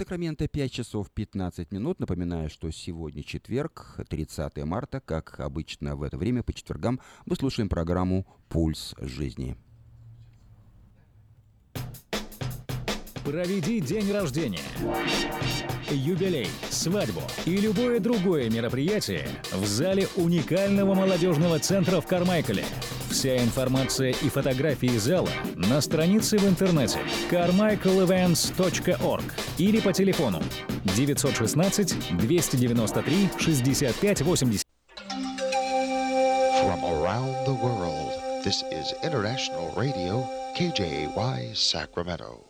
Сакраменто 0.00 0.48
5 0.48 0.72
часов 0.72 1.10
15 1.10 1.72
минут. 1.72 2.00
Напоминаю, 2.00 2.48
что 2.48 2.70
сегодня 2.70 3.22
четверг, 3.22 4.00
30 4.08 4.64
марта. 4.64 4.98
Как 4.98 5.38
обычно 5.40 5.94
в 5.94 6.02
это 6.02 6.16
время 6.16 6.42
по 6.42 6.54
четвергам 6.54 7.00
мы 7.26 7.36
слушаем 7.36 7.68
программу 7.68 8.24
«Пульс 8.48 8.94
жизни». 8.98 9.58
Проведи 13.26 13.82
день 13.82 14.10
рождения, 14.10 14.64
юбилей, 15.90 16.48
свадьбу 16.70 17.20
и 17.44 17.58
любое 17.58 18.00
другое 18.00 18.48
мероприятие 18.48 19.28
в 19.52 19.66
зале 19.66 20.08
уникального 20.16 20.94
молодежного 20.94 21.58
центра 21.58 22.00
в 22.00 22.06
Кармайкале. 22.06 22.64
Вся 23.10 23.36
информация 23.38 24.10
и 24.10 24.28
фотографии 24.28 24.96
зала 24.96 25.28
на 25.56 25.80
странице 25.80 26.38
в 26.38 26.48
интернете 26.48 27.00
carmichaelevents.org 27.30 29.24
или 29.58 29.80
по 29.80 29.92
телефону 29.92 30.40
916 30.96 32.16
293 32.16 33.28
65 33.36 34.22
80. 34.22 34.64
From 36.62 36.84
around 36.84 37.34
the 37.46 37.54
world, 37.54 38.12
this 38.44 38.62
is 38.70 38.94
International 39.02 39.72
Radio, 39.76 40.24
KJY 40.56 41.56
Sacramento. 41.56 42.49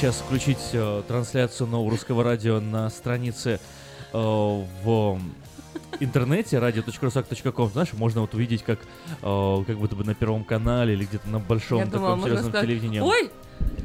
Сейчас 0.00 0.16
включить 0.16 0.70
э, 0.72 1.02
трансляцию 1.06 1.66
нового 1.66 1.90
русского 1.90 2.24
радио 2.24 2.58
на 2.58 2.88
странице 2.88 3.60
э, 4.14 4.16
в 4.16 5.20
интернете 6.00 6.56
radio.rusak.com, 6.56 7.70
знаешь, 7.70 7.92
можно 7.92 8.22
вот 8.22 8.32
увидеть, 8.32 8.62
как 8.62 8.78
э, 9.20 9.64
как 9.66 9.76
будто 9.76 9.96
бы 9.96 10.04
на 10.04 10.14
Первом 10.14 10.44
канале 10.44 10.94
или 10.94 11.04
где-то 11.04 11.28
на 11.28 11.38
большом 11.38 11.80
Я 11.80 11.84
таком 11.84 12.00
думала, 12.00 12.22
серьезном 12.22 12.50
сказать, 12.50 12.66
телевидении. 12.66 13.00
ой, 13.00 13.30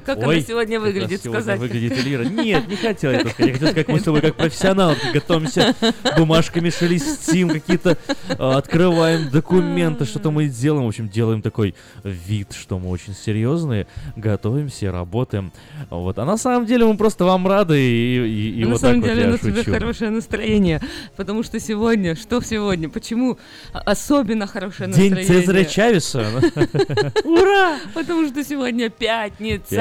Как 0.05 0.19
Ой, 0.19 0.23
она 0.37 0.39
сегодня 0.45 0.79
выглядит, 0.79 1.21
сегодня 1.23 1.41
сказать? 1.41 1.59
выглядит 1.59 1.93
Эльвира. 1.93 2.23
Нет, 2.23 2.67
не 2.67 2.75
хотел 2.75 3.11
я 3.11 3.19
сказать. 3.21 3.39
Я 3.39 3.45
хотел 3.53 3.67
сказать, 3.69 3.75
как 3.75 3.87
мы 3.87 3.99
с 3.99 4.03
тобой 4.03 4.21
как 4.21 4.35
профессионалы 4.35 4.95
готовимся, 5.13 5.75
бумажками 6.17 6.69
шелестим, 6.69 7.49
какие-то 7.49 7.97
а, 8.37 8.57
открываем 8.57 9.29
документы, 9.31 10.05
что-то 10.05 10.31
мы 10.31 10.47
делаем. 10.47 10.85
В 10.85 10.89
общем, 10.89 11.09
делаем 11.09 11.41
такой 11.41 11.73
вид, 12.03 12.53
что 12.53 12.77
мы 12.79 12.89
очень 12.89 13.15
серьезные, 13.15 13.87
готовимся, 14.15 14.91
работаем. 14.91 15.51
Вот. 15.89 16.19
А 16.19 16.25
на 16.25 16.37
самом 16.37 16.65
деле 16.65 16.85
мы 16.85 16.97
просто 16.97 17.25
вам 17.25 17.47
рады, 17.47 17.79
и, 17.79 18.25
и- 18.27 18.61
и 18.61 18.65
на 18.65 18.71
вот 18.71 18.81
самом 18.81 19.01
так 19.01 19.13
деле 19.15 19.31
вот 19.31 19.43
я 19.43 19.51
тебя 19.51 19.63
шучу. 19.63 19.71
хорошее 19.71 20.11
настроение, 20.11 20.81
потому 21.15 21.43
что 21.43 21.59
сегодня, 21.59 22.15
что 22.15 22.41
сегодня, 22.41 22.89
почему 22.89 23.37
особенно 23.73 24.45
хорошее 24.47 24.91
День 24.91 25.13
настроение? 25.15 25.41
Цезаря 25.41 25.65
Чавеса. 25.65 26.25
Ура! 27.23 27.77
Потому 27.93 28.27
что 28.27 28.43
сегодня 28.43 28.89
пятница, 28.89 29.75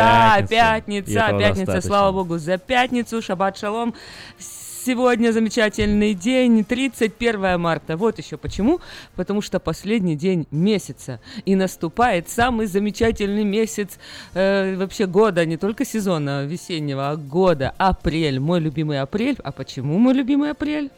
Пятница. 0.49 1.14
Пятница, 1.14 1.38
пятница, 1.38 1.81
слава 1.81 2.12
богу, 2.12 2.38
за 2.38 2.58
пятницу, 2.58 3.20
шаббат 3.22 3.58
шалом. 3.58 3.94
Сегодня 4.38 5.32
замечательный 5.32 6.12
день, 6.12 6.62
31 6.62 7.58
марта. 7.58 7.96
Вот 7.96 8.19
еще 8.19 8.37
почему. 8.37 8.81
Потому 9.16 9.40
что 9.40 9.58
последний 9.58 10.14
день 10.14 10.46
месяца. 10.50 11.20
И 11.46 11.56
наступает 11.56 12.28
самый 12.28 12.66
замечательный 12.66 13.44
месяц 13.44 13.99
э, 14.34 14.76
вообще 14.76 15.06
года, 15.06 15.46
не 15.46 15.56
только 15.56 15.87
сезона 15.87 16.44
весеннего, 16.44 17.08
а 17.08 17.17
года. 17.17 17.72
Апрель. 17.78 18.38
Мой 18.38 18.60
любимый 18.60 19.00
апрель. 19.00 19.38
А 19.43 19.52
почему 19.52 19.99
мой 19.99 20.12
любимый 20.12 20.50
апрель? 20.50 20.90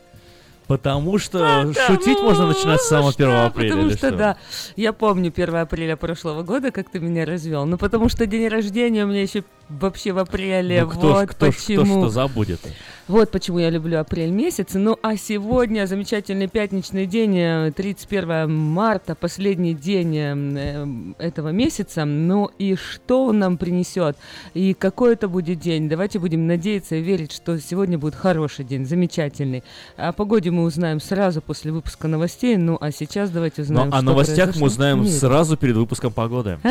Потому 0.66 1.18
что 1.18 1.72
шутить 1.86 2.20
можно 2.20 2.48
начинать 2.48 2.80
с 2.80 2.88
самого 2.88 3.10
1 3.10 3.26
что? 3.26 3.46
апреля. 3.46 3.70
Потому 3.70 3.90
что, 3.90 3.98
что? 3.98 4.16
да, 4.16 4.36
я 4.74 4.92
помню 4.92 5.32
1 5.34 5.56
апреля 5.56 5.96
прошлого 5.96 6.42
года, 6.42 6.72
как 6.72 6.90
ты 6.90 6.98
меня 6.98 7.24
развел. 7.24 7.66
Ну, 7.66 7.78
потому 7.78 8.08
что 8.08 8.26
день 8.26 8.48
рождения 8.48 9.04
у 9.04 9.08
меня 9.08 9.22
еще 9.22 9.44
вообще 9.68 10.12
в 10.12 10.18
апреле. 10.18 10.82
Ну, 10.84 10.90
кто 10.90 11.00
вот 11.12 11.28
кто 11.30 11.46
ж- 11.50 11.54
кто 11.54 11.76
почему. 11.76 12.00
что 12.02 12.08
забудет. 12.08 12.60
Вот 13.08 13.30
почему 13.30 13.60
я 13.60 13.70
люблю 13.70 14.00
апрель 14.00 14.30
месяц. 14.30 14.70
Ну, 14.74 14.98
а 15.00 15.16
сегодня 15.16 15.86
замечательный 15.86 16.48
пятничный 16.48 17.06
день, 17.06 17.38
э, 17.38 17.72
31 17.74 18.52
марта, 18.52 19.14
последний 19.14 19.74
день 19.74 20.16
э, 20.16 20.86
этого 21.18 21.50
месяца. 21.50 22.04
Ну, 22.04 22.50
и 22.58 22.74
что 22.74 23.26
он 23.26 23.38
нам 23.38 23.58
принесет? 23.58 24.16
И 24.54 24.74
какой 24.74 25.12
это 25.12 25.28
будет 25.28 25.60
день? 25.60 25.88
Давайте 25.88 26.18
будем 26.18 26.46
надеяться 26.48 26.96
и 26.96 27.00
верить, 27.00 27.32
что 27.32 27.58
сегодня 27.60 27.96
будет 27.96 28.16
хороший 28.16 28.64
день, 28.64 28.84
замечательный. 28.86 29.62
О 29.96 30.12
погоде 30.12 30.50
мы 30.50 30.64
узнаем 30.64 31.00
сразу 31.00 31.40
после 31.40 31.70
выпуска 31.70 32.08
новостей. 32.08 32.56
Ну, 32.56 32.76
а 32.80 32.90
сейчас 32.90 33.30
давайте 33.30 33.62
узнаем, 33.62 33.88
о 33.92 33.98
что 33.98 34.04
новостях 34.04 34.36
произошло 34.46 34.60
мы 34.60 34.66
узнаем 34.66 34.98
мире. 35.02 35.12
сразу 35.12 35.56
перед 35.56 35.76
выпуском 35.76 36.12
погоды. 36.12 36.58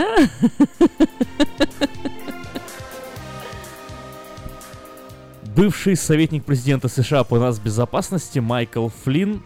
Бывший 5.55 5.95
советник 5.95 6.43
президента 6.43 6.89
США 6.89 7.23
по 7.23 7.39
нацбезопасности 7.39 8.39
Майкл 8.39 8.89
Флинн, 8.89 9.41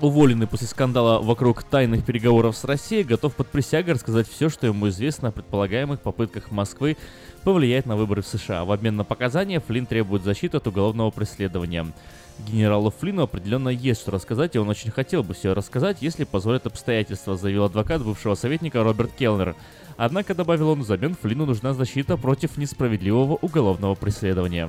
уволенный 0.00 0.48
после 0.48 0.66
скандала 0.66 1.22
вокруг 1.22 1.62
тайных 1.62 2.04
переговоров 2.04 2.56
с 2.56 2.64
Россией, 2.64 3.04
готов 3.04 3.36
под 3.36 3.46
присягой 3.46 3.94
рассказать 3.94 4.28
все, 4.28 4.48
что 4.48 4.66
ему 4.66 4.88
известно 4.88 5.28
о 5.28 5.30
предполагаемых 5.30 6.00
попытках 6.00 6.50
Москвы 6.50 6.96
повлиять 7.44 7.86
на 7.86 7.94
выборы 7.96 8.22
в 8.22 8.26
США. 8.26 8.64
В 8.64 8.72
обмен 8.72 8.96
на 8.96 9.04
показания 9.04 9.60
Флинн 9.60 9.86
требует 9.86 10.24
защиты 10.24 10.56
от 10.56 10.66
уголовного 10.66 11.12
преследования. 11.12 11.86
Генералу 12.40 12.90
Флину 12.90 13.22
определенно 13.22 13.68
есть 13.68 14.00
что 14.00 14.10
рассказать, 14.10 14.56
и 14.56 14.58
он 14.58 14.68
очень 14.68 14.90
хотел 14.90 15.22
бы 15.22 15.34
все 15.34 15.54
рассказать, 15.54 15.98
если 16.00 16.24
позволят 16.24 16.66
обстоятельства, 16.66 17.36
заявил 17.36 17.62
адвокат 17.62 18.02
бывшего 18.02 18.34
советника 18.34 18.82
Роберт 18.82 19.12
Келнер. 19.12 19.54
Однако, 19.96 20.34
добавил 20.34 20.70
он, 20.70 20.82
взамен 20.82 21.14
Флину 21.14 21.46
нужна 21.46 21.74
защита 21.74 22.16
против 22.16 22.56
несправедливого 22.56 23.38
уголовного 23.40 23.94
преследования. 23.94 24.68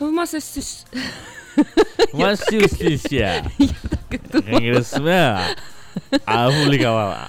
В 0.00 0.04
Массачусетсе... 0.04 0.86
Массюсися, 2.14 3.44
конгрессмен, 4.32 5.38
опубликовала. 6.26 7.28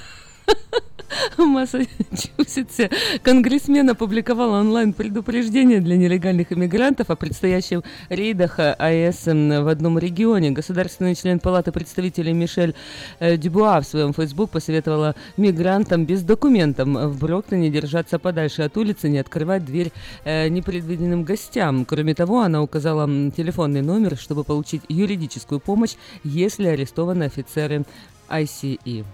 В 1.38 1.42
Массачусетсе 1.46 2.90
конгрессмен 3.22 3.90
опубликовал 3.90 4.52
онлайн 4.52 4.94
предупреждение 4.94 5.80
для 5.80 5.98
нелегальных 5.98 6.52
иммигрантов 6.52 7.10
о 7.10 7.16
предстоящих 7.16 7.82
рейдах 8.10 8.60
АЭС 8.60 9.26
в 9.26 9.68
одном 9.70 10.00
регионе. 10.00 10.52
Государственный 10.52 11.16
член 11.16 11.40
Палаты 11.40 11.72
представителей 11.72 12.34
Мишель 12.34 12.76
э, 13.20 13.38
Дюбуа 13.38 13.82
в 13.82 13.86
своем 13.86 14.14
фейсбук 14.14 14.52
посоветовала 14.52 15.16
мигрантам 15.38 16.06
без 16.06 16.22
документов 16.22 16.88
в 16.88 17.20
Броктоне 17.20 17.70
держаться 17.70 18.20
подальше 18.20 18.64
от 18.64 18.78
улицы, 18.78 19.10
не 19.10 19.20
открывать 19.20 19.66
дверь 19.66 19.92
э, 20.24 20.48
непредвиденным 20.50 21.24
гостям. 21.24 21.86
Кроме 21.86 22.14
того, 22.16 22.42
она 22.42 22.62
указала 22.62 23.08
телефонный 23.32 23.82
номер, 23.82 24.18
чтобы 24.18 24.44
получить 24.44 24.82
юридическую 24.90 25.60
помощь, 25.60 25.96
если 26.24 26.68
арестованы 26.68 27.24
офицеры 27.24 27.86
ICE. 28.30 29.06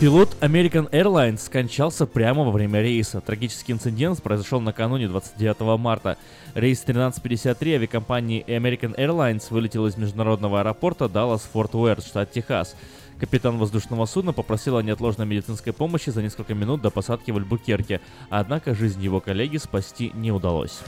Пилот 0.00 0.34
American 0.40 0.90
Airlines 0.92 1.40
скончался 1.40 2.06
прямо 2.06 2.42
во 2.42 2.52
время 2.52 2.80
рейса. 2.80 3.20
Трагический 3.20 3.74
инцидент 3.74 4.22
произошел 4.22 4.58
накануне 4.58 5.08
29 5.08 5.78
марта. 5.78 6.16
Рейс 6.54 6.80
1353 6.80 7.74
авиакомпании 7.74 8.42
American 8.46 8.96
Airlines 8.96 9.48
вылетел 9.50 9.86
из 9.86 9.98
международного 9.98 10.60
аэропорта 10.60 11.06
Даллас-Форт 11.06 11.74
Уэрт, 11.74 12.02
штат 12.02 12.32
Техас. 12.32 12.76
Капитан 13.18 13.58
воздушного 13.58 14.06
судна 14.06 14.32
попросил 14.32 14.78
о 14.78 14.82
неотложной 14.82 15.26
медицинской 15.26 15.74
помощи 15.74 16.08
за 16.08 16.22
несколько 16.22 16.54
минут 16.54 16.80
до 16.80 16.88
посадки 16.88 17.30
в 17.30 17.36
Альбукерке, 17.36 18.00
однако 18.30 18.74
жизнь 18.74 19.02
его 19.02 19.20
коллеги 19.20 19.58
спасти 19.58 20.12
не 20.14 20.32
удалось. 20.32 20.80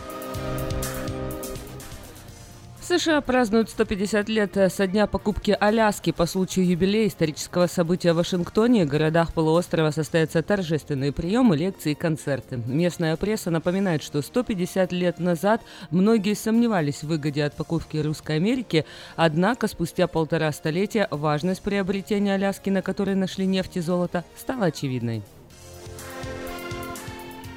США 2.82 3.20
празднуют 3.20 3.70
150 3.70 4.28
лет 4.28 4.56
э, 4.56 4.68
со 4.68 4.88
дня 4.88 5.06
покупки 5.06 5.56
Аляски 5.58 6.10
по 6.10 6.26
случаю 6.26 6.66
юбилея 6.66 7.06
исторического 7.06 7.68
события 7.68 8.12
в 8.12 8.16
Вашингтоне. 8.16 8.84
В 8.84 8.88
городах 8.88 9.32
полуострова 9.32 9.92
состоятся 9.92 10.42
торжественные 10.42 11.12
приемы, 11.12 11.56
лекции 11.56 11.92
и 11.92 11.94
концерты. 11.94 12.60
Местная 12.66 13.16
пресса 13.16 13.52
напоминает, 13.52 14.02
что 14.02 14.20
150 14.20 14.90
лет 14.90 15.20
назад 15.20 15.62
многие 15.90 16.34
сомневались 16.34 17.04
в 17.04 17.06
выгоде 17.06 17.44
от 17.44 17.54
покупки 17.54 17.98
Русской 17.98 18.36
Америки, 18.36 18.84
однако 19.14 19.68
спустя 19.68 20.08
полтора 20.08 20.50
столетия 20.50 21.06
важность 21.12 21.62
приобретения 21.62 22.34
Аляски, 22.34 22.68
на 22.70 22.82
которой 22.82 23.14
нашли 23.14 23.46
нефть 23.46 23.76
и 23.76 23.80
золото, 23.80 24.24
стала 24.36 24.66
очевидной. 24.66 25.22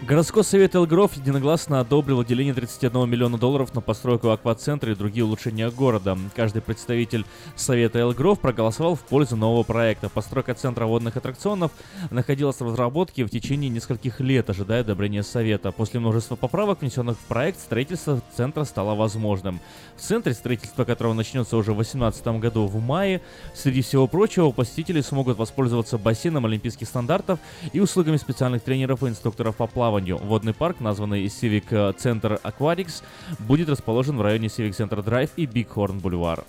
Городской 0.04 0.44
совет 0.44 0.76
Элгров 0.76 1.16
единогласно 1.16 1.80
одобрил 1.80 2.18
выделение 2.18 2.54
31 2.54 3.10
миллиона 3.10 3.40
долларов 3.40 3.74
на 3.74 3.82
постройку 3.82 4.30
аквацентра 4.30 4.92
и 4.92 4.96
другие 4.96 5.26
улучшения 5.26 5.72
города. 5.72 6.16
Каждый 6.36 6.62
представитель 6.62 7.26
совета 7.56 8.00
Элгров 8.00 8.40
проголосовал 8.40 8.96
в 8.96 9.00
пользу 9.00 9.36
нового 9.36 9.64
проекта. 9.64 10.10
Постройка 10.10 10.54
центра 10.54 10.86
водных 10.86 11.18
аттракционов 11.18 11.72
находилась 12.12 12.60
в 12.60 12.66
разработке 12.66 13.24
в 13.24 13.30
течение 13.30 13.68
нескольких 13.70 14.20
лет, 14.20 14.48
ожидая 14.48 14.82
одобрения 14.82 15.24
совета. 15.24 15.72
После 15.72 16.00
множества 16.00 16.36
поправок, 16.36 16.82
внесенных 16.82 17.18
в 17.18 17.26
проект, 17.26 17.60
строительство 17.60 18.22
центра 18.38 18.64
стало 18.66 18.94
возможным. 18.94 19.60
В 19.96 20.02
центре, 20.02 20.34
строительство 20.34 20.84
которого 20.84 21.14
начнется 21.14 21.58
уже 21.58 21.72
в 21.72 21.78
2018 21.78 22.28
году 22.40 22.68
в 22.68 22.80
мае, 22.80 23.22
среди 23.56 23.82
всего 23.82 24.08
прочего, 24.08 24.52
посетители 24.52 25.02
смогут 25.02 25.40
воспользоваться 25.40 25.98
бассейном 25.98 26.46
олимпийских 26.46 26.88
стандартов 26.88 27.40
и 27.74 27.80
услугами 27.80 28.18
специальных 28.18 28.62
тренеров 28.62 29.02
и 29.02 29.08
инструкторов 29.08 29.56
по 29.56 29.66
плаванию. 29.66 29.85
Водный 29.90 30.54
парк, 30.54 30.80
названный 30.80 31.26
Civic 31.26 31.70
Center 31.98 32.42
Aquatics, 32.42 33.04
будет 33.40 33.70
расположен 33.70 34.18
в 34.18 34.22
районе 34.22 34.48
Civic 34.48 34.72
Center 34.72 35.04
Drive 35.04 35.32
и 35.36 35.46
Bighorn 35.46 36.02
Boulevard. 36.02 36.44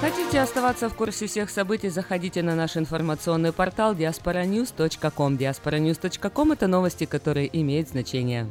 Хотите 0.00 0.40
оставаться 0.40 0.88
в 0.88 0.94
курсе 0.94 1.26
всех 1.26 1.48
событий, 1.48 1.88
заходите 1.88 2.42
на 2.42 2.54
наш 2.54 2.76
информационный 2.76 3.52
портал 3.52 3.94
diasporanews.com. 3.94 5.38
diasporanews.com– 5.38 6.52
это 6.54 6.66
новости, 6.66 7.06
которые 7.06 7.48
имеют 7.58 7.88
значение. 7.88 8.50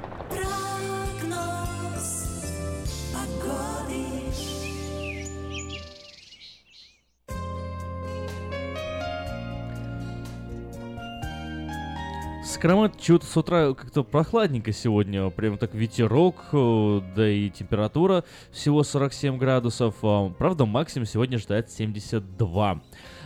Сакраменто 12.51 12.99
чего-то 12.99 13.25
с 13.25 13.37
утра 13.37 13.73
как-то 13.73 14.03
прохладненько 14.03 14.73
сегодня, 14.73 15.29
прям 15.29 15.57
так 15.57 15.73
ветерок, 15.73 16.35
э, 16.51 17.01
да 17.15 17.29
и 17.29 17.49
температура 17.49 18.25
всего 18.51 18.83
47 18.83 19.37
градусов. 19.37 19.95
А, 20.03 20.29
правда, 20.37 20.65
максимум 20.65 21.05
сегодня 21.05 21.37
ждать 21.37 21.71
72. 21.71 22.81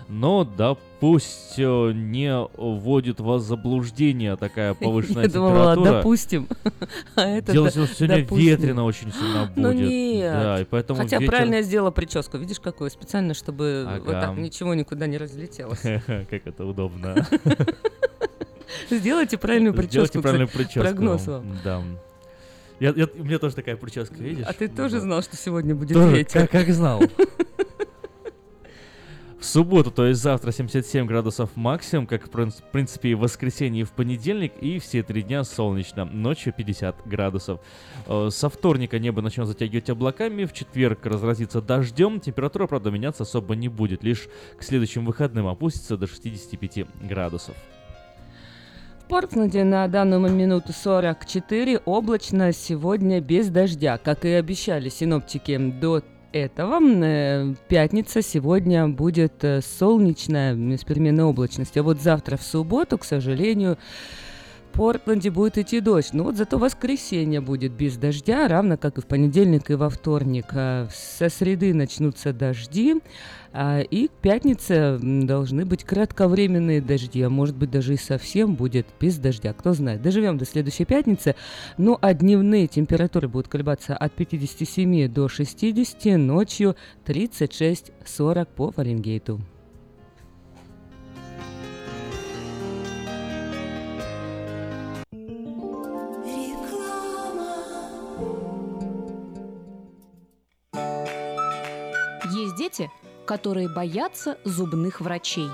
Но 0.09 0.43
да 0.43 0.77
пусть 0.99 1.55
э, 1.57 1.91
не 1.91 2.31
вводит 2.55 3.19
вас 3.19 3.41
в 3.41 3.47
заблуждение 3.47 4.35
такая 4.35 4.73
повышенная 4.79 5.23
Я 5.23 5.29
думала, 5.29 5.73
температура. 5.73 5.91
допустим. 5.97 6.47
А 7.15 7.21
это 7.21 7.51
Дело 7.51 7.71
в 7.71 7.73
том, 7.73 7.85
что 7.87 7.95
сегодня 7.95 8.21
допустим. 8.21 8.45
ветрено 8.47 8.83
очень 8.85 9.11
сильно 9.11 9.45
будет. 9.47 9.57
Ну 9.57 9.71
нет. 9.71 10.33
Да, 10.33 10.61
и 10.61 10.65
поэтому 10.65 10.99
Хотя 11.01 11.17
ветер- 11.17 11.31
правильно 11.31 11.55
я 11.55 11.61
сделала 11.63 11.89
прическу. 11.89 12.37
Видишь, 12.37 12.59
какую? 12.59 12.91
Специально, 12.91 13.33
чтобы 13.33 13.87
вот 14.05 14.11
так 14.11 14.37
ничего 14.37 14.75
никуда 14.75 15.07
не 15.07 15.17
разлетелось. 15.17 15.81
Как 16.05 16.45
это 16.45 16.63
удобно. 16.63 17.25
Сделайте 18.89 19.37
правильную 19.37 19.73
прическу. 19.73 19.91
Сделайте 20.07 20.21
правильную 20.21 20.47
прическу. 20.49 20.79
прогноз 20.81 21.27
вам. 21.27 21.57
Да. 21.63 21.83
Я, 22.79 22.89
я- 22.95 23.07
у 23.17 23.23
меня 23.23 23.39
тоже 23.39 23.55
такая 23.55 23.77
прическа, 23.77 24.15
видишь? 24.15 24.45
А 24.47 24.53
ты 24.53 24.67
тоже 24.67 24.95
Да. 24.95 25.01
знал, 25.01 25.21
что 25.21 25.37
сегодня 25.37 25.75
будет 25.75 25.93
Тоже, 25.93 26.15
ветер? 26.17 26.41
как, 26.41 26.51
как 26.51 26.69
знал. 26.73 27.01
В 29.39 29.47
субботу, 29.47 29.91
то 29.91 30.07
есть 30.07 30.21
завтра 30.21 30.51
77 30.51 31.05
градусов 31.05 31.51
максимум, 31.55 32.07
как 32.07 32.25
в 32.25 32.29
прин- 32.31 32.49
в 32.49 32.71
принципе 32.71 33.09
и 33.09 33.13
в 33.13 33.19
воскресенье 33.19 33.81
и 33.81 33.83
в 33.83 33.91
понедельник, 33.91 34.53
и 34.59 34.79
все 34.79 35.03
три 35.03 35.21
дня 35.21 35.43
солнечно, 35.43 36.03
ночью 36.05 36.51
50 36.51 37.05
градусов. 37.07 37.59
Э, 38.07 38.29
Со 38.31 38.49
вторника 38.49 38.97
небо 38.97 39.21
начнет 39.21 39.45
затягивать 39.45 39.89
облаками, 39.91 40.45
в 40.45 40.53
четверг 40.53 41.05
разразится 41.05 41.61
дождем, 41.61 42.19
температура, 42.21 42.65
правда, 42.65 42.89
меняться 42.89 43.21
особо 43.21 43.55
не 43.55 43.67
будет, 43.69 44.03
лишь 44.03 44.27
к 44.57 44.63
следующим 44.63 45.05
выходным 45.05 45.45
опустится 45.47 45.95
до 45.95 46.07
65 46.07 46.87
градусов. 47.07 47.55
В 49.05 49.07
Портленде 49.07 49.63
на 49.63 49.87
данную 49.87 50.31
минуту 50.31 50.73
44, 50.73 51.77
облачно, 51.85 52.51
сегодня 52.51 53.21
без 53.21 53.49
дождя. 53.49 53.99
Как 53.99 54.25
и 54.25 54.29
обещали 54.29 54.89
синоптики 54.89 55.55
до 55.57 56.01
этого, 56.31 56.79
э, 56.81 57.53
пятница 57.67 58.23
сегодня 58.23 58.87
будет 58.87 59.43
э, 59.43 59.61
солнечная 59.61 60.55
с 60.75 60.83
переменной 60.83 61.23
облачностью. 61.23 61.81
А 61.81 61.83
вот 61.83 62.01
завтра 62.01 62.35
в 62.35 62.41
субботу, 62.41 62.97
к 62.97 63.03
сожалению, 63.03 63.77
в 64.71 64.77
Портленде 64.77 65.29
будет 65.29 65.59
идти 65.59 65.81
дождь. 65.81 66.13
Но 66.13 66.23
вот 66.23 66.35
зато 66.35 66.57
воскресенье 66.57 67.41
будет 67.41 67.73
без 67.73 67.97
дождя, 67.97 68.47
равно 68.47 68.75
как 68.75 68.97
и 68.97 69.01
в 69.01 69.05
понедельник 69.05 69.69
и 69.69 69.75
во 69.75 69.91
вторник. 69.91 70.45
А 70.53 70.87
Со 70.91 71.29
среды 71.29 71.75
начнутся 71.75 72.33
дожди, 72.33 72.95
и 73.89 74.07
к 74.07 74.11
пятнице 74.21 74.99
должны 75.01 75.65
быть 75.65 75.83
кратковременные 75.83 76.81
дожди, 76.81 77.21
а 77.21 77.29
может 77.29 77.55
быть 77.55 77.71
даже 77.71 77.93
и 77.93 77.97
совсем 77.97 78.55
будет 78.55 78.87
без 78.99 79.17
дождя, 79.17 79.53
кто 79.53 79.73
знает. 79.73 80.01
Доживем 80.01 80.37
до 80.37 80.45
следующей 80.45 80.83
пятницы, 80.83 81.35
ну 81.77 81.97
а 82.01 82.13
дневные 82.13 82.67
температуры 82.67 83.27
будут 83.29 83.47
колебаться 83.47 83.95
от 83.95 84.11
57 84.13 85.07
до 85.07 85.29
60, 85.29 86.17
ночью 86.17 86.75
36-40 87.05 88.47
по 88.55 88.71
Фаренгейту. 88.71 89.39
Есть 102.33 102.57
дети, 102.57 102.89
которые 103.25 103.67
боятся 103.67 104.37
зубных 104.43 105.01
врачей. 105.01 105.49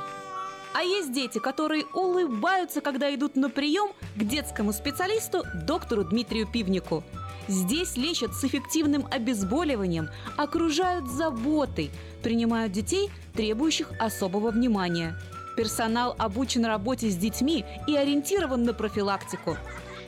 А 0.73 0.83
есть 0.83 1.11
дети, 1.11 1.39
которые 1.39 1.85
улыбаются, 1.93 2.79
когда 2.81 3.13
идут 3.13 3.35
на 3.35 3.49
прием 3.49 3.91
к 4.15 4.23
детскому 4.23 4.71
специалисту 4.71 5.43
доктору 5.53 6.03
Дмитрию 6.03 6.47
Пивнику. 6.47 7.03
Здесь 7.47 7.97
лечат 7.97 8.33
с 8.33 8.43
эффективным 8.45 9.05
обезболиванием, 9.11 10.09
окружают 10.37 11.09
заботой, 11.09 11.91
принимают 12.23 12.71
детей, 12.71 13.09
требующих 13.33 13.91
особого 13.99 14.51
внимания. 14.51 15.17
Персонал 15.57 16.15
обучен 16.17 16.65
работе 16.65 17.09
с 17.09 17.17
детьми 17.17 17.65
и 17.87 17.95
ориентирован 17.97 18.63
на 18.63 18.73
профилактику. 18.73 19.57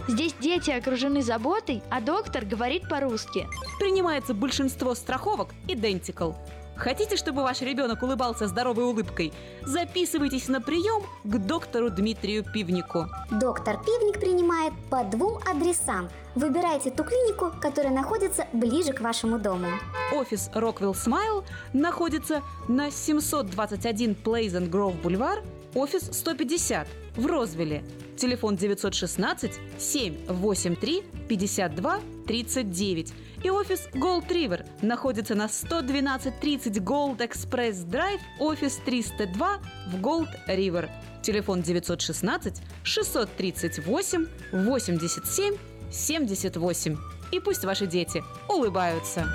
Здесь 0.07 0.33
дети 0.39 0.71
окружены 0.71 1.21
заботой, 1.21 1.81
а 1.89 1.99
доктор 1.99 2.45
говорит 2.45 2.87
по-русски. 2.87 3.47
Принимается 3.79 4.33
большинство 4.33 4.95
страховок 4.95 5.49
Identical. 5.67 6.35
Хотите, 6.83 7.15
чтобы 7.15 7.43
ваш 7.43 7.61
ребенок 7.61 8.03
улыбался 8.03 8.45
здоровой 8.47 8.83
улыбкой? 8.83 9.31
Записывайтесь 9.61 10.49
на 10.49 10.59
прием 10.59 11.03
к 11.23 11.37
доктору 11.37 11.89
Дмитрию 11.89 12.43
Пивнику. 12.43 13.07
Доктор 13.31 13.77
Пивник 13.81 14.19
принимает 14.19 14.73
по 14.89 15.05
двум 15.05 15.39
адресам. 15.49 16.09
Выбирайте 16.35 16.91
ту 16.91 17.05
клинику, 17.05 17.53
которая 17.61 17.93
находится 17.93 18.47
ближе 18.51 18.91
к 18.91 18.99
вашему 18.99 19.39
дому. 19.39 19.67
Офис 20.13 20.49
Rockwell 20.53 20.91
Smile 20.91 21.45
находится 21.71 22.41
на 22.67 22.91
721 22.91 24.17
Pleasant 24.21 24.69
Grove 24.69 25.01
Бульвар, 25.01 25.41
офис 25.75 26.09
150 26.11 26.85
в 27.15 27.25
Розвилле. 27.25 27.81
Телефон 28.17 28.55
916 28.55 29.59
783 29.77 31.03
52 31.27 31.99
39. 32.27 33.13
И 33.43 33.49
офис 33.49 33.87
Gold 33.93 34.27
River 34.29 34.65
находится 34.81 35.35
на 35.35 35.45
11230 35.45 36.77
Gold 36.77 37.17
Express 37.17 37.85
Drive, 37.85 38.21
офис 38.39 38.79
302 38.85 39.59
в 39.87 40.01
Gold 40.01 40.29
River. 40.47 40.89
Телефон 41.21 41.61
916 41.61 42.61
638 42.83 44.27
87 44.51 45.57
78. 45.91 46.97
И 47.31 47.39
пусть 47.39 47.65
ваши 47.65 47.87
дети 47.87 48.23
улыбаются. 48.47 49.27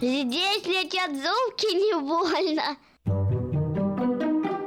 Здесь 0.00 0.66
летят 0.66 1.10
зубки 1.10 1.74
не 1.74 2.00
больно. 2.00 2.76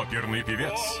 Оперный 0.00 0.42
певец. 0.42 1.00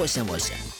Восемь 0.00 0.24
восемь. 0.24 0.79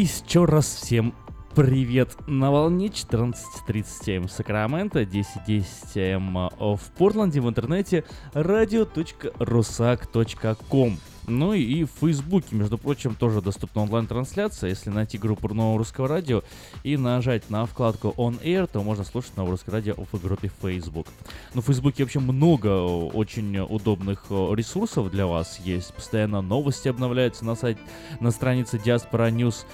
Еще 0.00 0.44
раз 0.44 0.66
всем 0.66 1.14
привет 1.54 2.14
на 2.26 2.50
волне 2.50 2.88
14.37 2.88 4.26
в 4.26 4.30
Сакраменто, 4.30 5.04
10.10 5.04 5.96
м 5.96 6.50
в 6.76 6.80
Портленде, 6.98 7.40
в 7.40 7.48
интернете 7.48 8.04
radio.rusak.com. 8.34 10.98
Ну 11.28 11.54
и, 11.54 11.84
в 11.84 11.90
Фейсбуке, 12.00 12.54
между 12.54 12.78
прочим, 12.78 13.16
тоже 13.16 13.40
доступна 13.40 13.82
онлайн-трансляция. 13.82 14.70
Если 14.70 14.90
найти 14.90 15.18
группу 15.18 15.52
Нового 15.52 15.78
Русского 15.78 16.06
Радио 16.06 16.42
и 16.84 16.96
нажать 16.96 17.50
на 17.50 17.66
вкладку 17.66 18.14
On 18.16 18.40
Air, 18.42 18.68
то 18.72 18.82
можно 18.82 19.04
слушать 19.04 19.36
Новое 19.36 19.52
Русское 19.52 19.72
Радио 19.72 19.94
в 19.94 20.22
группе 20.22 20.50
Facebook. 20.62 21.08
Ну, 21.54 21.62
в 21.62 21.64
Фейсбуке 21.64 22.04
вообще 22.04 22.20
много 22.20 22.68
э, 22.68 22.82
очень 23.12 23.58
удобных 23.58 24.26
э, 24.30 24.54
ресурсов 24.54 25.10
для 25.10 25.26
вас 25.26 25.58
есть. 25.58 25.92
Постоянно 25.94 26.42
новости 26.42 26.88
обновляются 26.88 27.44
на 27.44 27.56
сайте, 27.56 27.80
на 28.20 28.30
странице 28.30 28.76
Diaspora 28.76 29.30
News 29.32 29.64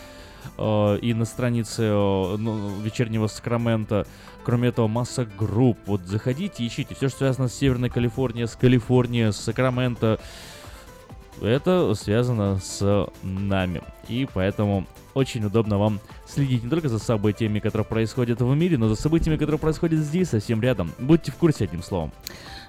э, 0.57 0.99
и 1.03 1.13
на 1.13 1.27
странице 1.27 1.83
ну, 1.83 2.81
вечернего 2.81 3.27
Сакрамента. 3.27 4.07
Кроме 4.43 4.69
этого, 4.69 4.89
масса 4.89 5.27
групп. 5.39 5.79
Вот 5.87 6.01
заходите, 6.03 6.67
ищите 6.67 6.95
все, 6.95 7.09
что 7.11 7.19
связано 7.19 7.49
с 7.49 7.55
Северной 7.55 7.91
Калифорнией, 7.91 8.49
с 8.49 8.57
Калифорнией, 8.57 9.33
с 9.33 9.37
Сакраменто. 9.37 10.19
Это 11.41 11.95
связано 11.95 12.59
с 12.61 13.09
нами. 13.23 13.83
И 14.09 14.29
поэтому 14.33 14.87
очень 15.15 15.45
удобно 15.45 15.79
вам 15.79 16.01
следить 16.27 16.65
не 16.65 16.71
только 16.71 16.89
за 16.89 16.99
событиями, 16.99 17.59
которые 17.59 17.85
происходят 17.85 18.41
в 18.41 18.55
мире, 18.55 18.79
но 18.79 18.89
за 18.89 18.97
событиями, 18.97 19.37
которые 19.37 19.59
происходят 19.59 20.01
здесь, 20.01 20.29
совсем 20.29 20.61
рядом. 20.63 20.93
Будьте 20.99 21.33
в 21.33 21.37
курсе, 21.37 21.65
одним 21.65 21.83
словом. 21.83 22.13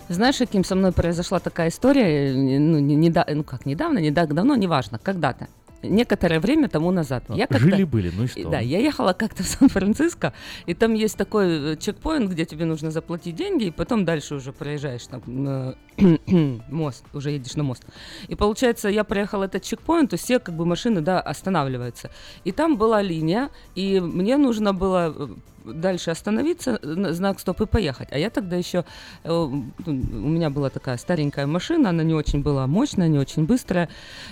Знаешь, 0.09 0.37
каким 0.37 0.63
со 0.63 0.75
мной 0.75 0.91
произошла 0.91 1.39
такая 1.39 1.69
история, 1.69 2.31
э, 2.31 2.59
ну, 2.59 2.79
не, 2.79 2.95
не, 2.95 3.09
ну 3.09 3.43
как, 3.43 3.65
недавно, 3.65 3.99
не 3.99 4.11
так 4.11 4.33
давно, 4.33 4.55
неважно, 4.55 4.99
когда-то 4.99 5.47
некоторое 5.83 6.39
время 6.39 6.69
тому 6.69 6.91
назад. 6.91 7.25
Я 7.29 7.47
Жили-были, 7.49 8.11
ну 8.15 8.23
и 8.23 8.27
что? 8.27 8.49
Да, 8.49 8.59
я 8.59 8.79
ехала 8.79 9.13
как-то 9.13 9.43
в 9.43 9.47
Сан-Франциско, 9.47 10.33
и 10.65 10.73
там 10.73 10.93
есть 10.93 11.17
такой 11.17 11.73
э, 11.73 11.77
чекпоинт, 11.77 12.29
где 12.31 12.45
тебе 12.45 12.65
нужно 12.65 12.91
заплатить 12.91 13.35
деньги, 13.35 13.65
и 13.65 13.71
потом 13.71 14.05
дальше 14.05 14.35
уже 14.35 14.51
проезжаешь 14.51 15.05
там 15.07 15.21
на 15.25 15.75
мост, 16.69 17.05
уже 17.13 17.31
едешь 17.31 17.55
на 17.55 17.63
мост. 17.63 17.83
И 18.27 18.35
получается, 18.35 18.89
я 18.89 19.03
проехала 19.03 19.45
этот 19.45 19.63
чекпоинт, 19.63 20.11
то 20.11 20.17
все 20.17 20.39
как 20.39 20.55
бы 20.55 20.65
машины, 20.65 21.01
да, 21.01 21.19
останавливаются. 21.19 22.09
И 22.43 22.51
там 22.51 22.77
была 22.77 23.01
линия, 23.01 23.49
и 23.75 23.99
мне 23.99 24.37
нужно 24.37 24.73
было 24.73 25.13
э, 25.15 25.27
дальше 25.65 26.11
остановиться, 26.11 26.79
знак 26.81 27.39
стоп 27.39 27.61
и 27.61 27.65
поехать. 27.65 28.09
А 28.11 28.17
я 28.17 28.29
тогда 28.29 28.55
еще, 28.55 28.85
э, 29.23 29.31
у 29.31 29.91
меня 29.91 30.49
была 30.49 30.69
такая 30.69 30.97
старенькая 30.97 31.45
машина, 31.45 31.89
она 31.89 32.03
не 32.03 32.13
очень 32.13 32.41
была 32.41 32.67
мощная, 32.67 33.07
не 33.07 33.19
очень 33.19 33.45
быстрая. 33.45 33.89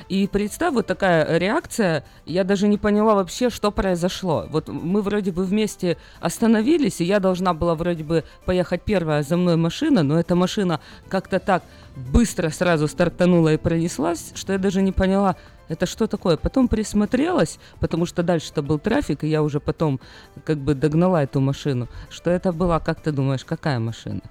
И 0.10 0.28
представь, 0.28 0.74
вот 0.74 0.88
такая 0.88 1.38
реакция, 1.38 2.04
я 2.26 2.44
даже 2.44 2.68
не 2.68 2.78
поняла 2.78 3.16
вообще, 3.16 3.50
что 3.50 3.72
произошло. 3.72 4.48
Вот 4.50 4.68
мы 4.68 5.02
вроде 5.02 5.32
бы 5.32 5.44
вместе 5.44 5.98
остановились, 6.20 7.02
и 7.02 7.06
я 7.06 7.20
должна 7.20 7.54
была 7.54 7.76
вроде 7.76 8.04
бы 8.04 8.24
поехать 8.46 8.82
первая 8.84 9.24
за 9.24 9.38
мной 9.38 9.56
машина, 9.56 10.04
но 10.04 10.20
эта 10.20 10.36
машина 10.36 10.80
как-то 11.10 11.40
так 11.40 11.51
быстро 11.96 12.50
сразу 12.50 12.88
стартанула 12.88 13.54
и 13.54 13.58
пронеслась, 13.58 14.32
что 14.36 14.54
я 14.54 14.60
даже 14.60 14.82
не 14.82 14.92
поняла, 14.92 15.36
это 15.68 15.86
что 15.86 16.08
такое? 16.08 16.38
Потом 16.38 16.68
присмотрелась, 16.68 17.60
потому 17.80 18.06
что 18.06 18.24
дальше-то 18.24 18.62
был 18.62 18.78
трафик, 18.78 19.24
и 19.24 19.28
я 19.28 19.42
уже 19.42 19.60
потом 19.60 20.00
как 20.44 20.58
бы 20.58 20.76
догнала 20.76 21.24
эту 21.24 21.40
машину. 21.40 21.88
Что 22.10 22.30
это 22.30 22.52
была, 22.52 22.80
как 22.80 23.02
ты 23.02 23.12
думаешь, 23.12 23.46
какая 23.46 23.80
машина? 23.80 24.22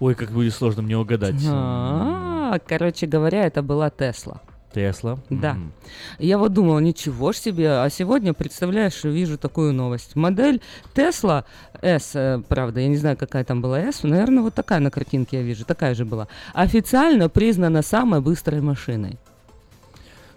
Ой, 0.00 0.14
как 0.14 0.30
будет 0.30 0.54
сложно 0.54 0.82
мне 0.82 0.96
угадать. 0.96 1.36
А, 1.48 2.58
короче 2.66 3.06
говоря, 3.06 3.46
это 3.46 3.62
была 3.62 3.90
Тесла. 3.90 4.40
Тесла. 4.72 5.18
Да. 5.30 5.52
Mm-hmm. 5.52 5.70
Я 6.18 6.38
вот 6.38 6.52
думала, 6.52 6.78
ничего 6.78 7.32
ж 7.32 7.36
себе, 7.36 7.70
а 7.80 7.90
сегодня, 7.90 8.34
представляешь, 8.34 9.04
вижу 9.04 9.38
такую 9.38 9.72
новость. 9.72 10.16
Модель 10.16 10.60
Тесла 10.94 11.44
S, 11.80 12.12
э, 12.14 12.42
правда, 12.48 12.80
я 12.80 12.88
не 12.88 12.96
знаю, 12.96 13.16
какая 13.16 13.44
там 13.44 13.62
была 13.62 13.80
S, 13.80 14.02
наверное, 14.02 14.42
вот 14.42 14.54
такая 14.54 14.80
на 14.80 14.90
картинке 14.90 15.38
я 15.38 15.42
вижу, 15.42 15.64
такая 15.64 15.94
же 15.94 16.04
была. 16.04 16.28
Официально 16.52 17.28
признана 17.28 17.82
самой 17.82 18.20
быстрой 18.20 18.60
машиной. 18.60 19.18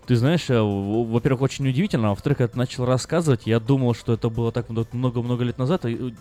Ты 0.07 0.15
знаешь, 0.15 0.49
э, 0.49 0.59
во-первых, 0.59 1.41
очень 1.41 1.67
удивительно, 1.67 2.07
а 2.07 2.09
во-вторых, 2.11 2.39
когда 2.39 2.53
ты 2.53 2.57
начал 2.57 2.85
рассказывать, 2.85 3.41
я 3.45 3.59
думал, 3.59 3.93
что 3.93 4.13
это 4.13 4.29
было 4.29 4.51
так 4.51 4.67
много-много 4.69 5.43
лет 5.43 5.57
назад, 5.57 5.85
и 5.85 6.13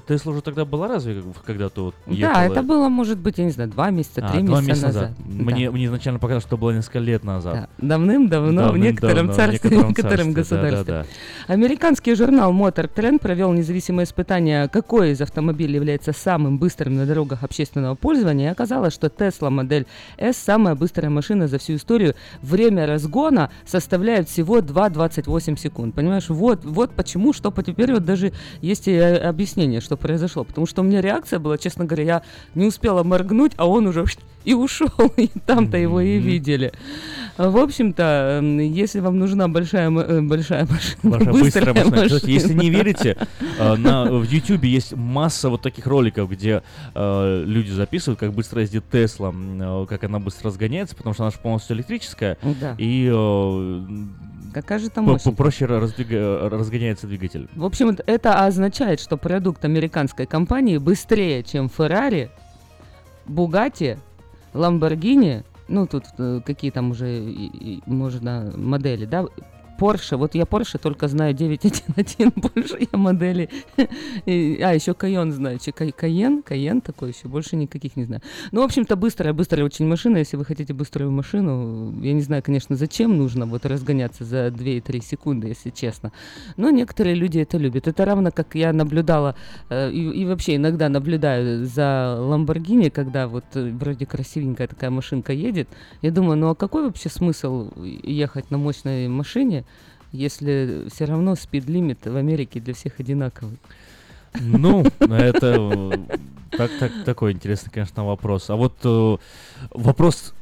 Тесла 0.00 0.32
уже 0.32 0.42
тогда 0.42 0.64
была 0.64 0.88
разве 0.88 1.22
когда 1.44 1.68
то 1.68 1.86
вот 1.86 1.94
ехала? 2.06 2.34
Да, 2.34 2.44
это 2.44 2.62
было, 2.62 2.88
может 2.88 3.18
быть, 3.18 3.38
я 3.38 3.44
не 3.44 3.50
знаю, 3.50 3.70
два 3.70 3.90
месяца, 3.90 4.24
а, 4.24 4.32
три 4.32 4.42
месяца, 4.42 4.62
месяца 4.62 4.86
назад. 4.86 5.02
назад. 5.18 5.18
Мне, 5.26 5.66
да. 5.66 5.72
мне 5.72 5.86
изначально 5.86 6.18
показалось, 6.18 6.44
что 6.44 6.56
было 6.56 6.70
несколько 6.70 6.98
лет 6.98 7.24
назад. 7.24 7.68
Да. 7.78 7.86
Давным-давно 7.88 8.72
в 8.72 8.78
некотором 8.78 9.32
царстве, 9.32 9.70
в 9.70 9.88
некотором 9.88 10.32
государстве. 10.32 10.84
Да, 10.84 11.02
да, 11.02 11.06
да. 11.48 11.52
Американский 11.52 12.14
журнал 12.14 12.52
Motor 12.52 12.90
Trend 12.94 13.18
провел 13.18 13.52
независимое 13.52 14.04
испытание, 14.04 14.68
какой 14.68 15.12
из 15.12 15.20
автомобилей 15.20 15.74
является 15.74 16.12
самым 16.12 16.58
быстрым 16.58 16.94
на 16.94 17.06
дорогах 17.06 17.42
общественного 17.42 17.94
пользования. 17.94 18.48
И 18.48 18.52
оказалось, 18.52 18.94
что 18.94 19.08
Tesla 19.08 19.50
модель 19.50 19.86
S 20.18 20.36
самая 20.36 20.74
быстрая 20.74 21.10
машина 21.10 21.48
за 21.48 21.58
всю 21.58 21.76
историю. 21.76 22.14
Время 22.42 22.86
разгона 22.86 23.50
составляет 23.66 24.28
всего 24.28 24.58
2,28 24.58 25.58
секунд. 25.58 25.94
Понимаешь, 25.94 26.28
вот, 26.28 26.64
вот 26.64 26.92
почему, 26.92 27.32
что 27.32 27.50
по 27.50 27.62
теперь 27.62 27.92
вот 27.92 28.04
даже 28.04 28.32
есть 28.60 28.88
и 28.88 28.96
объяснение, 28.96 29.80
что 29.84 29.96
произошло. 29.96 30.44
Потому 30.44 30.66
что 30.66 30.82
у 30.82 30.84
меня 30.84 31.00
реакция 31.00 31.38
была, 31.38 31.58
честно 31.58 31.84
говоря, 31.84 32.04
я 32.04 32.22
не 32.54 32.66
успела 32.66 33.02
моргнуть, 33.02 33.52
а 33.56 33.68
он 33.68 33.86
уже 33.86 34.04
и 34.44 34.54
ушел, 34.54 34.88
и 35.16 35.28
там-то 35.46 35.76
его 35.76 36.00
и 36.00 36.18
видели. 36.18 36.72
В 37.36 37.56
общем-то, 37.56 38.40
если 38.42 39.00
вам 39.00 39.18
нужна 39.18 39.48
большая, 39.48 39.90
э, 39.90 40.20
большая 40.20 40.66
машина, 40.66 40.98
большая 41.02 41.32
быстрая, 41.32 41.42
быстрая 41.42 41.74
машина, 41.74 42.02
машина. 42.02 42.30
если 42.30 42.54
не 42.54 42.70
верите, 42.70 43.16
э, 43.58 43.76
на, 43.76 44.04
в 44.04 44.24
YouTube 44.24 44.62
есть 44.64 44.94
масса 44.94 45.48
вот 45.48 45.62
таких 45.62 45.86
роликов, 45.86 46.30
где 46.30 46.62
э, 46.94 47.44
люди 47.46 47.70
записывают, 47.70 48.20
как 48.20 48.32
быстро 48.32 48.60
ездит 48.60 48.84
Тесла, 48.90 49.34
э, 49.34 49.86
как 49.88 50.04
она 50.04 50.20
быстро 50.20 50.48
разгоняется, 50.48 50.94
потому 50.94 51.14
что 51.14 51.24
она 51.24 51.30
же 51.30 51.38
полностью 51.38 51.76
электрическая. 51.76 52.38
Да. 52.60 52.76
И 52.78 53.10
э, 53.12 53.84
Какая 54.54 54.78
же 54.78 54.88
там 54.88 55.04
мощность? 55.04 55.36
Проще 55.36 55.66
раздвига... 55.66 56.48
разгоняется 56.48 57.08
двигатель. 57.08 57.48
В 57.56 57.64
общем, 57.64 57.98
это 58.06 58.46
означает, 58.46 59.00
что 59.00 59.16
продукт 59.16 59.64
американской 59.64 60.26
компании 60.26 60.78
быстрее, 60.78 61.42
чем 61.42 61.66
Ferrari, 61.66 62.30
Bugatti, 63.26 63.98
Lamborghini, 64.52 65.44
ну 65.66 65.88
тут 65.88 66.04
э, 66.18 66.40
какие 66.46 66.70
там 66.70 66.92
уже 66.92 67.34
можно 67.86 68.52
модели, 68.54 69.06
да, 69.06 69.26
Porsche, 69.78 70.16
вот 70.16 70.34
я 70.34 70.42
Porsche 70.44 70.78
только 70.78 71.08
знаю 71.08 71.34
911, 71.34 72.34
больше 72.54 72.88
я 72.92 72.98
модели. 72.98 73.48
а, 73.76 74.74
еще 74.74 74.94
Кайон 74.94 75.32
знаю. 75.32 75.58
Кайен, 75.96 76.42
Кайен 76.42 76.80
такой 76.80 77.10
еще, 77.10 77.28
больше 77.28 77.56
никаких 77.56 77.96
не 77.96 78.04
знаю. 78.04 78.22
Ну, 78.52 78.62
в 78.62 78.64
общем-то, 78.64 78.96
быстрая, 78.96 79.32
быстрая 79.32 79.64
очень 79.64 79.86
машина. 79.86 80.18
Если 80.18 80.36
вы 80.36 80.44
хотите 80.44 80.72
быструю 80.72 81.10
машину, 81.10 81.92
я 82.02 82.12
не 82.12 82.20
знаю, 82.20 82.42
конечно, 82.42 82.76
зачем 82.76 83.16
нужно 83.16 83.46
вот 83.46 83.66
разгоняться 83.66 84.24
за 84.24 84.48
2-3 84.48 85.02
секунды, 85.02 85.48
если 85.48 85.70
честно. 85.70 86.12
Но 86.56 86.70
некоторые 86.70 87.14
люди 87.14 87.38
это 87.38 87.58
любят. 87.58 87.88
Это 87.88 88.04
равно, 88.04 88.30
как 88.30 88.54
я 88.54 88.72
наблюдала, 88.72 89.34
э, 89.70 89.90
и, 89.90 90.22
и 90.22 90.26
вообще 90.26 90.56
иногда 90.56 90.88
наблюдаю 90.88 91.64
за 91.64 92.16
Ламборгини, 92.18 92.88
когда 92.88 93.26
вот 93.26 93.44
э, 93.54 93.70
вроде 93.70 94.06
красивенькая 94.06 94.66
такая 94.66 94.90
машинка 94.90 95.32
едет. 95.32 95.68
Я 96.02 96.10
думаю, 96.10 96.36
ну 96.36 96.50
а 96.50 96.54
какой 96.54 96.84
вообще 96.84 97.08
смысл 97.08 97.70
ехать 98.02 98.50
на 98.50 98.58
мощной 98.58 99.08
машине, 99.08 99.64
если 100.14 100.86
все 100.92 101.04
равно 101.06 101.34
спид-лимит 101.34 102.06
в 102.06 102.16
Америке 102.16 102.60
для 102.60 102.72
всех 102.72 103.00
одинаковый? 103.00 103.58
Ну, 104.40 104.84
это 105.00 105.70
э, 105.72 105.98
так, 106.50 106.70
так, 106.78 106.92
такой 107.04 107.32
интересный, 107.32 107.70
конечно, 107.72 108.04
вопрос. 108.04 108.48
А 108.50 108.56
вот 108.56 108.74
э, 108.84 109.16
вопрос 109.70 110.34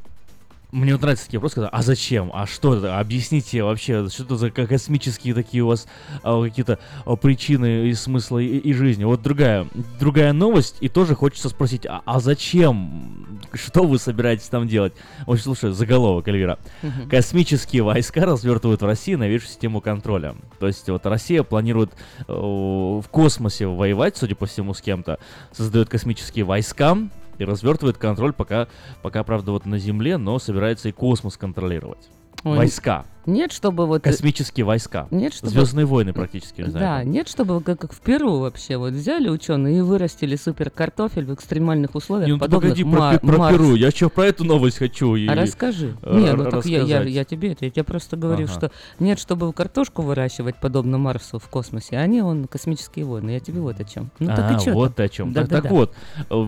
мне 0.73 0.93
вот 0.93 1.01
нравятся 1.01 1.25
такие 1.25 1.39
вопросы, 1.39 1.55
когда, 1.55 1.69
а 1.69 1.81
зачем, 1.83 2.31
а 2.33 2.47
что 2.47 2.75
это, 2.75 2.99
объясните 2.99 3.63
вообще, 3.63 4.09
что 4.09 4.23
это 4.23 4.35
за 4.37 4.49
космические 4.49 5.35
такие 5.35 5.63
у 5.63 5.67
вас 5.67 5.87
а, 6.23 6.43
какие-то 6.43 6.79
а, 7.05 7.15
причины 7.15 7.87
и 7.89 7.93
смыслы 7.93 8.43
и, 8.45 8.57
и 8.57 8.73
жизни. 8.73 9.03
Вот 9.03 9.21
другая, 9.21 9.67
другая 9.99 10.33
новость, 10.33 10.77
и 10.81 10.89
тоже 10.89 11.13
хочется 11.13 11.49
спросить, 11.49 11.85
а, 11.85 12.01
а 12.05 12.19
зачем, 12.19 13.39
что 13.53 13.83
вы 13.83 13.99
собираетесь 13.99 14.47
там 14.47 14.67
делать? 14.67 14.93
Общем, 15.27 15.43
слушай, 15.43 15.71
заголовок, 15.71 16.27
Эльвира. 16.27 16.57
Угу. 16.81 17.09
Космические 17.09 17.83
войска 17.83 18.25
развертывают 18.25 18.81
в 18.81 18.85
России 18.85 19.13
новейшую 19.13 19.49
систему 19.49 19.79
контроля. 19.79 20.35
То 20.59 20.65
есть 20.65 20.89
вот 20.89 21.05
Россия 21.05 21.43
планирует 21.43 21.91
э, 22.27 22.33
в 22.33 23.05
космосе 23.11 23.67
воевать, 23.67 24.17
судя 24.17 24.35
по 24.35 24.47
всему, 24.47 24.73
с 24.73 24.81
кем-то, 24.81 25.19
создает 25.51 25.89
космические 25.89 26.45
войска, 26.45 26.97
и 27.37 27.45
развертывает 27.45 27.97
контроль 27.97 28.33
пока, 28.33 28.67
пока, 29.01 29.23
правда, 29.23 29.51
вот 29.51 29.65
на 29.65 29.77
Земле, 29.77 30.17
но 30.17 30.39
собирается 30.39 30.89
и 30.89 30.91
космос 30.91 31.37
контролировать. 31.37 32.09
Ой, 32.43 32.57
Войска. 32.57 33.05
Нет, 33.25 33.51
чтобы 33.51 33.87
вот... 33.87 34.03
Космические 34.03 34.65
войска. 34.65 35.07
Нет, 35.11 35.33
чтобы... 35.33 35.51
Звездные 35.51 35.85
войны 35.85 36.13
практически, 36.13 36.61
не 36.61 36.69
знаю. 36.69 36.85
Да, 36.85 37.03
нет, 37.03 37.27
чтобы 37.27 37.61
как, 37.61 37.79
как 37.79 37.93
в 37.93 37.99
Перу 38.01 38.39
вообще 38.39 38.77
вот 38.77 38.93
взяли 38.93 39.29
ученые 39.29 39.79
и 39.79 39.81
вырастили 39.81 40.35
супер 40.35 40.69
картофель 40.69 41.25
в 41.25 41.33
экстремальных 41.33 41.95
условиях, 41.95 42.27
не, 42.27 42.33
ну, 42.33 42.39
подобных 42.39 42.77
погоди, 42.77 42.83
про, 42.83 43.19
про 43.19 43.49
Перу, 43.51 43.75
я 43.75 43.91
что, 43.91 44.09
про 44.09 44.25
эту 44.25 44.43
новость 44.43 44.77
хочу 44.77 45.15
и, 45.15 45.27
А 45.27 45.35
расскажи. 45.35 45.95
Э, 46.01 46.19
нет, 46.19 46.37
ну 46.37 46.49
так 46.49 46.65
я, 46.65 46.81
я, 46.81 47.01
я 47.03 47.23
тебе, 47.23 47.55
я 47.59 47.69
тебе 47.69 47.83
просто 47.83 48.17
говорю, 48.17 48.45
ага. 48.45 48.53
что 48.53 48.71
нет, 48.99 49.19
чтобы 49.19 49.51
картошку 49.53 50.01
выращивать 50.01 50.55
подобно 50.57 50.97
Марсу 50.97 51.39
в 51.39 51.47
космосе, 51.47 51.97
а 51.97 52.07
не 52.07 52.21
он 52.21 52.47
космические 52.47 53.05
войны. 53.05 53.31
Я 53.31 53.39
тебе 53.39 53.61
вот 53.61 53.79
о 53.79 53.83
чем. 53.83 54.09
Ну 54.19 54.31
а, 54.31 54.35
так 54.35 54.57
и 54.57 54.59
что 54.59 54.73
вот 54.73 54.99
о 54.99 55.09
чем. 55.09 55.33
Да, 55.33 55.41
так, 55.41 55.49
да, 55.49 55.55
так 55.55 55.63
да. 55.63 55.69
вот, 55.69 55.95
э, 56.29 56.45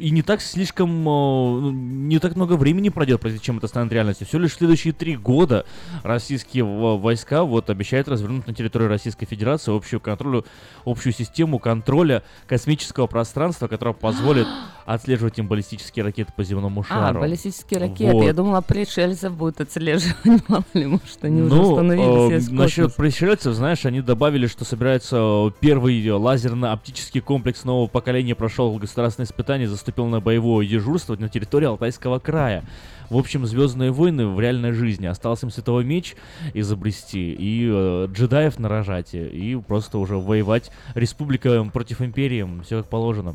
и 0.00 0.10
не 0.10 0.22
так 0.22 0.40
слишком, 0.40 0.90
э, 0.90 1.04
ну, 1.04 1.70
не 1.70 2.18
так 2.18 2.36
много 2.36 2.54
времени 2.54 2.88
пройдет, 2.88 3.20
прежде 3.20 3.38
чем 3.38 3.58
это 3.58 3.68
станет 3.68 3.92
реальностью. 3.92 4.26
Все 4.26 4.38
лишь 4.38 4.54
следующие 4.54 4.92
три 4.92 5.16
года 5.16 5.64
российские 6.10 6.64
войска 6.64 7.44
вот 7.44 7.70
обещают 7.70 8.08
развернуть 8.08 8.46
на 8.46 8.54
территории 8.54 8.86
Российской 8.86 9.26
Федерации 9.26 9.74
общую 9.74 10.00
контролю, 10.00 10.44
общую 10.84 11.12
систему 11.12 11.58
контроля 11.58 12.22
космического 12.46 13.06
пространства, 13.06 13.68
которая 13.68 13.94
позволит 13.94 14.46
отслеживать 14.86 15.38
им 15.38 15.46
баллистические 15.48 16.04
ракеты 16.04 16.32
по 16.34 16.42
земному 16.42 16.82
а, 16.82 16.84
шару. 16.84 17.18
А, 17.18 17.20
баллистические 17.22 17.80
ракеты. 17.80 18.12
Вот. 18.12 18.24
Я 18.24 18.32
думала, 18.32 18.60
пришельцев 18.60 19.32
будут 19.34 19.60
отслеживать, 19.60 20.16
мало 20.48 20.64
ли, 20.74 20.86
может, 20.86 21.24
они 21.24 21.40
ну, 21.42 21.46
уже 21.46 21.62
установили 21.62 22.36
э, 22.36 22.50
Насчет 22.50 22.94
пришельцев, 22.94 23.54
знаешь, 23.54 23.86
они 23.86 24.00
добавили, 24.00 24.46
что 24.46 24.64
собирается 24.64 25.52
первый 25.60 26.08
лазерно-оптический 26.10 27.20
комплекс 27.20 27.64
нового 27.64 27.86
поколения 27.86 28.34
прошел 28.34 28.76
государственное 28.78 29.26
испытание, 29.26 29.68
заступил 29.68 30.06
на 30.06 30.20
боевое 30.20 30.66
дежурство 30.66 31.16
на 31.16 31.28
территории 31.28 31.66
Алтайского 31.66 32.18
края. 32.18 32.64
В 33.10 33.16
общем, 33.16 33.44
Звездные 33.44 33.90
войны 33.90 34.28
в 34.28 34.38
реальной 34.38 34.72
жизни. 34.72 35.06
Остался 35.06 35.46
им 35.46 35.50
Световой 35.50 35.84
меч 35.84 36.14
изобрести 36.54 37.32
и 37.32 37.68
э, 37.68 38.06
джедаев 38.10 38.58
нарожать, 38.60 39.14
и 39.14 39.60
просто 39.66 39.98
уже 39.98 40.16
воевать 40.16 40.70
республика 40.94 41.64
против 41.72 42.00
империи, 42.00 42.46
все 42.62 42.78
как 42.78 42.88
положено. 42.88 43.34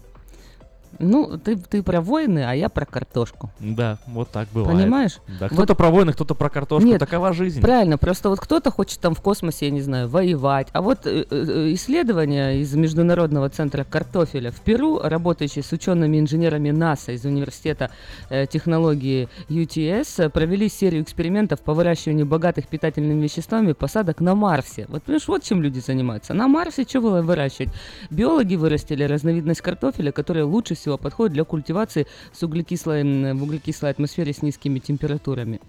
Ну, 1.00 1.38
ты, 1.38 1.58
ты 1.58 1.84
про 1.84 2.02
войны, 2.02 2.46
а 2.48 2.54
я 2.54 2.70
про 2.70 2.86
картошку. 2.86 3.50
Да, 3.60 3.98
вот 4.08 4.30
так 4.30 4.48
бывает. 4.54 4.78
Понимаешь? 4.78 5.20
Да, 5.40 5.48
кто-то 5.48 5.74
вот... 5.74 5.78
про 5.78 5.90
войны, 5.90 6.14
кто-то 6.14 6.36
про 6.36 6.50
картошку. 6.50 6.88
Нет, 6.88 7.00
Такова 7.00 7.34
жизнь. 7.34 7.62
Правильно, 7.62 7.98
просто 7.98 8.30
вот 8.30 8.40
кто-то 8.40 8.72
хочет 8.72 9.00
там 9.00 9.16
в 9.16 9.22
космосе, 9.22 9.66
я 9.66 9.72
не 9.72 9.82
знаю, 9.82 10.08
воевать. 10.08 10.68
А 10.74 10.82
вот 10.82 11.06
э, 11.06 11.26
э, 11.30 11.74
исследования 11.74 12.60
из 12.60 12.74
Международного 12.76 13.50
центра 13.50 13.84
картофеля 13.84 14.52
в 14.52 14.62
Перу, 14.62 15.00
работающие 15.00 15.64
с 15.64 15.72
учеными-инженерами 15.72 16.72
НАСА 16.72 17.14
из 17.14 17.26
Университета 17.26 17.92
э, 18.30 18.46
технологии 18.48 19.28
UTS, 19.50 20.30
провели 20.30 20.70
серию 20.70 21.04
экспериментов 21.04 21.62
по 21.62 21.74
выращиванию 21.74 22.26
богатых 22.26 22.68
питательными 22.68 23.22
веществами 23.24 23.74
посадок 23.74 24.22
на 24.22 24.36
Марсе. 24.36 24.86
Вот 24.90 25.04
понимаешь, 25.04 25.28
вот 25.28 25.44
чем 25.44 25.62
люди 25.62 25.80
занимаются. 25.80 26.34
На 26.34 26.48
Марсе 26.48 26.84
что 26.84 27.02
было 27.02 27.22
выращивать? 27.22 27.70
Биологи 28.10 28.56
вырастили 28.56 29.04
разновидность 29.04 29.62
картофеля, 29.62 30.12
которая 30.12 30.46
лучше 30.46 30.76
всего 30.76 30.85
всего 30.86 30.98
подходит 31.00 31.34
для 31.34 31.44
культивации 31.44 32.06
с 32.32 32.44
углекислой, 32.44 33.34
в 33.34 33.44
углекислой 33.44 33.90
атмосфере 33.90 34.34
с 34.34 34.44
низкими 34.44 34.78
температурами. 34.78 35.60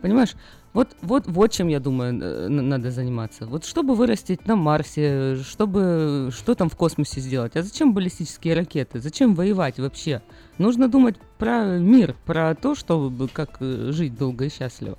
Понимаешь? 0.00 0.34
Вот, 0.72 0.96
вот, 1.02 1.24
вот 1.26 1.50
чем, 1.50 1.66
я 1.68 1.80
думаю, 1.80 2.14
надо 2.48 2.92
заниматься. 2.92 3.46
Вот 3.46 3.64
чтобы 3.64 3.94
вырастить 3.94 4.46
на 4.46 4.54
Марсе, 4.54 5.36
чтобы 5.42 6.30
что 6.32 6.54
там 6.54 6.70
в 6.70 6.76
космосе 6.76 7.20
сделать. 7.20 7.56
А 7.56 7.62
зачем 7.62 7.92
баллистические 7.92 8.54
ракеты? 8.54 9.00
Зачем 9.00 9.34
воевать 9.34 9.78
вообще? 9.78 10.22
Нужно 10.58 10.88
думать 10.88 11.16
про 11.38 11.78
мир, 11.78 12.14
про 12.24 12.54
то, 12.54 12.74
чтобы 12.74 13.28
как 13.28 13.56
э, 13.60 13.90
жить 13.90 14.16
долго 14.16 14.44
и 14.44 14.48
счастливо. 14.48 14.96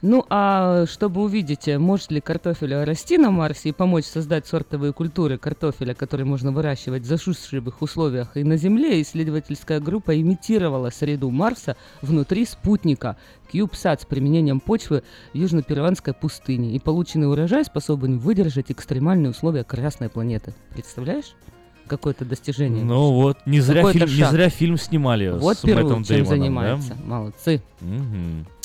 Ну 0.00 0.24
а 0.30 0.86
чтобы 0.86 1.22
увидеть, 1.22 1.66
может 1.66 2.12
ли 2.12 2.20
картофель 2.20 2.72
расти 2.84 3.18
на 3.18 3.32
Марсе 3.32 3.70
и 3.70 3.72
помочь 3.72 4.04
создать 4.04 4.46
сортовые 4.46 4.92
культуры 4.92 5.38
картофеля, 5.38 5.92
которые 5.92 6.24
можно 6.24 6.52
выращивать 6.52 7.02
в 7.02 7.06
засушливых 7.06 7.82
условиях 7.82 8.36
и 8.36 8.44
на 8.44 8.56
Земле, 8.56 9.02
исследовательская 9.02 9.80
группа 9.80 10.20
имитировала 10.20 10.90
среду 10.90 11.30
Марса 11.30 11.76
внутри 12.00 12.44
спутника 12.44 13.16
CubeSat 13.52 14.02
с 14.02 14.04
применением 14.04 14.60
почвы 14.60 15.02
в 15.32 15.36
южно-перуанской 15.36 16.14
пустыне. 16.14 16.76
И 16.76 16.78
полученный 16.78 17.28
урожай 17.28 17.64
способен 17.64 18.18
выдержать 18.18 18.70
экстремальные 18.70 19.30
условия 19.30 19.64
Красной 19.64 20.08
планеты. 20.08 20.54
Представляешь? 20.70 21.34
какое-то 21.88 22.26
достижение. 22.26 22.84
Ну 22.84 23.12
вот, 23.12 23.38
не 23.46 23.60
зря, 23.60 23.90
фильм, 23.90 24.06
не 24.06 24.24
зря 24.24 24.50
фильм 24.50 24.76
снимали 24.76 25.30
вот 25.30 25.56
с 25.56 25.62
Перу 25.62 25.84
Мэттом 25.84 26.04
чем 26.04 26.16
Дэймоном, 26.16 26.26
занимается. 26.26 26.94
Да? 26.94 27.04
Молодцы. 27.04 27.62
Угу. 27.80 28.57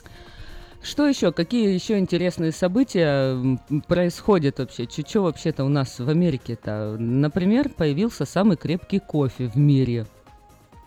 Что 0.84 1.08
еще? 1.08 1.32
Какие 1.32 1.74
еще 1.74 1.98
интересные 1.98 2.52
события 2.52 3.58
происходят 3.88 4.60
вообще? 4.60 4.86
Что 4.86 5.22
вообще-то 5.22 5.64
у 5.64 5.70
нас 5.70 5.98
в 5.98 6.10
Америке-то? 6.10 6.98
Например, 7.00 7.70
появился 7.70 8.26
самый 8.26 8.58
крепкий 8.58 9.00
кофе 9.00 9.48
в 9.48 9.56
мире. 9.56 10.06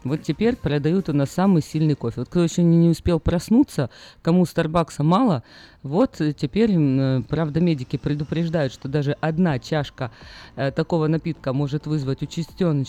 Вот 0.04 0.22
теперь 0.22 0.54
продают 0.54 1.08
у 1.08 1.14
нас 1.14 1.30
самый 1.30 1.62
сильный 1.62 1.94
кофе. 1.94 2.20
Вот 2.20 2.28
кто 2.28 2.44
еще 2.44 2.62
не 2.62 2.90
успел 2.90 3.18
проснуться, 3.18 3.88
кому 4.20 4.44
Старбакса 4.44 5.02
мало, 5.02 5.42
вот 5.86 6.20
э, 6.20 6.32
теперь, 6.32 6.72
э, 6.76 7.22
правда, 7.28 7.60
медики 7.60 7.96
предупреждают, 7.96 8.72
что 8.72 8.88
даже 8.88 9.16
одна 9.20 9.58
чашка 9.58 10.10
э, 10.56 10.70
такого 10.70 11.06
напитка 11.06 11.52
может 11.52 11.86
вызвать 11.86 12.22
участенный 12.22 12.84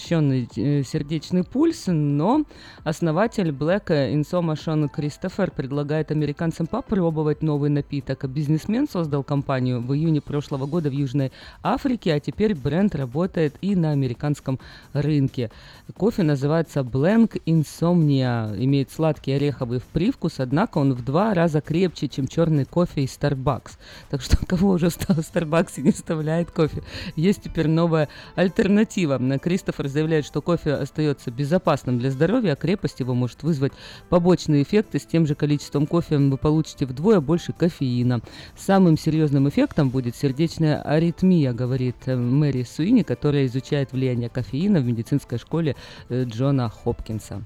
сердечный 0.84 1.44
пульс, 1.44 1.84
но 1.88 2.44
основатель 2.84 3.50
Black 3.50 3.88
Insoma 3.88 4.90
Кристофер 4.90 5.52
предлагает 5.52 6.12
американцам 6.12 6.66
попробовать 6.68 7.44
новый 7.44 7.70
напиток. 7.70 8.26
Бизнесмен 8.28 8.88
создал 8.90 9.24
компанию 9.24 9.82
в 9.82 9.94
июне 9.94 10.22
прошлого 10.22 10.66
года 10.66 10.90
в 10.90 10.94
Южной 10.94 11.32
Африке, 11.62 12.14
а 12.14 12.20
теперь 12.20 12.56
бренд 12.56 12.96
работает 12.96 13.56
и 13.62 13.76
на 13.76 13.92
американском 13.92 14.60
рынке. 14.94 15.52
Кофе 15.96 16.24
называется 16.24 16.80
Blank 16.80 17.42
Insomnia, 17.46 18.56
имеет 18.58 18.92
сладкий 18.92 19.34
ореховый 19.34 19.82
привкус, 19.94 20.40
однако 20.40 20.80
он 20.80 20.94
в 20.94 21.06
два 21.06 21.34
раза 21.34 21.62
крепче, 21.62 22.08
чем 22.08 22.28
черный 22.28 22.66
кофе 22.66 22.87
кофе 22.88 23.04
из 23.04 23.18
Starbucks. 23.18 23.72
Так 24.10 24.22
что 24.22 24.38
кого 24.46 24.72
уже 24.72 24.90
стал 24.90 25.18
Starbucks 25.18 25.74
и 25.78 25.82
не 25.82 25.92
вставляет 25.92 26.52
кофе, 26.52 26.84
есть 27.16 27.44
теперь 27.44 27.68
новая 27.68 28.10
альтернатива. 28.36 29.20
Кристофер 29.40 29.88
заявляет, 29.88 30.26
что 30.26 30.42
кофе 30.42 30.74
остается 30.74 31.32
безопасным 31.32 32.00
для 32.00 32.12
здоровья, 32.12 32.54
а 32.54 32.56
крепость 32.56 33.00
его 33.00 33.14
может 33.14 33.44
вызвать 33.44 33.74
побочные 34.10 34.64
эффекты. 34.64 35.00
С 35.00 35.06
тем 35.06 35.28
же 35.28 35.36
количеством 35.36 35.88
кофе 35.88 36.18
вы 36.18 36.38
получите 36.38 36.86
вдвое 36.86 37.20
больше 37.20 37.54
кофеина. 37.54 38.22
Самым 38.56 38.98
серьезным 38.98 39.48
эффектом 39.50 39.90
будет 39.90 40.16
сердечная 40.16 40.82
аритмия, 40.82 41.54
говорит 41.54 41.96
э, 42.06 42.16
Мэри 42.16 42.64
Суини, 42.64 43.04
которая 43.04 43.46
изучает 43.46 43.92
влияние 43.92 44.30
кофеина 44.30 44.80
в 44.80 44.86
медицинской 44.86 45.38
школе 45.38 45.76
э, 46.10 46.24
Джона 46.24 46.70
Хопкинса. 46.70 47.44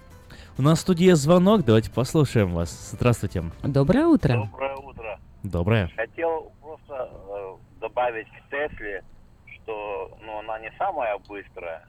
У 0.57 0.61
нас 0.63 0.79
в 0.79 0.81
студии 0.81 1.11
звонок, 1.13 1.63
давайте 1.65 1.89
послушаем 1.89 2.53
вас. 2.53 2.91
Здравствуйте. 2.91 3.43
Доброе 3.63 4.05
утро. 4.05 4.47
Доброе 4.51 4.75
утро. 4.75 4.90
Доброе. 5.43 5.89
Хотел 5.95 6.51
просто 6.61 7.09
э, 7.11 7.55
добавить 7.79 8.27
к 8.27 8.49
Тесле, 8.49 9.03
что 9.47 10.17
ну, 10.21 10.39
она 10.39 10.59
не 10.59 10.71
самая 10.77 11.17
быстрая, 11.17 11.85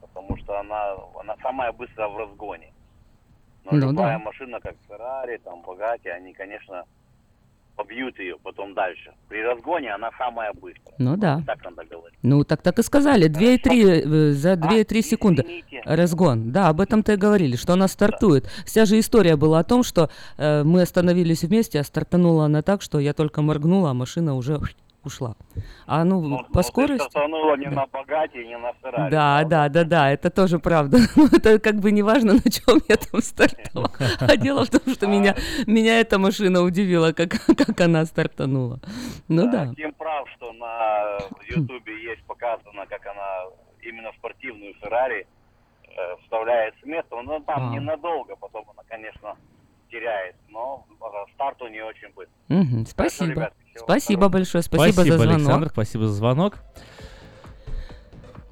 потому 0.00 0.36
что 0.38 0.58
она, 0.58 0.96
она 1.20 1.36
самая 1.42 1.72
быстрая 1.72 2.08
в 2.08 2.16
разгоне. 2.16 2.72
Но 3.64 3.72
ну, 3.72 3.90
любая 3.90 4.18
да. 4.18 4.24
машина, 4.24 4.60
как 4.60 4.76
Ferrari, 4.88 5.38
там, 5.38 5.60
Bugatti, 5.60 6.08
они, 6.08 6.32
конечно, 6.32 6.84
побьют 7.76 8.18
ее 8.18 8.36
потом 8.42 8.74
дальше. 8.74 9.12
При 9.28 9.42
разгоне 9.42 9.94
она 9.94 10.10
самая 10.18 10.52
быстрая. 10.52 10.94
Ну 10.98 11.16
да. 11.16 11.42
Так 11.46 11.62
надо 11.64 11.84
говорить. 11.84 12.18
Ну 12.22 12.44
так 12.44 12.62
так 12.62 12.78
и 12.78 12.82
сказали. 12.82 13.28
2,3 13.28 14.30
э, 14.30 14.32
за 14.32 14.54
2,3 14.54 14.98
а, 14.98 15.02
секунды 15.02 15.42
извините. 15.42 15.82
разгон. 15.84 16.50
Да, 16.52 16.68
об 16.68 16.80
этом-то 16.80 17.12
и 17.12 17.16
говорили, 17.16 17.56
что 17.56 17.74
она 17.74 17.88
стартует. 17.88 18.44
Да. 18.44 18.50
Вся 18.64 18.84
же 18.86 18.98
история 18.98 19.36
была 19.36 19.60
о 19.60 19.64
том, 19.64 19.82
что 19.82 20.10
э, 20.38 20.62
мы 20.64 20.82
остановились 20.82 21.42
вместе, 21.42 21.78
а 21.78 21.84
стартанула 21.84 22.46
она 22.46 22.62
так, 22.62 22.82
что 22.82 22.98
я 22.98 23.12
только 23.12 23.42
моргнула, 23.42 23.90
а 23.90 23.94
машина 23.94 24.34
уже 24.34 24.60
ушла. 25.06 25.34
А 25.86 26.04
ну, 26.04 26.20
ну 26.20 26.44
по 26.52 26.62
скорости... 26.62 27.08
стартанула 27.08 27.56
не 27.56 27.66
да. 27.66 27.70
на 27.76 27.86
богате, 27.86 28.44
не 28.44 28.58
на 28.58 28.72
Феррари. 28.74 29.10
Да, 29.10 29.44
да, 29.44 29.68
да, 29.68 29.84
да, 29.84 30.10
это 30.10 30.30
тоже 30.30 30.58
правда. 30.58 30.98
Ну, 31.16 31.26
это 31.26 31.58
как 31.58 31.76
бы 31.76 31.92
не 31.92 32.02
важно, 32.02 32.34
на 32.34 32.50
чем 32.50 32.78
я 32.88 32.96
там 32.96 33.22
стартовала. 33.22 33.90
А 34.20 34.36
дело 34.36 34.64
в 34.64 34.70
том, 34.70 34.92
что 34.92 35.06
меня, 35.06 35.34
меня 35.66 36.00
эта 36.00 36.18
машина 36.18 36.60
удивила, 36.62 37.12
как, 37.12 37.30
как 37.56 37.80
она 37.80 38.04
стартанула. 38.04 38.80
Ну 39.28 39.50
да. 39.50 39.72
Тим 39.74 39.92
прав, 39.94 40.28
что 40.36 40.52
на 40.52 41.18
Ютубе 41.48 42.02
есть 42.02 42.22
показано, 42.24 42.86
как 42.86 43.06
она 43.06 43.50
именно 43.80 44.10
спортивную 44.18 44.74
Феррари 44.74 45.26
э, 45.88 46.16
вставляет 46.22 46.74
с 46.82 46.86
места. 46.86 47.22
Но 47.22 47.40
там 47.40 47.70
а. 47.70 47.74
ненадолго, 47.74 48.36
потом 48.36 48.64
она, 48.70 48.82
конечно, 48.88 49.36
теряет, 49.96 50.36
но 50.48 50.86
старт 51.34 51.60
у 51.62 51.68
нее 51.68 51.84
очень 51.84 52.08
быстро. 52.14 52.34
Угу, 52.48 52.86
спасибо. 52.86 52.96
Хорошо, 52.96 53.24
ребят, 53.24 53.54
спасибо 53.76 54.28
большое, 54.28 54.62
спасибо, 54.62 54.92
спасибо 54.92 55.16
за 55.16 55.24
звонок. 55.24 55.36
Александр, 55.38 55.68
спасибо 55.70 56.06
за 56.06 56.12
звонок. 56.14 56.58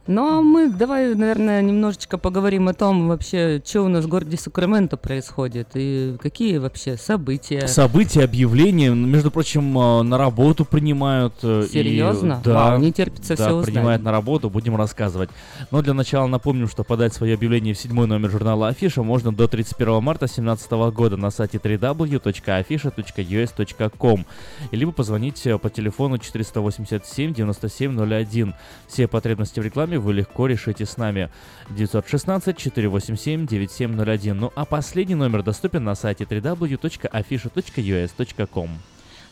Ну, 0.06 0.38
а 0.38 0.42
мы 0.42 0.68
давай, 0.68 1.14
наверное, 1.14 1.62
немножечко 1.62 2.18
поговорим 2.18 2.68
о 2.68 2.74
том 2.74 3.08
вообще, 3.08 3.62
что 3.64 3.80
у 3.82 3.88
нас 3.88 4.04
в 4.04 4.08
городе 4.08 4.36
Сакраменто 4.36 4.98
происходит 4.98 5.68
и 5.74 6.16
какие 6.20 6.58
вообще 6.58 6.98
события. 6.98 7.66
События, 7.68 8.24
объявления, 8.24 8.90
между 8.90 9.30
прочим, 9.30 9.78
э, 9.78 10.02
на 10.02 10.18
работу 10.18 10.66
принимают. 10.66 11.32
Э, 11.42 11.66
Серьезно? 11.72 12.40
И, 12.42 12.44
да, 12.44 12.54
Вау, 12.54 12.78
не 12.80 12.92
терпится 12.92 13.34
да, 13.34 13.46
все 13.46 13.54
узнать. 13.54 13.72
принимают 13.72 14.02
на 14.02 14.12
работу, 14.12 14.50
будем 14.50 14.76
рассказывать. 14.76 15.30
Но 15.70 15.80
для 15.80 15.94
начала 15.94 16.26
напомним, 16.26 16.68
что 16.68 16.84
подать 16.84 17.14
свое 17.14 17.32
объявление 17.32 17.72
в 17.72 17.78
седьмой 17.78 18.06
номер 18.06 18.30
журнала 18.30 18.68
Афиша 18.68 19.02
можно 19.02 19.32
до 19.32 19.48
31 19.48 20.02
марта 20.02 20.26
2017 20.26 20.70
года 20.94 21.16
на 21.16 21.30
сайте 21.30 21.56
www.afisha.us.com 21.56 24.26
либо 24.70 24.92
позвонить 24.92 25.46
э, 25.46 25.58
по 25.58 25.70
телефону 25.70 26.18
487 26.18 27.32
9701. 27.32 28.54
Все 28.86 29.08
потребности 29.08 29.60
в 29.60 29.62
рекламе 29.62 29.93
вами 29.94 30.04
вы 30.04 30.12
легко 30.14 30.46
решите 30.46 30.86
с 30.86 30.96
нами. 30.96 31.28
916-487-9701. 31.70 34.32
Ну 34.34 34.52
а 34.54 34.64
последний 34.64 35.14
номер 35.14 35.42
доступен 35.42 35.84
на 35.84 35.94
сайте 35.94 36.24
www.afisha.us.com. 36.24 38.70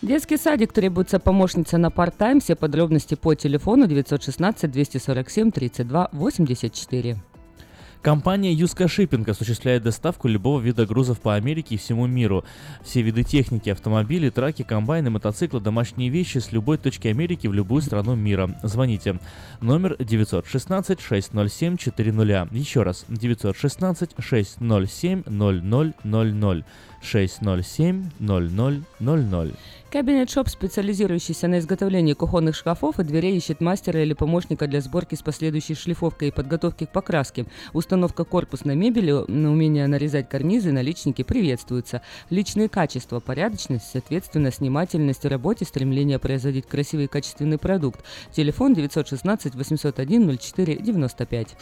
Детский 0.02 0.36
садик 0.36 0.72
требуется 0.72 1.18
помощница 1.20 1.78
на 1.78 1.90
парт-тайм. 1.90 2.40
Все 2.40 2.56
подробности 2.56 3.14
по 3.14 3.34
телефону 3.34 3.86
916 3.86 4.70
247 4.70 5.50
32 5.50 6.08
84. 6.12 7.16
Компания 8.02 8.52
Юска 8.52 8.88
Shipping 8.88 9.28
осуществляет 9.28 9.84
доставку 9.84 10.26
любого 10.26 10.60
вида 10.60 10.86
грузов 10.86 11.20
по 11.20 11.36
Америке 11.36 11.76
и 11.76 11.78
всему 11.78 12.08
миру. 12.08 12.44
Все 12.82 13.00
виды 13.00 13.22
техники, 13.22 13.70
автомобили, 13.70 14.28
траки, 14.28 14.62
комбайны, 14.64 15.10
мотоциклы, 15.10 15.60
домашние 15.60 16.10
вещи 16.10 16.38
с 16.38 16.50
любой 16.50 16.78
точки 16.78 17.06
Америки 17.06 17.46
в 17.46 17.52
любую 17.52 17.80
страну 17.80 18.16
мира. 18.16 18.58
Звоните. 18.64 19.20
Номер 19.60 19.94
916 20.00 21.00
607 21.00 21.76
400. 21.76 22.48
Еще 22.50 22.82
раз. 22.82 23.04
916 23.06 24.10
607 24.18 25.22
0000. 26.02 26.64
607 27.02 28.10
0000. 28.18 29.54
Cabinet 29.92 30.30
Shop, 30.30 30.48
специализирующийся 30.48 31.48
на 31.48 31.58
изготовлении 31.58 32.14
кухонных 32.14 32.56
шкафов 32.56 32.98
и 32.98 33.04
дверей, 33.04 33.36
ищет 33.36 33.60
мастера 33.60 34.00
или 34.00 34.14
помощника 34.14 34.66
для 34.66 34.80
сборки 34.80 35.16
с 35.16 35.20
последующей 35.20 35.74
шлифовкой 35.74 36.28
и 36.28 36.30
подготовки 36.30 36.86
к 36.86 36.92
покраске. 36.92 37.44
Установка 37.74 38.24
корпусной 38.24 38.74
мебели, 38.74 39.12
умение 39.12 39.86
нарезать 39.86 40.30
карнизы, 40.30 40.72
наличники 40.72 41.22
приветствуются. 41.22 42.00
Личные 42.30 42.70
качества, 42.70 43.20
порядочность, 43.20 43.90
соответственно, 43.92 44.50
снимательность 44.50 45.24
в 45.24 45.28
работе, 45.28 45.66
стремление 45.66 46.18
производить 46.18 46.66
красивый 46.66 47.04
и 47.04 47.08
качественный 47.08 47.58
продукт. 47.58 48.02
Телефон 48.32 48.72
916 48.72 49.54
801 49.54 50.38
04 50.38 50.76
95. 50.76 51.56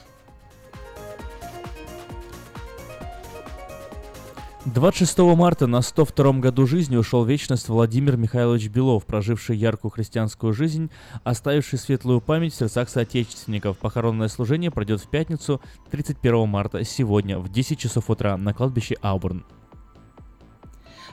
26 4.73 5.19
марта 5.37 5.67
на 5.67 5.83
102 5.83 6.35
году 6.35 6.65
жизни 6.65 6.97
ушел 6.97 7.25
в 7.25 7.29
вечность 7.29 7.69
Владимир 7.69 8.17
Михайлович 8.17 8.69
Белов, 8.69 9.05
проживший 9.05 9.57
яркую 9.57 9.91
христианскую 9.91 10.53
жизнь, 10.53 10.91
оставивший 11.25 11.79
светлую 11.79 12.21
память 12.21 12.53
в 12.53 12.57
сердцах 12.57 12.89
соотечественников. 12.89 13.79
Похоронное 13.79 14.29
служение 14.29 14.71
пройдет 14.71 15.01
в 15.01 15.09
пятницу 15.09 15.61
31 15.91 16.49
марта 16.49 16.85
сегодня 16.85 17.39
в 17.39 17.51
10 17.51 17.79
часов 17.79 18.11
утра 18.11 18.37
на 18.37 18.55
кладбище 18.55 18.97
Аубурн. 19.03 19.45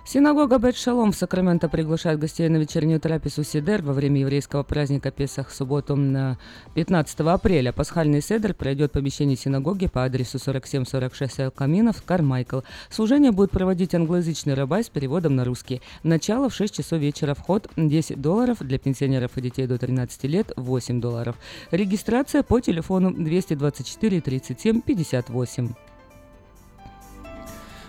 Синагога 0.09 0.57
Бет 0.57 0.77
Шалом 0.77 1.11
в 1.11 1.17
Сакраменто 1.17 1.67
приглашает 1.67 2.17
гостей 2.17 2.47
на 2.47 2.55
вечернюю 2.55 2.97
трапезу 2.97 3.43
Сидер 3.43 3.81
во 3.81 3.91
время 3.91 4.21
еврейского 4.21 4.63
праздника 4.63 5.11
Песах 5.11 5.49
в 5.49 5.53
субботу 5.53 5.97
на 5.97 6.37
15 6.75 7.19
апреля. 7.19 7.73
Пасхальный 7.73 8.21
седер 8.21 8.53
пройдет 8.53 8.91
в 8.91 8.93
помещении 8.93 9.35
синагоги 9.35 9.87
по 9.87 10.05
адресу 10.05 10.39
4746 10.39 11.39
Эл 11.41 11.51
Каминов, 11.51 12.01
Кармайкл. 12.03 12.61
Служение 12.89 13.33
будет 13.33 13.51
проводить 13.51 13.93
англоязычный 13.95 14.53
рабай 14.53 14.85
с 14.85 14.89
переводом 14.89 15.35
на 15.35 15.43
русский. 15.43 15.81
Начало 16.03 16.47
в 16.47 16.55
6 16.55 16.75
часов 16.75 16.99
вечера. 16.99 17.33
Вход 17.33 17.69
10 17.75 18.21
долларов. 18.21 18.59
Для 18.61 18.79
пенсионеров 18.79 19.37
и 19.37 19.41
детей 19.41 19.67
до 19.67 19.77
13 19.77 20.23
лет 20.23 20.53
8 20.55 21.01
долларов. 21.01 21.35
Регистрация 21.71 22.43
по 22.43 22.61
телефону 22.61 23.11
224 23.11 24.21
37 24.21 24.79
58. 24.79 25.86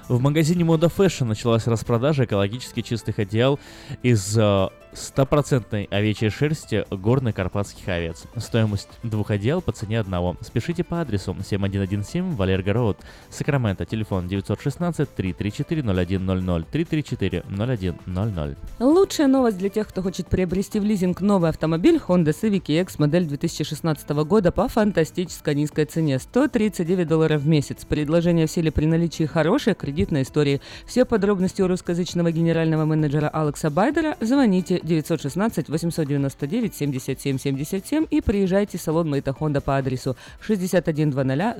В 0.08 0.20
магазине 0.20 0.64
Мода 0.64 0.86
Fashion 0.86 1.24
началась 1.24 1.66
распродажа 1.66 2.24
экологически 2.24 2.80
чистых 2.80 3.18
одеял 3.18 3.60
из 4.02 4.38
э, 4.38 4.68
стопроцентной 4.98 5.84
овечьей 5.84 6.30
шерсти 6.30 6.84
горных 6.90 7.34
карпатских 7.34 7.88
овец. 7.88 8.24
Стоимость 8.36 8.88
двух 9.02 9.30
одеял 9.30 9.62
по 9.62 9.72
цене 9.72 10.00
одного. 10.00 10.36
Спешите 10.40 10.84
по 10.84 11.00
адресу 11.00 11.36
7117 11.42 12.36
Валерго 12.36 12.72
Роуд, 12.72 12.98
Сакраменто, 13.30 13.86
телефон 13.86 14.28
916 14.28 15.14
334 15.14 15.82
0100 15.82 16.62
334 16.70 17.44
0100. 17.48 18.56
Лучшая 18.80 19.26
новость 19.28 19.58
для 19.58 19.68
тех, 19.68 19.88
кто 19.88 20.02
хочет 20.02 20.26
приобрести 20.26 20.80
в 20.80 20.84
лизинг 20.84 21.20
новый 21.20 21.50
автомобиль 21.50 21.96
Honda 21.96 22.34
Civic 22.34 22.64
EX 22.66 22.94
модель 22.98 23.26
2016 23.26 24.08
года 24.10 24.52
по 24.52 24.68
фантастической 24.68 25.54
низкой 25.54 25.84
цене 25.84 26.18
139 26.18 27.06
долларов 27.06 27.42
в 27.42 27.48
месяц. 27.48 27.84
Предложение 27.84 28.46
в 28.46 28.50
силе 28.50 28.72
при 28.72 28.86
наличии 28.86 29.24
хорошей 29.24 29.74
кредитной 29.74 30.22
истории. 30.22 30.60
Все 30.86 31.04
подробности 31.04 31.62
у 31.62 31.68
русскоязычного 31.68 32.32
генерального 32.32 32.84
менеджера 32.84 33.28
Алекса 33.28 33.70
Байдера 33.70 34.16
звоните 34.20 34.80
916 34.88 35.68
899 35.68 36.74
77 36.74 37.38
77 37.38 38.06
и 38.10 38.20
приезжайте 38.20 38.78
в 38.78 38.80
салон 38.80 39.08
Мэйта 39.10 39.32
Хонда 39.32 39.60
по 39.60 39.76
адресу 39.76 40.16
6100 40.40 40.90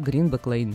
Greenback 0.00 0.42
Lane. 0.44 0.74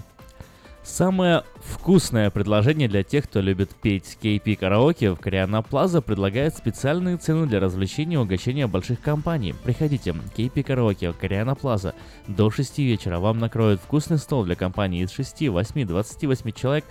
Самое 0.83 1.43
вкусное 1.61 2.29
предложение 2.29 2.89
для 2.89 3.03
тех, 3.03 3.23
кто 3.23 3.39
любит 3.39 3.69
петь 3.69 4.17
KP 4.21 4.57
караоке 4.57 5.11
в 5.11 5.15
Кориана 5.15 5.61
Плаза 5.61 6.01
предлагает 6.01 6.57
специальные 6.57 7.15
цены 7.15 7.47
для 7.47 7.61
развлечения 7.61 8.15
и 8.15 8.17
угощения 8.17 8.67
больших 8.67 8.99
компаний. 8.99 9.55
Приходите, 9.63 10.11
KP 10.11 10.61
караоке 10.61 11.13
Кориана 11.13 11.55
Плаза. 11.55 11.95
До 12.27 12.51
6 12.51 12.79
вечера 12.79 13.19
вам 13.19 13.39
накроют 13.39 13.79
вкусный 13.79 14.17
стол 14.17 14.43
для 14.43 14.55
компании 14.55 15.03
из 15.03 15.11
6, 15.11 15.47
8, 15.47 15.87
28 15.87 16.51
человек, 16.51 16.85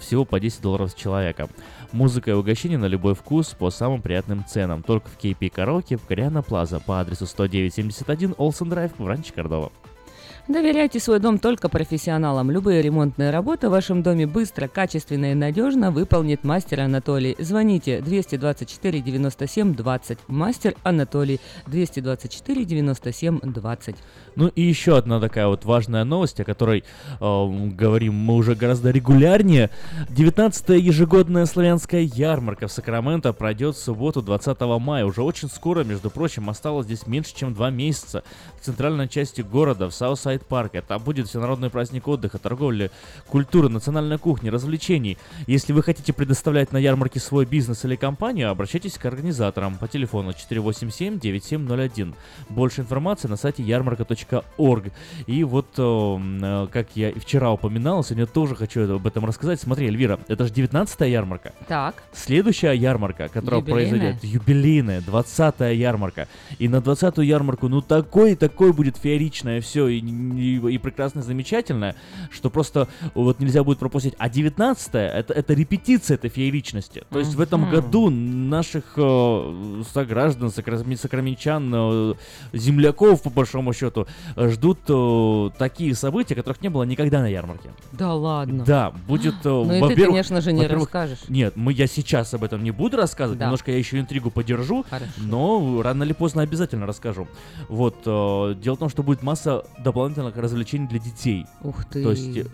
всего 0.00 0.24
по 0.24 0.40
10 0.40 0.62
долларов 0.62 0.90
с 0.90 0.94
человека. 0.94 1.50
Музыка 1.92 2.30
и 2.30 2.34
угощение 2.34 2.78
на 2.78 2.86
любой 2.86 3.14
вкус 3.14 3.48
по 3.48 3.70
самым 3.70 4.00
приятным 4.00 4.46
ценам. 4.46 4.82
Только 4.82 5.10
в 5.10 5.22
KP 5.22 5.50
караоке 5.50 5.98
в 5.98 6.06
Кориана 6.06 6.42
Плаза 6.42 6.80
по 6.80 7.00
адресу 7.00 7.26
10971 7.26 8.34
Олсен 8.38 8.70
Драйв 8.70 8.92
в 8.96 9.06
Ранче 9.06 9.34
Кордова. 9.34 9.70
Доверяйте 10.50 10.98
свой 10.98 11.20
дом 11.20 11.38
только 11.38 11.68
профессионалам. 11.68 12.50
Любые 12.50 12.82
ремонтные 12.82 13.30
работы 13.30 13.68
в 13.68 13.70
вашем 13.70 14.02
доме 14.02 14.26
быстро, 14.26 14.66
качественно 14.66 15.30
и 15.30 15.34
надежно 15.34 15.92
выполнит 15.92 16.42
мастер 16.42 16.80
Анатолий. 16.80 17.36
Звоните 17.38 18.00
224 18.00 18.98
97 18.98 19.76
20. 19.76 20.18
Мастер 20.26 20.74
Анатолий 20.82 21.38
224 21.68 22.64
97 22.64 23.38
20. 23.44 23.96
Ну 24.40 24.48
и 24.48 24.62
еще 24.62 24.96
одна 24.96 25.20
такая 25.20 25.48
вот 25.48 25.66
важная 25.66 26.04
новость, 26.04 26.40
о 26.40 26.44
которой 26.44 26.82
э, 27.20 27.46
говорим 27.74 28.14
мы 28.14 28.36
уже 28.36 28.54
гораздо 28.54 28.90
регулярнее. 28.90 29.68
19-я 30.08 30.76
ежегодная 30.76 31.44
славянская 31.44 32.00
ярмарка 32.00 32.66
в 32.66 32.72
Сакраменто 32.72 33.34
пройдет 33.34 33.76
в 33.76 33.84
субботу 33.84 34.22
20 34.22 34.58
мая. 34.80 35.04
Уже 35.04 35.22
очень 35.22 35.50
скоро, 35.50 35.84
между 35.84 36.08
прочим, 36.08 36.48
осталось 36.48 36.86
здесь 36.86 37.06
меньше, 37.06 37.34
чем 37.36 37.52
два 37.52 37.68
месяца. 37.68 38.24
В 38.58 38.64
центральной 38.64 39.10
части 39.10 39.42
города, 39.42 39.90
в 39.90 39.94
Southside 39.94 40.46
Park. 40.46 40.70
Это 40.74 40.98
будет 40.98 41.28
всенародный 41.28 41.68
праздник 41.68 42.08
отдыха, 42.08 42.38
торговли, 42.38 42.90
культуры, 43.26 43.68
национальной 43.68 44.16
кухни, 44.16 44.48
развлечений. 44.48 45.18
Если 45.48 45.74
вы 45.74 45.82
хотите 45.82 46.14
предоставлять 46.14 46.72
на 46.72 46.78
ярмарке 46.78 47.20
свой 47.20 47.44
бизнес 47.44 47.84
или 47.84 47.94
компанию, 47.94 48.48
обращайтесь 48.48 48.96
к 48.96 49.04
организаторам 49.04 49.76
по 49.76 49.86
телефону 49.86 50.30
487-9701. 50.30 52.14
Больше 52.48 52.80
информации 52.80 53.28
на 53.28 53.36
сайте 53.36 53.62
ярмарка.орг. 54.30 54.92
И 55.26 55.44
вот, 55.44 55.66
э, 55.76 56.66
как 56.72 56.88
я 56.94 57.12
вчера 57.12 57.52
упоминал, 57.52 58.02
сегодня 58.04 58.26
тоже 58.26 58.54
хочу 58.54 58.94
об 58.94 59.06
этом 59.06 59.24
рассказать. 59.24 59.60
Смотри, 59.60 59.86
Эльвира, 59.88 60.18
это 60.28 60.46
же 60.46 60.52
19-я 60.52 61.06
ярмарка. 61.06 61.52
Так. 61.68 62.02
Следующая 62.12 62.72
ярмарка, 62.72 63.28
которая 63.28 63.60
Юбилейная. 63.60 63.90
произойдет, 63.90 64.24
юбилейная, 64.24 65.00
20-я 65.00 65.70
ярмарка. 65.70 66.28
И 66.58 66.68
на 66.68 66.76
20-ю 66.76 67.22
ярмарку, 67.22 67.68
ну 67.68 67.80
такой, 67.80 68.36
такой 68.36 68.72
будет 68.72 68.96
фееричное 68.96 69.60
все, 69.60 69.88
и, 69.88 69.98
и, 70.00 70.74
и 70.74 70.78
прекрасно, 70.78 71.22
замечательное, 71.22 71.96
что 72.30 72.50
просто 72.50 72.88
вот 73.14 73.40
нельзя 73.40 73.64
будет 73.64 73.78
пропустить. 73.78 74.14
А 74.18 74.28
19-я, 74.28 75.08
это, 75.18 75.32
это 75.34 75.54
репетиция 75.54 76.14
этой 76.16 76.30
фееричности. 76.30 77.04
То 77.10 77.18
есть 77.18 77.34
в 77.34 77.40
этом 77.40 77.70
году 77.70 78.10
наших 78.10 78.94
э, 78.96 79.82
сограждан, 79.92 80.48
сокра- 80.48 80.96
сокрамичан, 80.96 81.72
э, 81.74 82.14
земляков, 82.52 83.22
по 83.22 83.30
большому 83.30 83.72
счету, 83.72 84.02
э, 84.02 84.09
ждут 84.36 84.78
э, 84.88 85.50
такие 85.58 85.94
события, 85.94 86.34
которых 86.34 86.60
не 86.62 86.68
было 86.68 86.82
никогда 86.84 87.20
на 87.20 87.26
ярмарке. 87.28 87.70
Да 87.92 88.14
ладно. 88.14 88.64
Да, 88.64 88.90
будет... 89.06 89.34
э, 89.44 89.48
Ну 89.48 89.90
и 89.90 89.94
ты, 89.94 90.04
конечно 90.06 90.40
же, 90.40 90.52
не 90.52 90.66
расскажешь. 90.66 91.20
Нет, 91.28 91.56
мы, 91.56 91.72
я 91.72 91.86
сейчас 91.86 92.32
об 92.34 92.44
этом 92.44 92.62
не 92.64 92.70
буду 92.70 92.96
рассказывать, 92.96 93.38
Да. 93.38 93.46
немножко 93.46 93.70
я 93.70 93.78
еще 93.78 93.98
интригу 94.00 94.30
подержу, 94.30 94.84
Хорошо. 94.88 95.10
но 95.18 95.82
рано 95.82 96.02
или 96.04 96.12
поздно 96.12 96.42
обязательно 96.42 96.86
расскажу. 96.86 97.28
Вот, 97.68 97.96
э, 98.06 98.54
дело 98.60 98.76
в 98.76 98.78
том, 98.78 98.88
что 98.88 99.02
будет 99.02 99.22
масса 99.22 99.64
дополнительных 99.78 100.36
развлечений 100.36 100.86
для 100.86 100.98
детей. 100.98 101.46
Ух 101.62 101.84
ты. 101.84 102.02
То 102.02 102.10
есть, 102.10 102.36
э, 102.36 102.46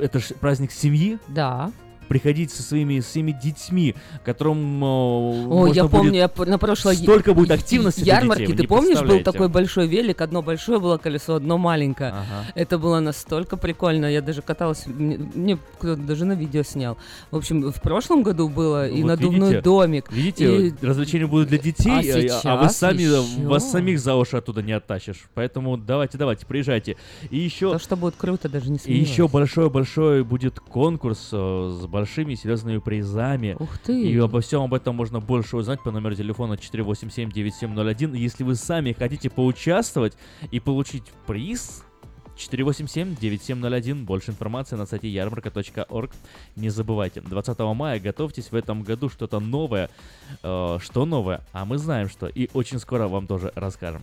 это 0.00 0.18
же 0.18 0.34
праздник 0.34 0.70
семьи, 0.72 1.18
Да. 1.28 1.70
Приходить 2.08 2.50
со 2.50 2.62
своими, 2.62 3.00
своими 3.00 3.32
детьми, 3.32 3.94
которым 4.24 4.82
О, 4.82 5.66
я 5.72 5.86
помню, 5.86 6.14
я 6.14 6.30
на 6.46 6.58
прошлой 6.58 6.96
столько 6.96 7.34
будет 7.34 7.50
активности 7.50 8.04
ярмарки, 8.04 8.46
детей, 8.46 8.62
ты 8.62 8.68
помнишь, 8.68 9.00
был 9.00 9.20
такой 9.20 9.48
большой 9.48 9.86
велик, 9.86 10.20
одно 10.20 10.42
большое 10.42 10.80
было 10.80 10.98
колесо, 10.98 11.36
одно 11.36 11.58
маленькое. 11.58 12.10
Ага. 12.10 12.52
Это 12.54 12.78
было 12.78 13.00
настолько 13.00 13.56
прикольно, 13.56 14.06
я 14.06 14.22
даже 14.22 14.42
каталась, 14.42 14.86
мне, 14.86 15.18
мне 15.34 15.58
кто-то 15.78 16.00
даже 16.00 16.24
на 16.24 16.32
видео 16.32 16.62
снял. 16.62 16.96
В 17.30 17.36
общем, 17.36 17.70
в 17.70 17.80
прошлом 17.80 18.22
году 18.22 18.48
было 18.48 18.86
ну, 18.88 18.96
и 18.96 19.02
вот 19.02 19.08
надувной 19.08 19.48
видите, 19.48 19.60
домик. 19.60 20.12
Видите, 20.12 20.68
и... 20.68 20.74
развлечения 20.80 21.26
будут 21.26 21.48
для 21.48 21.58
детей, 21.58 21.98
а, 21.98 22.02
сейчас 22.02 22.44
а 22.44 22.56
вы 22.56 22.68
сами, 22.70 23.02
еще? 23.02 23.46
вас 23.46 23.70
самих 23.70 24.00
за 24.00 24.14
уши 24.14 24.36
оттуда 24.36 24.62
не 24.62 24.72
оттащишь. 24.72 25.28
Поэтому 25.34 25.76
давайте, 25.76 26.18
давайте, 26.18 26.46
приезжайте. 26.46 26.96
И 27.30 27.38
еще... 27.38 27.72
То, 27.72 27.78
что 27.78 27.96
будет 27.96 28.14
круто, 28.16 28.48
даже 28.48 28.70
не 28.70 28.78
И 28.84 28.96
еще 28.96 29.28
большой-большой 29.28 30.24
будет 30.24 30.60
конкурс 30.60 31.28
э, 31.32 31.78
с 31.80 31.86
большими 31.98 32.34
серьезными 32.34 32.78
призами. 32.78 33.56
Ух 33.58 33.78
ты! 33.78 34.00
И 34.00 34.16
обо 34.18 34.40
всем 34.40 34.62
об 34.62 34.74
этом 34.74 34.94
можно 34.94 35.20
больше 35.20 35.56
узнать 35.56 35.82
по 35.82 35.90
номеру 35.90 36.14
телефона 36.14 36.54
487-9701. 36.54 38.16
Если 38.16 38.44
вы 38.44 38.54
сами 38.54 38.92
хотите 38.92 39.30
поучаствовать 39.30 40.16
и 40.50 40.60
получить 40.60 41.04
приз, 41.26 41.84
487-9701. 42.36 44.04
Больше 44.04 44.30
информации 44.30 44.76
на 44.76 44.86
сайте 44.86 45.08
ярмарка.орг. 45.08 46.12
Не 46.56 46.68
забывайте. 46.68 47.20
20 47.20 47.58
мая 47.58 47.98
готовьтесь 47.98 48.52
в 48.52 48.54
этом 48.54 48.84
году 48.84 49.08
что-то 49.08 49.40
новое. 49.40 49.90
Э, 50.44 50.78
что 50.80 51.04
новое? 51.04 51.40
А 51.52 51.64
мы 51.64 51.78
знаем 51.78 52.08
что. 52.08 52.28
И 52.28 52.48
очень 52.54 52.78
скоро 52.78 53.08
вам 53.08 53.26
тоже 53.26 53.52
расскажем. 53.56 54.02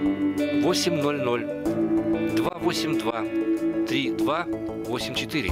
800 0.63 2.35
282 2.35 3.25
3284 3.87 5.51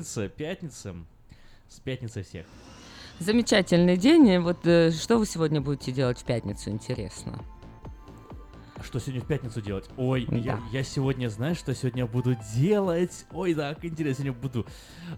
Пятница, 0.00 0.28
пятница. 0.30 0.94
С 1.68 1.78
пятницей 1.78 2.22
всех. 2.22 2.46
Замечательный 3.18 3.98
день. 3.98 4.38
Вот 4.38 4.66
э, 4.66 4.92
что 4.92 5.18
вы 5.18 5.26
сегодня 5.26 5.60
будете 5.60 5.92
делать 5.92 6.18
в 6.18 6.24
пятницу, 6.24 6.70
интересно? 6.70 7.44
А 8.76 8.82
что 8.82 8.98
сегодня 8.98 9.20
в 9.20 9.26
пятницу 9.26 9.60
делать? 9.60 9.90
Ой, 9.98 10.26
я, 10.30 10.56
Да. 10.56 10.60
я 10.72 10.84
сегодня, 10.84 11.28
знаешь, 11.28 11.58
что 11.58 11.74
сегодня 11.74 12.06
буду 12.06 12.34
делать? 12.56 13.26
Ой, 13.30 13.52
да, 13.52 13.74
как 13.74 13.84
интересно, 13.84 14.24
сегодня 14.24 14.40
буду 14.40 14.66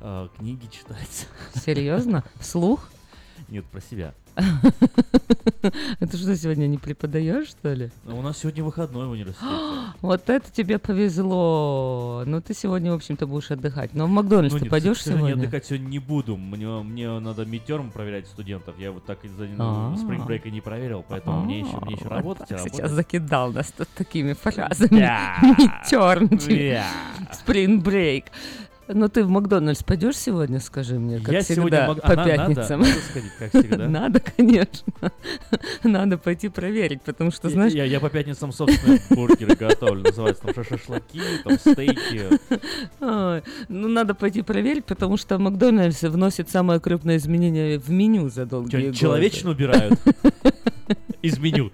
э, 0.01 0.29
книги 0.37 0.67
читать. 0.67 1.29
Серьезно? 1.55 2.25
Вслух? 2.41 2.91
Нет, 3.49 3.65
про 3.67 3.81
себя. 3.81 4.15
Это 6.01 6.17
что, 6.17 6.35
сегодня 6.37 6.67
не 6.67 6.79
преподаешь, 6.79 7.49
что 7.49 7.73
ли? 7.75 7.91
Но 8.05 8.19
у 8.19 8.23
нас 8.23 8.39
сегодня 8.39 8.65
выходной 8.65 9.07
в 9.07 9.11
университете. 9.11 9.47
Вот 10.01 10.29
это 10.31 10.51
тебе 10.51 10.79
повезло. 10.79 12.23
Ну, 12.27 12.41
ты 12.41 12.55
сегодня, 12.55 12.93
в 12.93 12.95
общем-то, 12.95 13.27
будешь 13.27 13.51
отдыхать. 13.51 13.95
Но 13.95 14.07
в 14.07 14.11
Макдональдс 14.11 14.55
Ну 14.55 14.61
ты 14.61 14.69
пойдешь 14.71 15.03
сегодня? 15.05 15.35
отдыхать 15.35 15.67
сегодня 15.67 15.87
не 15.87 15.99
буду. 15.99 16.37
Мне, 16.37 16.67
мне 16.67 17.19
надо 17.19 17.45
мидтерм 17.45 17.91
проверять 17.91 18.27
студентов. 18.27 18.75
Я 18.79 18.91
вот 18.91 19.05
так 19.05 19.25
и 19.25 19.29
за 19.29 19.49
А. 19.59 19.95
спринг 19.97 20.25
брейка 20.25 20.51
не 20.51 20.61
проверил, 20.61 21.05
поэтому 21.09 21.45
мне 21.45 21.61
еще, 21.61 21.77
мне 21.83 21.95
еще 21.95 22.09
работать. 22.09 22.49
Сейчас 22.49 22.91
закидал 22.91 23.53
нас 23.53 23.71
тут 23.71 23.89
такими 23.91 24.33
фразами. 24.33 25.01
Да. 25.01 25.37
Midterm, 25.43 26.39
Брейк. 28.87 28.99
Ну 28.99 29.09
ты 29.09 29.25
в 29.25 29.29
Макдональдс 29.29 29.83
пойдешь 29.83 30.17
сегодня, 30.17 30.61
скажи 30.61 30.99
мне, 30.99 31.19
как 31.21 31.33
Я 31.35 31.41
всегда, 31.43 31.55
сегодня 31.55 31.87
по 31.87 31.93
А, 32.03 32.09
на- 32.09 32.17
надо? 32.17 32.31
пятницам? 32.31 32.81
Надо 32.81 32.93
сходить, 33.11 33.33
как 33.39 33.49
всегда? 33.51 33.89
Надо, 33.89 34.21
конечно. 34.21 34.93
Надо 35.83 36.19
пойти 36.19 36.49
проверить, 36.49 37.03
потому 37.03 37.31
что, 37.31 37.49
Я- 37.49 37.55
знаешь... 37.55 37.73
Я, 37.73 37.85
я 37.85 38.01
по 38.01 38.11
пятницам 38.11 38.53
собственные 38.53 39.01
бургеры 39.11 39.55
готовлю. 39.57 40.03
Называется 40.05 40.43
там 40.43 40.55
ша- 40.55 40.65
шашлыки, 40.65 41.21
там 41.45 41.59
стейки. 41.59 42.29
Ой, 43.01 43.43
ну, 43.69 43.89
надо 43.89 44.15
пойти 44.15 44.43
проверить, 44.43 44.85
потому 44.85 45.17
что 45.17 45.39
Макдональдс 45.39 46.03
вносит 46.03 46.51
самое 46.51 46.81
крупное 46.81 47.17
изменение 47.17 47.79
в 47.79 47.91
меню 47.91 48.29
за 48.31 48.47
долгие 48.47 48.71
Чё, 48.71 48.87
годы. 48.87 48.95
человечину 48.99 49.51
убирают? 49.53 49.99
Из 51.23 51.39
меню. 51.39 51.71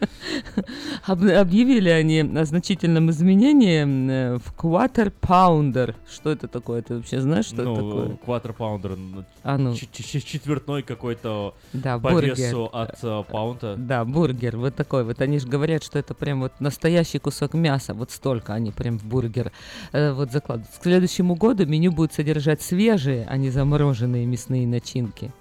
Об- 1.06 1.24
объявили 1.24 1.88
они 1.88 2.20
о 2.20 2.44
значительном 2.44 3.10
изменении 3.10 3.80
э, 3.82 4.36
в 4.38 4.52
Quarter 4.54 5.12
Pounder. 5.20 5.94
Что 6.10 6.30
это 6.30 6.48
такое? 6.48 6.82
Ты 6.82 6.96
вообще 6.96 7.20
знаешь, 7.20 7.46
что 7.46 7.62
это 7.62 7.74
такое? 7.74 8.08
Ну, 8.08 8.16
квадр 8.18 8.52
паундер. 8.52 8.96
ну, 8.96 9.24
А 9.42 9.56
ну. 9.56 9.74
Четвертной 9.74 10.82
какой-то 10.82 11.54
Да, 11.72 11.98
по 11.98 12.10
бургер. 12.10 12.34
весу 12.36 12.66
от 12.72 12.98
э, 13.02 13.22
паунта. 13.30 13.76
Да, 13.78 14.04
бургер, 14.04 14.56
вот 14.58 14.74
такой 14.74 15.04
вот. 15.04 15.20
Они 15.22 15.38
же 15.38 15.48
говорят, 15.48 15.82
что 15.82 15.98
это 15.98 16.12
прям 16.14 16.40
вот 16.40 16.52
настоящий 16.60 17.18
кусок 17.18 17.54
мяса. 17.54 17.94
Вот 17.94 18.10
столько 18.10 18.52
они 18.54 18.70
прям 18.70 18.98
в 18.98 19.04
бургер 19.04 19.50
э, 19.92 20.12
вот 20.12 20.30
закладывают. 20.30 20.76
К 20.78 20.82
следующему 20.82 21.34
году 21.36 21.64
меню 21.66 21.90
будет 21.92 22.12
содержать 22.12 22.60
свежие, 22.60 23.24
а 23.28 23.36
не 23.38 23.48
замороженные 23.50 24.26
мясные 24.26 24.66
начинки. 24.66 25.32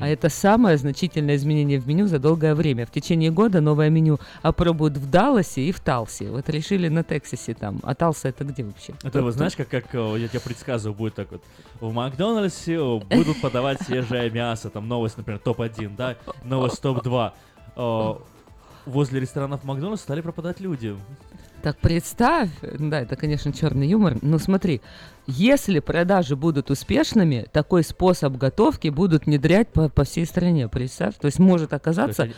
А 0.00 0.08
это 0.08 0.28
самое 0.28 0.76
значительное 0.76 1.36
изменение 1.36 1.78
в 1.78 1.86
меню 1.86 2.06
за 2.06 2.18
долгое 2.18 2.54
время. 2.54 2.86
В 2.86 2.90
течение 2.90 3.30
года 3.30 3.60
новое 3.60 3.88
меню 3.88 4.18
опробуют 4.42 4.96
в 4.96 5.10
Далласе 5.10 5.62
и 5.62 5.72
в 5.72 5.80
Талсе. 5.80 6.30
Вот 6.30 6.48
решили 6.48 6.88
на 6.88 7.02
Тексасе 7.02 7.54
там. 7.54 7.80
А 7.82 7.94
Талса 7.94 8.28
это 8.28 8.44
где 8.44 8.64
вообще? 8.64 8.94
Это 9.02 9.22
вот 9.22 9.34
знаешь, 9.34 9.56
как, 9.56 9.68
как 9.68 9.94
э, 9.94 10.16
я 10.18 10.28
тебе 10.28 10.40
предсказываю, 10.40 10.96
будет 10.96 11.14
так 11.14 11.30
вот. 11.30 11.42
В 11.80 11.92
Макдональдсе 11.92 12.74
э, 12.74 12.98
будут 12.98 13.40
подавать 13.40 13.80
свежее 13.82 14.30
мясо. 14.30 14.70
Там 14.70 14.88
новость, 14.88 15.16
например, 15.16 15.40
топ-1, 15.40 15.96
да? 15.96 16.16
Новость 16.44 16.80
топ-2. 16.82 17.32
Э, 17.76 18.14
Возле 18.86 19.18
ресторанов 19.18 19.64
Макдональдса 19.64 20.04
стали 20.04 20.20
пропадать 20.20 20.60
люди. 20.60 20.96
Так 21.62 21.76
представь, 21.78 22.50
да, 22.62 23.00
это, 23.00 23.16
конечно, 23.16 23.52
черный 23.52 23.88
юмор, 23.88 24.18
но 24.22 24.38
смотри, 24.38 24.80
если 25.26 25.80
продажи 25.80 26.36
будут 26.36 26.70
успешными, 26.70 27.46
такой 27.52 27.82
способ 27.82 28.36
готовки 28.36 28.88
будут 28.88 29.26
внедрять 29.26 29.68
по, 29.68 29.88
по 29.88 30.04
всей 30.04 30.24
стране. 30.26 30.68
Представь, 30.68 31.16
то 31.16 31.26
есть 31.26 31.38
может 31.38 31.72
оказаться, 31.72 32.28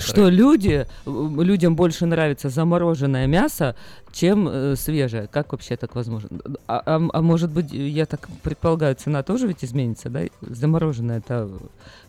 что 0.00 0.28
люди, 0.28 0.86
людям 1.04 1.74
больше 1.74 2.06
нравится 2.06 2.48
замороженное 2.48 3.26
мясо, 3.26 3.74
чем 4.12 4.48
э, 4.48 4.76
свежее. 4.76 5.26
Как 5.26 5.52
вообще 5.52 5.76
так 5.76 5.94
возможно? 5.94 6.28
А, 6.66 6.82
а, 6.84 7.08
а 7.12 7.22
может 7.22 7.50
быть, 7.50 7.72
я 7.72 8.06
так 8.06 8.28
предполагаю, 8.42 8.94
цена 8.94 9.22
тоже 9.22 9.48
ведь 9.48 9.64
изменится, 9.64 10.10
да? 10.10 10.22
Замороженное 10.42 11.18
это 11.18 11.48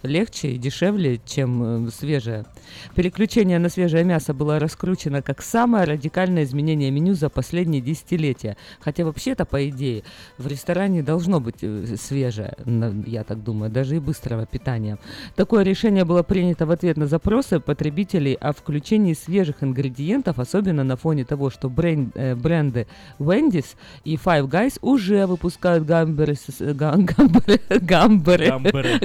легче 0.04 0.50
и 0.50 0.58
дешевле, 0.58 1.22
чем 1.26 1.88
э, 1.88 1.92
свежее. 1.92 2.46
Переключение 2.96 3.58
на 3.58 3.70
свежее 3.70 4.04
мясо 4.04 4.34
было 4.34 4.60
раскручено 4.60 5.22
как 5.22 5.42
самое 5.42 5.86
радикальное 5.86 6.44
изменение 6.44 6.92
меню 6.92 7.14
за 7.16 7.30
последние 7.30 7.82
десятилетия. 7.82 8.58
Хотя 8.80 9.06
вообще-то, 9.06 9.46
по 9.46 9.68
идее, 9.70 10.03
в 10.38 10.48
ресторане 10.48 11.04
должно 11.04 11.40
быть 11.40 11.58
э, 11.62 11.96
свежее, 11.98 12.56
я 13.06 13.24
так 13.24 13.44
думаю, 13.44 13.72
даже 13.72 13.96
и 13.96 14.00
быстрого 14.00 14.46
питания. 14.46 14.98
Такое 15.36 15.64
решение 15.64 16.06
было 16.06 16.24
принято 16.24 16.66
в 16.66 16.72
ответ 16.72 16.98
на 16.98 17.08
запросы 17.08 17.60
потребителей 17.60 18.34
о 18.34 18.54
включении 18.54 19.14
свежих 19.14 19.64
ингредиентов, 19.64 20.40
особенно 20.40 20.84
на 20.84 20.96
фоне 20.96 21.26
того, 21.26 21.50
что 21.50 21.70
брен, 21.70 22.12
э, 22.16 22.36
бренды 22.36 22.88
Wendy's 23.20 23.76
и 24.04 24.16
Five 24.16 24.50
Guys 24.50 24.78
уже 24.82 25.26
выпускают 25.26 25.86
гамбургеры, 25.86 26.36
гамбургеры, 26.60 27.62
гамбургеры, 27.80 29.00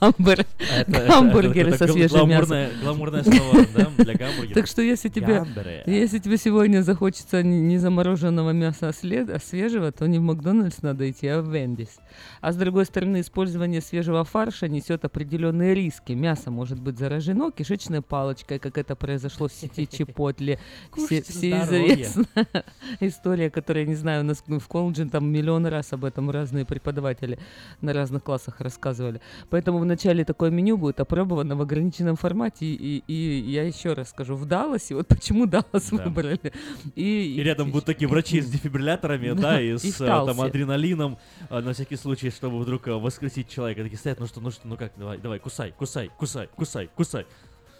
гамбургеры, 0.00 0.46
гамбургеры 0.86 1.72
со 1.76 1.86
свежим 1.88 2.28
мясом. 2.28 2.68
Гламурное 2.82 3.22
слово, 3.22 3.66
да, 3.74 3.90
для 3.96 4.14
гамбургера. 4.14 4.54
Так 4.54 4.66
что 4.66 4.82
если 4.82 5.08
тебе, 5.08 5.44
если 5.86 6.18
тебе 6.18 6.36
сегодня 6.36 6.82
захочется 6.82 7.42
не 7.42 7.78
замороженного 7.78 8.50
мяса, 8.50 8.88
а 8.88 9.38
свежего, 9.38 9.92
то 9.92 10.06
не 10.06 10.18
в 10.18 10.22
Макдональдс 10.36 10.82
надо 10.82 11.10
идти, 11.10 11.26
а 11.28 11.40
в 11.40 11.50
Вендис. 11.52 11.98
А 12.40 12.52
с 12.52 12.56
другой 12.56 12.84
стороны, 12.84 13.20
использование 13.20 13.80
свежего 13.80 14.22
фарша 14.24 14.68
несет 14.68 15.04
определенные 15.04 15.74
риски. 15.74 16.12
Мясо 16.12 16.50
может 16.50 16.78
быть 16.78 16.98
заражено 16.98 17.50
кишечной 17.50 18.02
палочкой, 18.02 18.58
как 18.58 18.76
это 18.76 18.94
произошло 18.94 19.48
в 19.48 19.52
сети 19.52 19.88
Чепотли. 19.90 20.58
Все, 20.94 21.22
все 21.22 21.62
известна 21.62 22.26
история, 23.00 23.50
которая, 23.50 23.86
не 23.86 23.94
знаю, 23.94 24.22
у 24.22 24.26
нас 24.26 24.42
в 24.46 24.68
колледже 24.68 25.08
там 25.08 25.26
миллион 25.28 25.66
раз 25.66 25.92
об 25.92 26.04
этом 26.04 26.30
разные 26.30 26.66
преподаватели 26.66 27.38
на 27.80 27.92
разных 27.92 28.22
классах 28.22 28.60
рассказывали. 28.60 29.20
Поэтому 29.48 29.78
вначале 29.78 30.24
такое 30.24 30.50
меню 30.50 30.76
будет 30.76 31.00
опробовано 31.00 31.56
в 31.56 31.62
ограниченном 31.62 32.16
формате. 32.16 32.66
И, 32.66 32.98
и, 32.98 33.02
и 33.06 33.50
я 33.50 33.62
еще 33.62 33.94
раз 33.94 34.10
скажу, 34.10 34.36
в 34.36 34.44
Далласе, 34.44 34.94
вот 34.94 35.08
почему 35.08 35.46
Даллас 35.46 35.90
да. 35.90 36.04
выбрали. 36.04 36.52
И, 36.94 37.36
и 37.38 37.42
рядом 37.42 37.70
будут 37.70 37.86
такие 37.86 38.08
врачи 38.08 38.40
с 38.42 38.50
дефибрилляторами, 38.50 39.32
да, 39.32 39.60
и 39.60 39.78
с 39.78 40.00
там 40.26 40.40
адреналином, 40.40 41.18
а, 41.48 41.60
на 41.60 41.72
всякий 41.72 41.96
случай, 41.96 42.30
чтобы 42.30 42.58
вдруг 42.58 42.88
а, 42.88 42.98
воскресить 42.98 43.48
человека. 43.48 43.82
Такие 43.82 43.98
стоят, 43.98 44.20
ну 44.20 44.26
что, 44.26 44.40
ну 44.40 44.50
что, 44.50 44.66
ну 44.68 44.76
как, 44.76 44.92
давай, 44.96 45.18
давай, 45.18 45.38
кусай, 45.38 45.72
кусай, 45.72 46.10
кусай, 46.16 46.48
кусай, 46.54 46.90
кусай. 46.94 47.26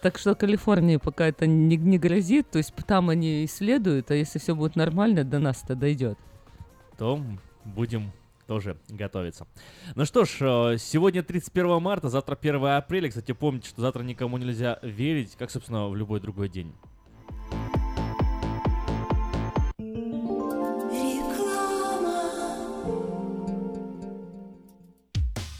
Так 0.01 0.17
что 0.17 0.35
Калифорнии 0.35 0.97
пока 0.97 1.27
это 1.27 1.47
не, 1.47 1.75
не 1.75 1.97
грозит, 1.97 2.49
то 2.51 2.59
есть 2.59 2.73
там 2.85 3.09
они 3.09 3.45
исследуют, 3.45 4.11
а 4.11 4.15
если 4.15 4.39
все 4.39 4.55
будет 4.55 4.75
нормально, 4.75 5.23
до 5.23 5.39
нас 5.39 5.63
это 5.63 5.75
дойдет. 5.75 6.17
То 6.97 7.21
будем 7.65 8.11
тоже 8.47 8.77
готовиться. 8.87 9.45
Ну 9.95 10.05
что 10.05 10.25
ж, 10.25 10.37
а, 10.41 10.77
сегодня 10.77 11.23
31 11.23 11.81
марта, 11.81 12.09
завтра 12.09 12.35
1 12.35 12.65
апреля. 12.65 13.09
Кстати, 13.09 13.33
помните, 13.33 13.69
что 13.69 13.81
завтра 13.81 14.03
никому 14.03 14.37
нельзя 14.37 14.79
верить, 14.81 15.35
как, 15.37 15.51
собственно, 15.51 15.87
в 15.89 15.95
любой 15.95 16.19
другой 16.19 16.49
день. 16.49 16.73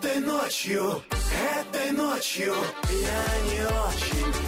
Этой 0.00 0.20
ночью, 0.20 1.02
этой 1.58 1.90
ночью 1.90 2.54
я 2.88 3.50
не 3.50 3.66
очень. 3.66 4.47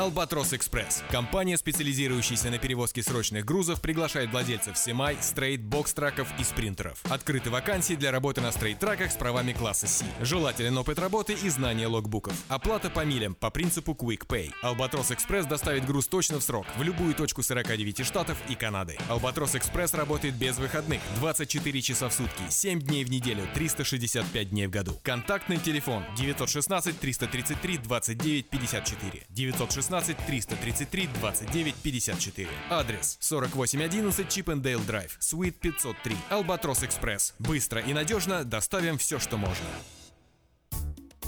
Albatros 0.00 0.54
Express. 0.54 1.04
Компания, 1.10 1.58
специализирующаяся 1.58 2.48
на 2.48 2.56
перевозке 2.56 3.02
срочных 3.02 3.44
грузов, 3.44 3.82
приглашает 3.82 4.30
владельцев 4.30 4.78
semi, 4.78 5.18
straight, 5.20 5.60
box-truck 5.60 6.14
ов 6.14 6.26
и 6.38 6.42
спринтеров. 6.42 6.98
Открыты 7.10 7.50
вакансии 7.50 7.92
для 7.92 8.10
работы 8.10 8.40
на 8.40 8.50
straight-truck 8.50 9.01
ах 9.01 9.12
с 9.12 9.16
правами 9.16 9.52
класса 9.52 9.86
C. 9.86 10.06
Желателен 10.22 10.78
опыт 10.78 10.98
работы 10.98 11.34
и 11.34 11.50
знание 11.50 11.86
logbook 11.86 12.18
ов. 12.18 12.32
Оплата 12.48 12.88
по 12.88 13.04
милям 13.04 13.34
по 13.34 13.50
принципу 13.50 13.92
Quick 13.92 14.26
Pay. 14.26 14.54
Albatros 14.62 15.10
Express 15.10 15.44
доставит 15.44 15.84
груз 15.84 16.08
точно 16.08 16.40
в 16.40 16.42
срок 16.42 16.66
в 16.78 16.82
любую 16.82 17.12
точку 17.12 17.42
49 17.42 18.06
штатов 18.06 18.38
и 18.48 18.54
Канады. 18.54 18.96
Albatros 19.10 19.54
Express 19.54 19.92
работает 19.92 20.34
без 20.34 20.56
выходных 20.56 21.02
24 21.16 21.82
часа 21.82 22.08
в 22.08 22.14
сутки, 22.14 22.42
7 22.48 22.80
дней 22.80 23.04
в 23.04 23.10
неделю, 23.10 23.46
365 23.52 24.48
дней 24.48 24.66
в 24.66 24.70
году. 24.70 24.98
Контактный 25.02 25.58
телефон 25.58 26.04
916 26.16 26.98
333 26.98 27.76
29 27.76 28.48
54 28.48 29.26
916 29.28 29.89
16 29.90 30.16
333 30.26 31.08
29 31.20 31.74
54. 31.74 32.48
Адрес 32.70 33.18
4811 33.20 34.28
Чипендейл 34.28 34.80
Драйв, 34.80 35.16
Суит 35.18 35.58
503, 35.58 36.16
Албатрос 36.30 36.84
Экспресс. 36.84 37.34
Быстро 37.40 37.80
и 37.80 37.92
надежно 37.92 38.44
доставим 38.44 38.98
все, 38.98 39.18
что 39.18 39.36
можно. 39.36 39.66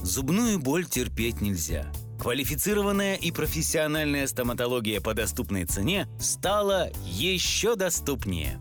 Зубную 0.05 0.61
боль 0.61 0.87
терпеть 0.87 1.41
нельзя. 1.41 1.91
Квалифицированная 2.21 3.17
и 3.17 3.33
профессиональная 3.33 4.29
стоматология 4.29 5.01
по 5.01 5.13
доступной 5.13 5.65
цене 5.65 6.07
стала 6.21 6.89
еще 7.05 7.75
доступнее. 7.75 8.61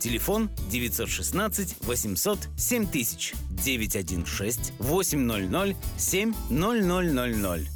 Телефон 0.00 0.48
916 0.70 1.76
800 1.82 2.38
7000 2.56 3.34
916 3.50 4.72
800 4.78 5.76
7000. 5.98 7.66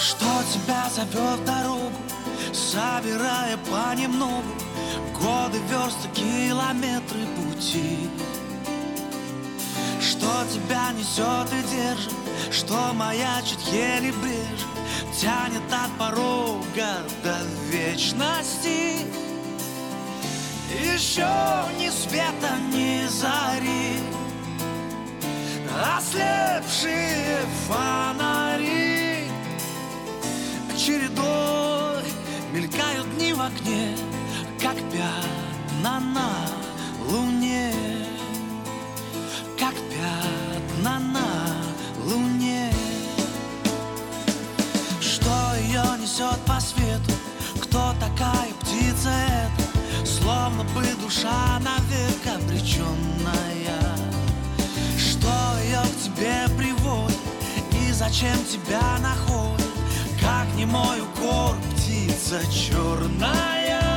Что 0.00 0.42
тебя 0.52 0.90
зовет 0.90 1.38
в 1.38 1.44
дорогу, 1.44 1.92
собирая 2.52 3.56
понемногу 3.70 4.42
Годы, 5.20 5.58
версты, 5.70 6.08
километры 6.14 7.24
пути 7.36 8.08
Что 10.00 10.44
тебя 10.52 10.90
несет 10.98 11.48
и 11.52 11.62
держит, 11.70 12.12
что 12.50 12.92
маячит 12.92 13.60
еле 13.70 14.12
брежет 14.20 14.81
Тянет 15.20 15.62
от 15.70 15.90
порога 15.98 17.04
до 17.22 17.36
вечности. 17.70 19.06
Еще 20.80 21.28
ни 21.78 21.90
света, 21.90 22.56
ни 22.72 23.06
зари 23.06 23.98
Ослепшие 25.96 27.40
фонари. 27.66 29.28
Чередой 30.76 32.02
мелькают 32.52 33.14
дни 33.16 33.32
в 33.32 33.40
окне 33.40 33.96
Как 34.60 34.76
пятна 34.90 36.00
на 36.00 36.46
луне 37.08 37.72
Как 39.58 39.74
пятна 39.74 40.51
несет 46.12 46.40
по 46.46 46.60
свету 46.60 47.12
Кто 47.62 47.94
такая 47.98 48.52
птица 48.60 49.10
эта? 49.10 50.06
Словно 50.06 50.64
бы 50.74 50.84
душа 51.02 51.58
навек 51.60 52.26
обреченная 52.26 53.96
Что 54.98 55.32
ее 55.64 55.80
к 55.80 56.02
тебе 56.04 56.48
приводит 56.56 57.16
И 57.72 57.92
зачем 57.92 58.36
тебя 58.44 58.98
находит? 59.00 59.66
Как 60.20 60.46
не 60.54 60.66
мой 60.66 61.00
укор 61.00 61.56
птица 61.74 62.40
черная 62.50 63.91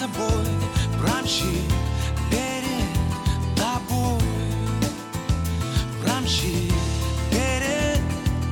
собой 0.00 0.46
Промчит 0.98 1.70
перед 2.30 2.88
тобой. 3.54 4.22
Промчит 6.02 6.72
перед 7.30 8.00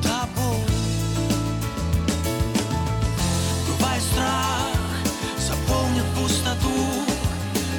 тобой. 0.03 0.67
Бывает 3.67 4.03
страх 4.03 4.77
заполнит 5.39 6.05
пустоту 6.17 7.07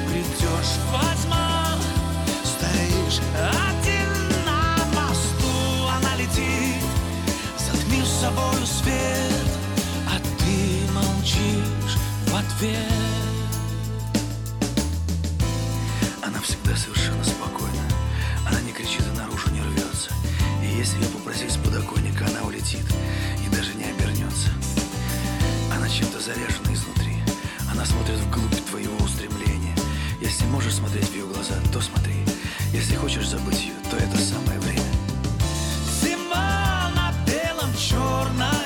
Придешь 0.08 0.74
во 0.90 1.04
тьма, 1.22 1.76
стоишь 2.42 3.20
один 3.68 4.10
на 4.46 4.78
мосту 4.96 5.54
Она 5.96 6.16
летит, 6.16 6.82
затмив 7.56 8.06
собою 8.06 8.66
свет 8.66 9.48
А 10.08 10.18
ты 10.40 10.92
молчишь 10.92 11.98
в 12.26 12.34
ответ 12.34 12.99
если 20.80 20.96
ее 20.96 21.08
попросить 21.08 21.50
с 21.50 21.58
подоконника, 21.58 22.24
она 22.24 22.40
улетит 22.42 22.86
и 23.44 23.54
даже 23.54 23.74
не 23.74 23.84
обернется. 23.84 24.48
Она 25.76 25.86
чем-то 25.86 26.18
заряжена 26.18 26.72
изнутри. 26.72 27.16
Она 27.70 27.84
смотрит 27.84 28.16
вглубь 28.16 28.56
твоего 28.70 28.96
устремления. 29.04 29.76
Если 30.22 30.46
можешь 30.46 30.76
смотреть 30.76 31.04
в 31.04 31.14
ее 31.14 31.26
глаза, 31.26 31.54
то 31.70 31.82
смотри. 31.82 32.24
Если 32.72 32.94
хочешь 32.94 33.28
забыть 33.28 33.60
ее, 33.60 33.74
то 33.90 33.96
это 33.98 34.16
самое 34.16 34.58
время. 34.60 34.90
Зима 36.00 36.90
на 36.94 37.12
белом 37.26 37.74
черная, 37.76 38.59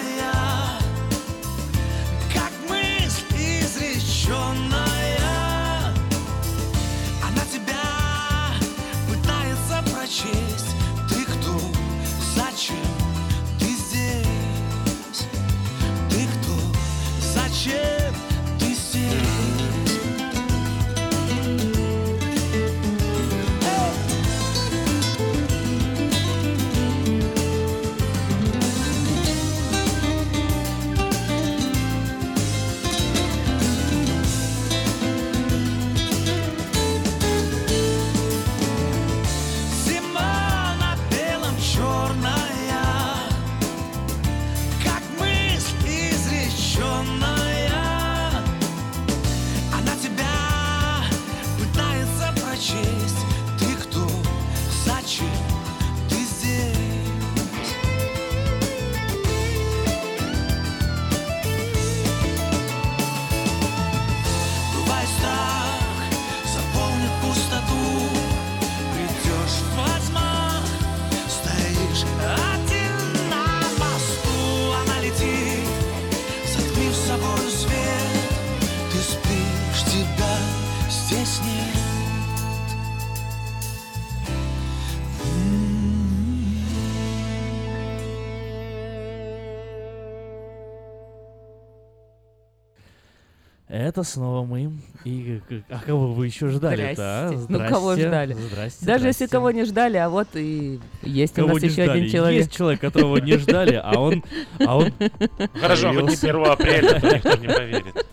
снова 94.05 94.45
мы. 94.47 94.73
И 95.05 95.41
а 95.69 95.79
кого 95.81 96.13
вы 96.13 96.27
еще 96.27 96.49
ждали-то? 96.49 97.27
а? 97.27 97.29
Здрасте. 97.29 97.53
Ну, 97.53 97.69
кого 97.69 97.97
ждали? 97.97 98.35
Здрасте, 98.35 98.87
Даже 98.87 99.07
если 99.07 99.25
здрасте. 99.27 99.33
кого 99.33 99.51
не 99.51 99.65
ждали, 99.65 99.97
а 99.97 100.09
вот 100.09 100.29
и 100.35 100.81
есть 101.03 101.33
у 101.39 101.43
Кого 101.43 101.55
нас 101.55 101.63
не 101.63 101.69
еще 101.69 101.83
ждали. 101.85 101.99
один 102.01 102.11
человек. 102.11 102.39
Есть 102.41 102.53
человек, 102.57 102.81
которого 102.81 103.17
не 103.19 103.37
ждали, 103.39 103.81
а 103.83 103.99
он... 104.01 104.23
А 104.65 104.77
он 104.79 104.93
Хорошо, 105.61 105.93
хоть 105.93 106.03
не 106.03 106.17
появился. 106.17 106.29
1 106.31 106.45
апреля, 106.51 107.01
то 107.01 107.15
никто 107.15 107.37
не 107.37 107.49
поверит. 107.49 108.07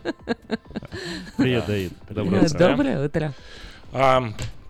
Привет, 1.37 1.63
Да. 1.65 1.73
Давид. 1.73 1.93
Доброе 2.09 2.41
Э, 2.41 2.45
утро. 2.45 2.57
Доброе 2.59 3.05
утро. 3.05 3.33
А, 3.93 4.23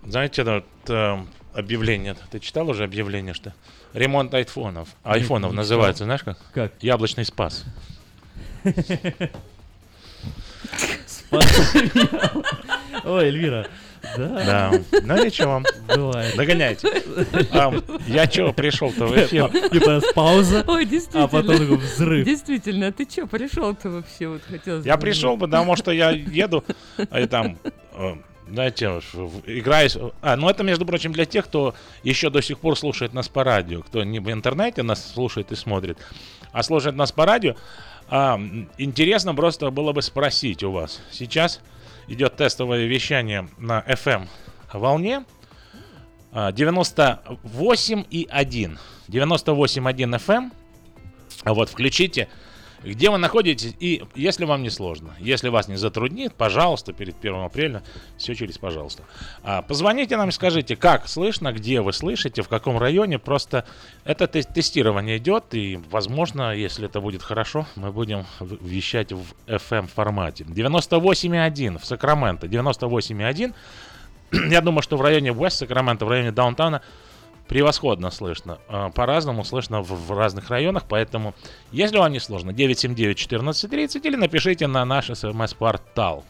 знаете, 0.05 0.43
вот, 0.43 0.65
э, 0.89 1.17
объявление. 1.53 2.15
Ты 2.29 2.39
читал 2.39 2.69
уже 2.69 2.83
объявление, 2.83 3.33
что 3.33 3.53
ремонт 3.93 4.33
айфонов? 4.33 4.89
Айфонов 5.03 5.53
называется, 5.53 6.03
знаешь 6.05 6.23
как? 6.23 6.37
Как? 6.53 6.71
Яблочный 6.81 7.25
спас. 7.25 7.65
Ой, 11.31 13.25
Эльвира. 13.25 13.67
Да. 14.17 14.27
Да. 14.27 14.71
Ну 15.03 15.23
ничего. 15.23 15.61
Бывает. 15.87 16.35
Догоняйте. 16.35 16.89
А, 17.51 17.71
я 18.07 18.25
чё 18.27 18.51
пришел-то 18.51 19.05
в 19.05 19.15
эфир? 19.15 19.49
Типа 19.69 20.01
пауза, 20.15 20.63
Ой, 20.67 20.85
действительно. 20.85 21.25
а 21.25 21.27
потом 21.27 21.57
такой 21.57 21.77
взрыв. 21.77 22.25
Действительно, 22.25 22.87
а 22.87 22.91
ты 22.91 23.07
что, 23.09 23.27
пришел-то 23.27 23.89
вообще? 23.89 24.27
Вот 24.27 24.41
хотелось 24.49 24.85
Я 24.85 24.97
бы 24.97 25.01
пришел, 25.03 25.37
знать. 25.37 25.41
потому 25.51 25.75
что 25.75 25.91
я 25.91 26.09
еду, 26.11 26.63
и 26.97 27.27
там, 27.27 27.57
э, 27.93 28.15
знаете, 28.49 28.85
играюсь. 29.45 29.97
А, 30.21 30.35
ну 30.35 30.49
это, 30.49 30.63
между 30.63 30.85
прочим, 30.85 31.13
для 31.13 31.25
тех, 31.25 31.45
кто 31.45 31.75
еще 32.03 32.29
до 32.31 32.41
сих 32.41 32.57
пор 32.57 32.77
слушает 32.77 33.13
нас 33.13 33.29
по 33.29 33.43
радио, 33.43 33.81
кто 33.83 34.03
не 34.03 34.19
в 34.19 34.31
интернете 34.31 34.81
нас 34.83 35.13
слушает 35.13 35.51
и 35.51 35.55
смотрит, 35.55 35.97
а 36.51 36.63
слушает 36.63 36.95
нас 36.95 37.11
по 37.11 37.25
радио. 37.25 37.55
А, 38.11 38.39
интересно 38.77 39.33
просто 39.33 39.71
было 39.71 39.93
бы 39.93 40.01
спросить 40.01 40.63
у 40.63 40.71
вас. 40.71 40.99
Сейчас 41.11 41.61
идет 42.09 42.35
тестовое 42.35 42.85
вещание 42.85 43.47
на 43.57 43.79
FM 43.87 44.27
волне. 44.73 45.23
98,1. 46.33 48.77
98,1 49.07 50.19
FM. 50.19 50.51
Вот, 51.45 51.69
включите 51.69 52.27
где 52.83 53.09
вы 53.09 53.17
находитесь, 53.17 53.75
и 53.79 54.03
если 54.15 54.45
вам 54.45 54.63
не 54.63 54.69
сложно, 54.69 55.15
если 55.19 55.49
вас 55.49 55.67
не 55.67 55.75
затруднит, 55.75 56.33
пожалуйста, 56.33 56.93
перед 56.93 57.15
1 57.19 57.35
апреля, 57.35 57.83
все 58.17 58.35
через 58.35 58.57
пожалуйста. 58.57 59.03
А, 59.43 59.61
позвоните 59.61 60.17
нам 60.17 60.29
и 60.29 60.31
скажите, 60.31 60.75
как 60.75 61.07
слышно, 61.07 61.51
где 61.53 61.81
вы 61.81 61.93
слышите, 61.93 62.41
в 62.41 62.47
каком 62.47 62.77
районе, 62.77 63.19
просто 63.19 63.65
это 64.03 64.27
тестирование 64.27 65.17
идет, 65.17 65.53
и, 65.53 65.79
возможно, 65.89 66.55
если 66.55 66.85
это 66.85 67.01
будет 67.01 67.21
хорошо, 67.21 67.67
мы 67.75 67.91
будем 67.91 68.25
вещать 68.39 69.11
в 69.11 69.25
FM 69.47 69.87
формате. 69.87 70.43
98,1 70.43 71.79
в 71.79 71.85
Сакраменто, 71.85 72.47
98,1. 72.47 73.53
Я 74.49 74.61
думаю, 74.61 74.81
что 74.81 74.97
в 74.97 75.01
районе 75.01 75.33
Вест 75.33 75.57
Сакрамента, 75.57 76.05
в 76.05 76.09
районе 76.09 76.31
Даунтауна 76.31 76.81
превосходно 77.51 78.11
слышно. 78.11 78.59
А, 78.69 78.91
по-разному 78.91 79.43
слышно 79.43 79.81
в, 79.81 79.89
в 79.89 80.17
разных 80.17 80.49
районах, 80.49 80.85
поэтому, 80.87 81.33
если 81.73 81.97
вам 81.97 82.13
не 82.13 82.21
сложно, 82.21 82.51
979-1430 82.51 83.99
или 84.03 84.15
напишите 84.15 84.67
на 84.67 84.85
наш 84.85 85.07
смс-портал. 85.07 86.23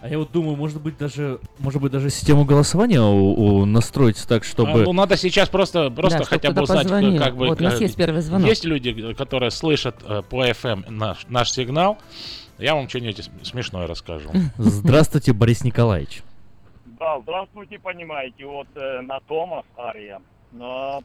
А 0.00 0.08
я 0.08 0.18
вот 0.18 0.30
думаю, 0.30 0.56
может 0.56 0.80
быть 0.80 0.96
даже, 0.98 1.40
может 1.58 1.82
быть 1.82 1.90
даже 1.90 2.10
систему 2.10 2.44
голосования 2.44 3.00
у, 3.00 3.62
у 3.62 3.64
настроить 3.64 4.24
так, 4.28 4.44
чтобы. 4.44 4.82
А, 4.82 4.84
ну 4.84 4.92
надо 4.92 5.16
сейчас 5.16 5.48
просто, 5.48 5.90
просто 5.90 6.20
да, 6.20 6.24
хотя 6.26 6.52
бы 6.52 6.62
узнать, 6.62 6.84
позвонил. 6.84 7.20
как 7.20 7.36
бы. 7.36 7.48
Вот 7.48 7.60
у 7.60 7.64
нас 7.64 7.80
есть 7.80 7.96
первый 7.96 8.22
звонок. 8.22 8.48
Есть 8.48 8.64
люди, 8.64 9.14
которые 9.14 9.50
слышат 9.50 9.96
э, 10.06 10.22
по 10.30 10.48
FM 10.48 10.90
наш, 10.90 11.26
наш 11.28 11.50
сигнал. 11.50 11.98
Я 12.58 12.76
вам 12.76 12.88
что-нибудь 12.88 13.28
смешное 13.42 13.88
расскажу. 13.88 14.30
Здравствуйте, 14.58 15.32
Борис 15.32 15.64
Николаевич. 15.64 16.22
Да, 17.04 17.20
здравствуйте, 17.20 17.78
понимаете, 17.78 18.46
вот 18.46 18.66
э, 18.76 19.02
на 19.02 19.20
Томас 19.20 19.66
Ария, 19.76 20.22
но 20.52 21.02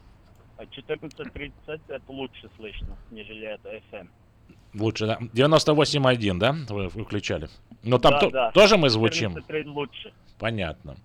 14.30 0.58 1.52
это 1.66 2.02
лучше 2.08 2.48
слышно, 2.56 2.96
нежели 3.10 3.46
это 3.46 3.76
FM. 3.92 4.08
Лучше, 4.72 5.06
да? 5.06 5.18
98.1, 5.34 6.38
да, 6.38 6.56
вы 6.70 6.88
включали? 6.88 7.50
Но 7.82 7.98
там 7.98 8.12
да, 8.12 8.18
то, 8.18 8.30
да. 8.30 8.50
тоже 8.52 8.78
мы 8.78 8.88
звучим? 8.88 9.36
лучше. 9.66 10.14
Понятно. 10.38 10.96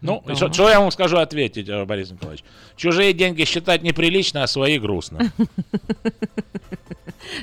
Ну, 0.00 0.22
да. 0.26 0.34
что, 0.34 0.52
что 0.52 0.70
я 0.70 0.80
вам 0.80 0.90
скажу 0.90 1.18
ответить, 1.18 1.68
э, 1.68 1.84
Борис 1.84 2.10
Николаевич? 2.10 2.44
Чужие 2.76 3.12
деньги 3.12 3.44
считать 3.44 3.82
неприлично, 3.82 4.42
а 4.42 4.46
свои 4.46 4.78
грустно. 4.78 5.30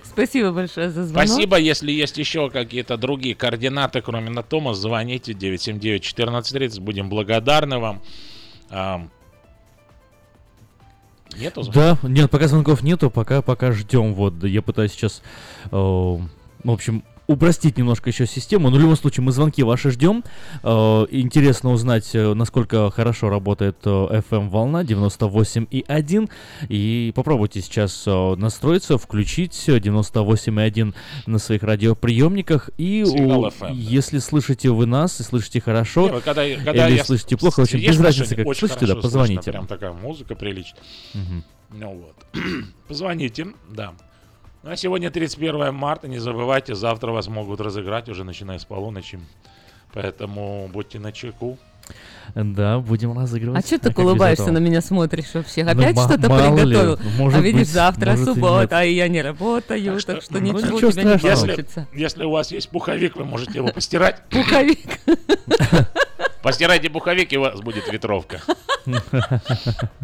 Спасибо 0.04 0.52
большое 0.52 0.90
за 0.90 1.06
звонок. 1.06 1.28
Спасибо. 1.28 1.58
Если 1.58 1.92
есть 1.92 2.18
еще 2.18 2.50
какие-то 2.50 2.98
другие 2.98 3.36
координаты, 3.36 4.02
кроме 4.02 4.30
Натома, 4.30 4.74
звоните 4.74 5.34
979-1430. 5.34 6.80
Будем 6.80 7.10
благодарны 7.10 7.80
вам. 7.80 8.02
Нету 11.38 11.64
звонков? 11.64 12.00
Да, 12.02 12.08
нет, 12.08 12.32
пока 12.32 12.48
звонков 12.48 12.84
нету, 12.84 13.10
пока, 13.10 13.42
пока 13.42 13.72
ждем. 13.72 14.14
Вот, 14.14 14.44
я 14.44 14.62
пытаюсь 14.62 14.92
сейчас, 14.92 15.22
э, 15.66 15.70
в 15.72 16.22
общем, 16.64 17.04
упростить 17.28 17.78
немножко 17.78 18.10
еще 18.10 18.26
систему. 18.28 18.70
Но 18.70 18.78
в 18.78 18.80
любом 18.80 18.96
случае 18.96 19.24
мы 19.24 19.32
звонки 19.32 19.64
ваши 19.64 19.92
ждем. 19.92 20.24
Э, 20.64 21.06
интересно 21.10 21.72
узнать, 21.72 22.12
э, 22.14 22.34
насколько 22.34 22.90
хорошо 22.92 23.30
работает 23.30 23.78
э, 23.86 23.90
FM 23.90 24.50
волна 24.50 24.84
98,1. 24.84 26.30
И 26.70 27.12
попробуйте 27.16 27.62
сейчас 27.62 28.06
настроиться, 28.06 28.98
включить 28.98 29.54
98,1 29.68 30.94
на 31.26 31.40
своих 31.40 31.64
радиоприемниках. 31.64 32.70
И 32.78 33.04
у, 33.04 33.50
если 33.72 34.20
слышите 34.20 34.70
вы 34.70 34.86
нас 34.86 35.20
и 35.20 35.24
слышите 35.24 35.62
хорошо, 35.62 36.10
Не, 36.10 36.22
когда, 36.22 36.44
когда 36.64 36.90
или 36.90 37.02
слышите 37.02 37.38
плохо, 37.38 37.62
очень 37.62 37.80
без 37.80 38.00
разницы, 38.00 38.36
как 38.36 38.56
слышите, 38.56 38.86
да, 38.86 38.96
позвоните. 38.96 39.34
Слышно, 39.36 39.52
прям 39.52 39.68
такая 39.68 39.94
музыка 39.94 40.36
приличная. 40.36 40.82
Угу. 41.14 41.44
Ну 41.72 42.06
вот. 42.06 42.26
Позвоните, 42.88 43.48
да. 43.70 43.94
Ну 44.66 44.72
а 44.72 44.76
сегодня 44.76 45.12
31 45.12 45.72
марта, 45.76 46.08
не 46.08 46.18
забывайте, 46.18 46.74
завтра 46.74 47.12
вас 47.12 47.28
могут 47.28 47.62
разыграть 47.62 48.10
уже 48.10 48.24
начиная 48.24 48.58
с 48.58 48.66
полуночи. 48.66 49.20
Поэтому 49.94 50.68
будьте 50.74 50.98
на 50.98 51.12
чеку. 51.12 51.60
Да, 52.34 52.80
будем 52.80 53.16
разыгрывать. 53.16 53.64
А 53.64 53.68
что 53.68 53.78
ты 53.78 54.02
улыбаешься 54.02 54.52
на 54.52 54.58
меня 54.58 54.82
смотришь 54.82 55.36
вообще? 55.36 55.64
Ну, 55.64 55.70
Опять 55.70 55.96
ну, 55.96 56.02
что-то 56.02 56.30
приготовил? 56.30 57.00
Может 57.16 57.40
а 57.40 57.44
видишь, 57.44 57.60
быть, 57.60 57.70
завтра 57.70 58.10
может 58.10 58.26
суббота, 58.26 58.84
и, 58.84 58.90
и 58.90 58.96
я 58.96 59.08
не 59.08 59.22
работаю, 59.22 59.92
так 59.92 60.00
что, 60.00 60.14
так 60.14 60.24
что 60.24 60.34
ну, 60.34 60.40
ничего, 60.40 60.78
ничего 60.78 60.88
у 60.88 60.92
тебя 60.92 61.04
не 61.04 61.20
получится. 61.20 61.88
Если 61.94 62.24
у 62.24 62.32
вас 62.32 62.52
есть 62.52 62.70
пуховик, 62.70 63.18
вы 63.18 63.26
можете 63.26 63.60
его 63.60 63.68
постирать. 63.68 64.24
Пуховик? 64.32 64.80
Постирайте 66.46 66.92
пуховик, 66.92 67.34
и 67.34 67.38
у 67.38 67.42
вас 67.42 67.60
будет 67.60 67.92
ветровка. 67.92 68.40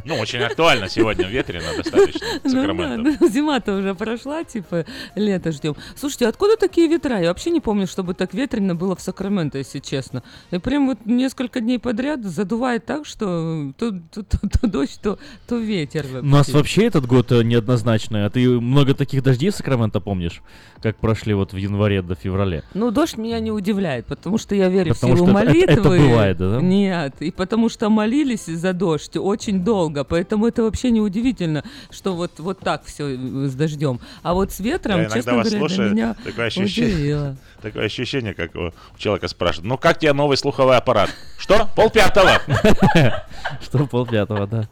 Ну, 0.03 0.15
очень 0.15 0.39
актуально 0.39 0.89
сегодня, 0.89 1.27
ветрено 1.27 1.77
достаточно. 1.77 2.25
Ну, 2.43 2.73
да, 2.73 2.97
ну, 2.97 3.29
зима-то 3.29 3.75
уже 3.75 3.93
прошла, 3.93 4.43
типа, 4.43 4.85
лето 5.15 5.51
ждем. 5.51 5.75
Слушайте, 5.95 6.27
откуда 6.27 6.57
такие 6.57 6.87
ветра? 6.87 7.21
Я 7.21 7.27
вообще 7.27 7.51
не 7.51 7.59
помню, 7.59 7.85
чтобы 7.85 8.15
так 8.15 8.33
ветрено 8.33 8.73
было 8.73 8.95
в 8.95 9.01
Сакраменто, 9.01 9.59
если 9.59 9.77
честно. 9.77 10.23
И 10.49 10.57
прям 10.57 10.87
вот 10.87 11.05
несколько 11.05 11.59
дней 11.59 11.77
подряд 11.77 12.23
задувает 12.25 12.85
так, 12.85 13.05
что 13.05 13.71
то, 13.77 13.91
то, 14.11 14.23
то, 14.23 14.39
то 14.39 14.67
дождь, 14.67 14.99
то, 15.01 15.19
то 15.47 15.57
ветер. 15.57 16.05
У 16.21 16.25
нас 16.25 16.49
вообще 16.49 16.87
этот 16.87 17.05
год 17.05 17.31
э, 17.31 17.43
неоднозначный. 17.43 18.25
А 18.25 18.29
ты 18.31 18.49
много 18.49 18.95
таких 18.95 19.21
дождей 19.21 19.51
в 19.51 19.55
Сакраменто 19.55 19.99
помнишь? 19.99 20.41
Как 20.81 20.97
прошли 20.97 21.35
вот 21.35 21.53
в 21.53 21.57
январе 21.57 22.01
до 22.01 22.15
февраля? 22.15 22.63
Ну, 22.73 22.89
дождь 22.89 23.17
меня 23.17 23.39
не 23.39 23.51
удивляет, 23.51 24.07
потому 24.07 24.39
что 24.39 24.55
я 24.55 24.69
верю 24.69 24.95
потому 24.95 25.13
в 25.13 25.17
силу 25.17 25.29
молитвы. 25.31 25.61
Это, 25.71 25.73
это 25.73 25.89
бывает, 25.89 26.30
да? 26.33 26.61
Нет, 26.61 27.15
и 27.19 27.31
потому 27.31 27.69
что 27.69 27.89
молились 27.89 28.45
за 28.45 28.73
дождь 28.73 29.17
очень 29.17 29.63
долго, 29.63 30.03
поэтому 30.03 30.47
это 30.47 30.63
вообще 30.63 30.91
не 30.91 31.01
удивительно, 31.01 31.63
что 31.89 32.15
вот, 32.15 32.39
вот 32.39 32.59
так 32.59 32.85
все 32.85 33.15
с 33.47 33.53
дождем. 33.55 33.99
А 34.23 34.33
вот 34.33 34.51
с 34.51 34.59
ветром, 34.59 35.01
Я 35.01 35.09
честно 35.09 35.33
говоря, 35.33 35.49
слушаю, 35.49 35.91
меня 35.91 36.15
такое 36.23 36.47
ощущение, 36.47 36.95
удивило. 36.95 37.37
Такое 37.61 37.85
ощущение, 37.85 38.33
как 38.33 38.55
у 38.55 38.71
человека 38.97 39.27
спрашивают, 39.27 39.67
ну 39.67 39.77
как 39.77 39.99
тебе 39.99 40.13
новый 40.13 40.35
слуховой 40.35 40.77
аппарат? 40.77 41.11
Что? 41.37 41.69
Полпятого? 41.75 42.41
Что 43.61 43.85
полпятого, 43.85 44.47
да. 44.47 44.67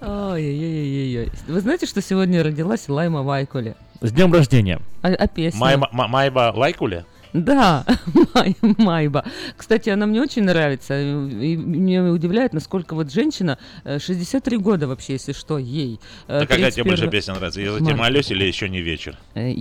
Ой-ой-ой-ой. 0.00 1.30
Вы 1.46 1.60
знаете, 1.60 1.86
что 1.86 2.02
сегодня 2.02 2.42
родилась 2.42 2.88
Лайма 2.88 3.22
Вайкуле? 3.22 3.76
С 4.00 4.12
днем 4.12 4.32
рождения. 4.32 4.80
А, 5.02 5.08
а 5.08 5.26
песня? 5.26 5.58
Майба, 5.58 5.88
Майба 5.92 6.52
Лайкуле? 6.54 7.04
Да, 7.34 7.84
Май, 8.32 8.56
Майба. 8.78 9.24
Кстати, 9.56 9.90
она 9.90 10.06
мне 10.06 10.22
очень 10.22 10.44
нравится. 10.44 11.00
И 11.00 11.56
меня 11.56 12.04
удивляет, 12.04 12.52
насколько 12.52 12.94
вот 12.94 13.12
женщина, 13.12 13.58
63 13.84 14.56
э, 14.56 14.60
года 14.60 14.86
вообще, 14.86 15.14
если 15.14 15.32
что, 15.32 15.58
ей. 15.58 15.98
Э, 16.28 16.42
а 16.42 16.46
какая 16.46 16.70
тебе 16.70 16.84
больше 16.84 17.08
песня 17.08 17.34
нравится? 17.34 17.60
Я 17.60 17.72
за 17.72 17.80
тебя 17.80 17.96
молюсь 17.96 18.30
или 18.30 18.44
еще 18.44 18.68
не 18.68 18.80
вечер? 18.82 19.18
Э, 19.34 19.52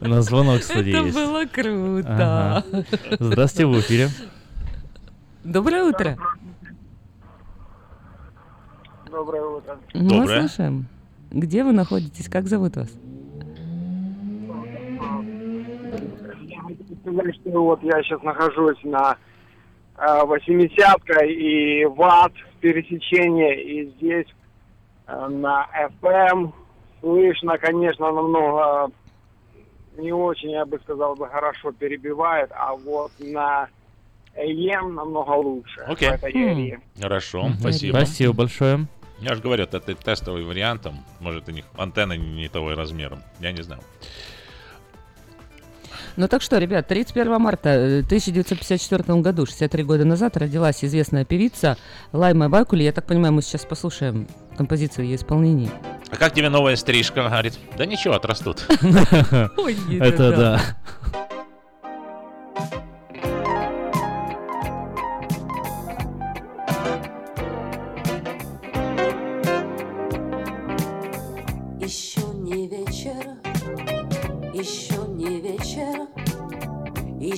У 0.00 0.06
нас 0.08 0.24
звонок, 0.24 0.60
кстати, 0.60 0.88
Это 0.88 1.02
было 1.12 1.44
круто. 1.44 2.64
Здравствуйте, 3.20 3.66
в 3.66 3.80
эфире. 3.80 4.08
Доброе 5.44 5.84
утро. 5.84 6.16
Доброе 9.10 9.44
утро. 9.44 9.78
Мы 9.92 10.26
слушаем. 10.26 10.86
Где 11.30 11.62
вы 11.62 11.72
находитесь? 11.72 12.26
Как 12.30 12.48
зовут 12.48 12.76
вас? 12.76 12.88
Сказать, 17.12 17.34
что 17.36 17.64
вот 17.64 17.82
я 17.82 18.02
сейчас 18.02 18.22
нахожусь 18.22 18.82
на 18.84 19.16
э, 19.96 20.24
80 20.24 20.78
и 21.26 21.84
ватт 21.86 22.32
пересечение, 22.60 23.62
и 23.62 23.90
здесь 23.90 24.26
э, 25.06 25.28
на 25.28 25.66
FM 25.74 26.52
слышно, 27.00 27.58
конечно, 27.58 28.10
намного 28.10 28.90
не 29.96 30.12
очень, 30.12 30.50
я 30.50 30.64
бы 30.64 30.78
сказал, 30.80 31.16
бы 31.16 31.28
хорошо 31.28 31.72
перебивает, 31.72 32.50
а 32.52 32.74
вот 32.74 33.10
на 33.18 33.68
AM 34.36 34.92
намного 34.92 35.32
лучше. 35.32 35.80
Окей. 35.80 36.10
Okay. 36.10 36.80
Хорошо, 37.00 37.46
mm-hmm. 37.46 37.60
спасибо. 37.60 37.96
Спасибо 37.96 38.32
большое. 38.32 38.86
Я 39.20 39.34
же 39.34 39.42
говорю, 39.42 39.64
это 39.64 39.80
тестовый 39.80 40.44
вариант, 40.44 40.86
может, 41.18 41.48
у 41.48 41.52
них 41.52 41.64
антенна 41.76 42.16
не 42.16 42.48
того 42.48 42.74
размера, 42.74 43.18
я 43.40 43.50
не 43.50 43.62
знаю. 43.62 43.82
Ну 46.18 46.26
так 46.26 46.42
что, 46.42 46.58
ребят, 46.58 46.88
31 46.88 47.40
марта 47.40 47.74
1954 48.04 49.04
э, 49.06 49.20
году, 49.20 49.46
63 49.46 49.84
года 49.84 50.04
назад, 50.04 50.36
родилась 50.36 50.82
известная 50.84 51.24
певица 51.24 51.76
Лайма 52.12 52.48
Бакули. 52.48 52.82
Я 52.82 52.90
так 52.90 53.06
понимаю, 53.06 53.34
мы 53.34 53.40
сейчас 53.40 53.64
послушаем 53.64 54.26
композицию 54.56 55.04
ее 55.04 55.14
исполнения. 55.14 55.70
А 56.10 56.16
как 56.16 56.34
тебе 56.34 56.48
новая 56.48 56.74
стрижка? 56.74 57.22
Говорит, 57.22 57.56
да 57.76 57.86
ничего, 57.86 58.14
отрастут. 58.14 58.66
Это 60.00 60.36
да. 60.36 60.60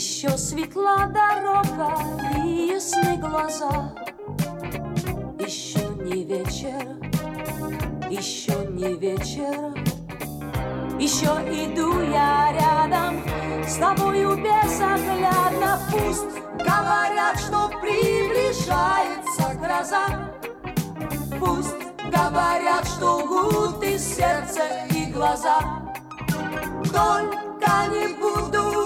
Еще 0.00 0.30
светла 0.38 1.12
дорога 1.12 1.94
и 2.42 2.72
ясны 2.72 3.18
глаза. 3.18 3.92
Еще 5.38 5.86
не 6.02 6.24
вечер, 6.24 6.96
еще 8.08 8.66
не 8.70 8.94
вечер, 8.94 9.74
еще 10.98 11.28
иду 11.52 12.00
я 12.00 12.50
рядом 12.58 13.22
с 13.68 13.74
тобою 13.74 14.36
безоглядно. 14.36 15.78
Пусть 15.92 16.32
говорят, 16.54 17.38
что 17.38 17.68
приближается 17.82 19.54
гроза. 19.60 20.06
Пусть 21.38 21.76
говорят, 22.10 22.86
что 22.86 23.18
лгут 23.18 23.84
и 23.84 23.98
сердце, 23.98 24.62
и 24.94 25.12
глаза. 25.12 25.58
Только 26.90 27.70
не 27.90 28.14
буду 28.18 28.79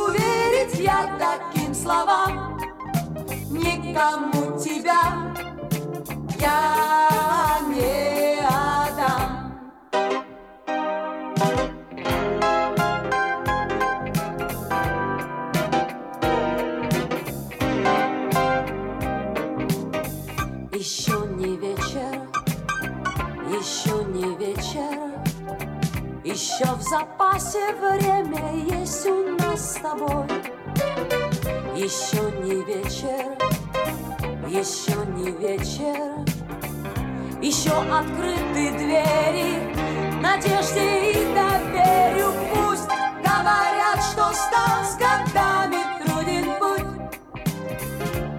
верить 0.65 0.81
я 0.81 1.19
таким 1.19 1.75
словам. 1.75 2.59
Никому 3.51 4.59
тебя 4.59 5.33
я 6.41 7.59
не 7.69 8.34
еще 26.35 26.65
в 26.75 26.83
запасе 26.83 27.61
время 27.77 28.77
есть 28.77 29.07
у 29.07 29.37
нас 29.39 29.75
с 29.75 29.75
тобой. 29.75 30.27
Еще 31.77 32.21
не 32.43 32.57
вечер, 32.65 33.39
еще 34.49 34.97
не 35.15 35.31
вечер, 35.31 36.11
еще 37.41 37.71
открыты 37.71 38.73
двери 38.79 39.75
надежде 40.21 41.13
и 41.13 41.35
доверию. 41.35 42.33
Пусть 42.53 42.89
говорят, 43.23 44.03
что 44.11 44.33
стал 44.33 44.83
с 44.85 44.97
годами 44.97 45.85
труден 46.03 46.47
путь. 46.59 47.13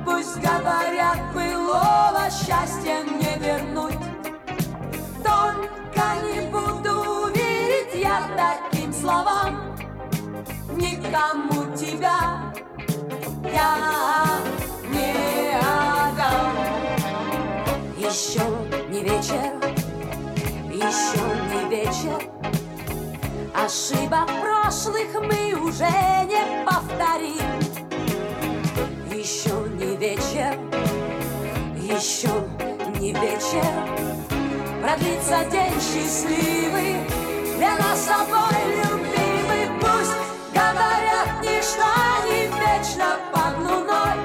Пусть 0.04 0.36
говорят, 0.36 1.18
былого 1.34 2.30
счастья 2.30 3.04
не 3.04 3.40
вернуть. 3.40 3.96
Только 5.24 6.04
не 6.26 6.55
таким 8.36 8.94
словам. 8.94 9.76
Никому 10.72 11.76
тебя 11.76 12.54
я 13.44 14.40
не 14.90 15.58
отдам. 15.58 16.56
Еще 17.98 18.42
не 18.90 19.02
вечер, 19.02 19.54
еще 20.72 21.26
не 21.52 21.70
вечер. 21.70 22.30
Ошибок 23.56 24.28
прошлых 24.42 25.14
мы 25.22 25.54
уже 25.60 25.90
не 26.26 26.66
повторим. 26.66 27.60
Еще 29.12 29.54
не 29.76 29.96
вечер, 29.96 30.58
еще 31.82 32.30
не 33.00 33.14
вечер. 33.14 34.16
Продлится 34.82 35.46
день 35.50 35.74
счастливый 35.80 37.15
для 37.58 37.76
нас 37.78 38.08
обоих 38.08 38.86
любимый. 38.86 39.70
Пусть 39.80 40.16
говорят, 40.54 41.30
ничто 41.42 41.88
не 42.26 42.48
вечно 42.48 43.18
под 43.32 43.58
луной. 43.60 44.16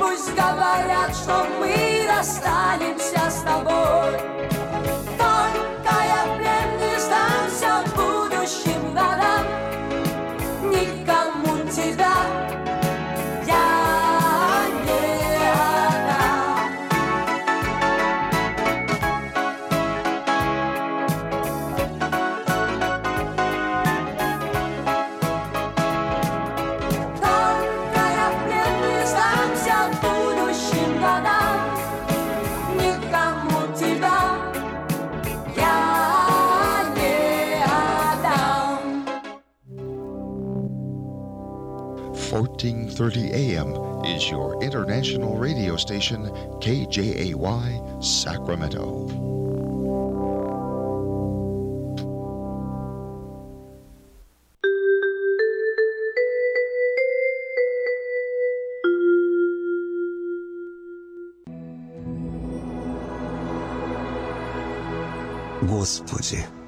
Пусть 0.00 0.30
говорят, 0.34 1.14
что 1.14 1.46
мы 1.60 2.08
расстанемся 2.08 3.30
с 3.30 3.42
тобой. 3.42 4.12
Только 5.18 5.94
я 6.14 6.22
плен 6.36 6.68
не 6.78 6.98
сдамся 6.98 7.84
будущим 7.94 8.94
годам. 8.94 9.33
1430 42.93 43.31
AM 43.33 43.73
is 44.05 44.29
your 44.29 44.61
international 44.63 45.37
radio 45.37 45.75
station, 45.75 46.25
KJAY 46.61 48.03
Sacramento. 48.03 49.07
Господи, 65.65 66.45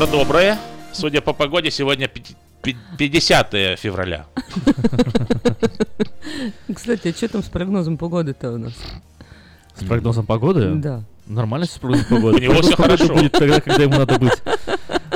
Утро 0.00 0.12
доброе. 0.12 0.58
Судя 0.92 1.20
по 1.20 1.34
погоде, 1.34 1.70
сегодня 1.70 2.08
пяти- 2.08 2.34
пи- 2.62 2.76
50 2.96 3.76
февраля. 3.78 4.24
Кстати, 6.74 7.08
а 7.08 7.12
что 7.14 7.28
там 7.28 7.42
с 7.42 7.48
прогнозом 7.50 7.98
погоды-то 7.98 8.52
у 8.52 8.56
нас? 8.56 8.72
С 9.78 9.84
прогнозом 9.84 10.24
погоды? 10.24 10.72
Да. 10.76 11.02
Нормально 11.26 11.66
с 11.66 11.78
прогнозом 11.78 12.06
погоды. 12.08 12.38
У 12.38 12.40
него 12.40 12.54
погоды 12.54 12.76
хорошо. 12.76 13.14
будет 13.14 13.32
тогда, 13.32 13.60
когда 13.60 13.82
ему 13.82 13.98
надо 13.98 14.18
быть. 14.18 14.32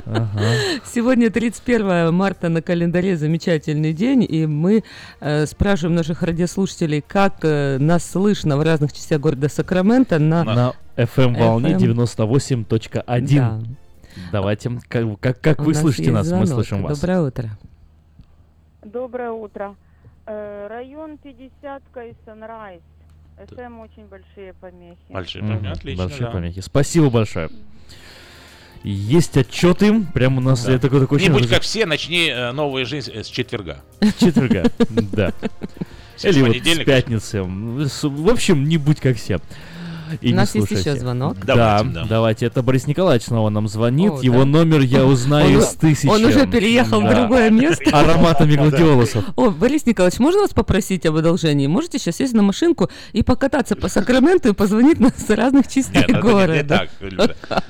Ага. 0.04 0.52
Сегодня 0.84 1.30
31 1.30 2.12
марта 2.12 2.50
на 2.50 2.60
календаре 2.60 3.16
замечательный 3.16 3.94
день, 3.94 4.26
и 4.28 4.44
мы 4.44 4.84
э, 5.20 5.46
спрашиваем 5.46 5.96
наших 5.96 6.22
радиослушателей, 6.22 7.00
как 7.00 7.36
э, 7.42 7.78
нас 7.78 8.04
слышно 8.04 8.58
в 8.58 8.62
разных 8.62 8.92
частях 8.92 9.18
города 9.18 9.48
Сакраменто 9.48 10.18
на, 10.18 10.44
На 10.44 10.72
FM 10.98 11.38
волне 11.38 11.70
FM. 11.72 11.94
98.1. 11.96 13.36
Да. 13.38 13.60
Давайте, 14.32 14.70
как, 14.88 15.20
как, 15.20 15.40
как 15.40 15.58
вы 15.60 15.72
нас 15.72 15.80
слышите 15.80 16.10
нас, 16.10 16.26
мы 16.26 16.46
звонок. 16.46 16.48
слышим 16.48 16.82
вас. 16.82 16.98
Доброе 17.00 17.20
утро. 17.22 17.50
Доброе 18.82 19.30
утро. 19.30 19.76
Э, 20.26 20.66
район 20.68 21.18
50-ка 21.22 22.06
и 22.06 22.12
Sunrise. 22.26 22.80
СМ 23.50 23.80
очень 23.80 24.06
большие 24.06 24.54
помехи. 24.54 24.96
Большие 25.08 25.42
помехи, 25.42 25.66
отлично, 25.66 26.04
Большие 26.04 26.26
да. 26.26 26.30
помехи. 26.32 26.60
Спасибо 26.60 27.10
большое. 27.10 27.50
Есть 28.84 29.36
отчеты, 29.36 30.02
прямо 30.12 30.38
у 30.38 30.40
нас 30.40 30.64
Да. 30.64 30.72
я 30.72 30.78
такой 30.78 31.00
такой 31.00 31.20
Не 31.20 31.30
будь 31.30 31.48
как 31.48 31.62
все, 31.62 31.86
начни 31.86 32.28
э, 32.28 32.52
новую 32.52 32.84
жизнь 32.86 33.12
с 33.12 33.26
четверга. 33.26 33.82
С 34.00 34.14
четверга, 34.14 34.64
да. 35.12 35.32
Или 36.22 36.42
вот 36.42 36.56
с 36.56 36.84
пятницы. 36.84 37.42
В 37.42 38.30
общем, 38.30 38.64
не 38.68 38.76
будь 38.76 39.00
как 39.00 39.16
все. 39.16 39.40
И 40.20 40.32
У 40.32 40.36
нас 40.36 40.54
есть 40.54 40.68
слушай 40.68 40.80
еще 40.80 40.96
звонок. 40.96 41.36
Да, 41.44 41.54
Давайте, 41.54 41.88
да. 41.90 42.04
давайте. 42.08 42.46
Это 42.46 42.62
Борис 42.62 42.86
Николаевич 42.86 43.26
снова 43.26 43.48
нам 43.50 43.68
звонит. 43.68 44.12
О, 44.12 44.20
Его 44.22 44.40
да. 44.40 44.44
номер 44.44 44.80
я 44.80 45.04
узнаю 45.04 45.58
Он- 45.58 45.62
из 45.64 45.68
тысячи. 45.74 46.06
он 46.06 46.24
уже 46.24 46.46
переехал 46.46 47.00
в 47.00 47.04
Да. 47.04 47.14
другое 47.14 47.50
место. 47.50 47.90
Ароматами 47.98 48.54
гладиолусов. 48.56 49.24
О, 49.36 49.50
Борис 49.50 49.86
Николаевич, 49.86 50.18
можно 50.20 50.40
вас 50.42 50.50
попросить 50.52 51.06
об 51.06 51.16
одолжении? 51.16 51.66
Можете 51.66 51.98
сейчас 51.98 52.16
сесть 52.16 52.34
на 52.34 52.42
машинку 52.42 52.90
и 53.12 53.22
покататься 53.22 53.76
по 53.76 53.88
Сакраменту 53.88 54.50
и 54.50 54.52
позвонить 54.54 55.00
нас 55.00 55.14
с 55.16 55.30
разных 55.30 55.68
частей 55.68 56.04
Нет, 56.06 56.20
города? 56.20 56.54
не 56.54 56.62
так. 56.64 56.90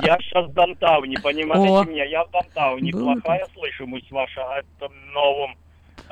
Я 0.03 0.19
сейчас 0.19 0.47
в 0.49 0.53
Дантауне, 0.55 1.19
понимаете 1.23 1.91
меня? 1.91 2.05
Я 2.05 2.25
в 2.25 2.31
Дантауне. 2.31 2.93
Было 2.93 3.15
Плохая 3.15 3.47
слышимость 3.55 4.11
ваша 4.11 4.41
о 4.43 4.59
этом 4.61 4.93
новом 5.15 5.55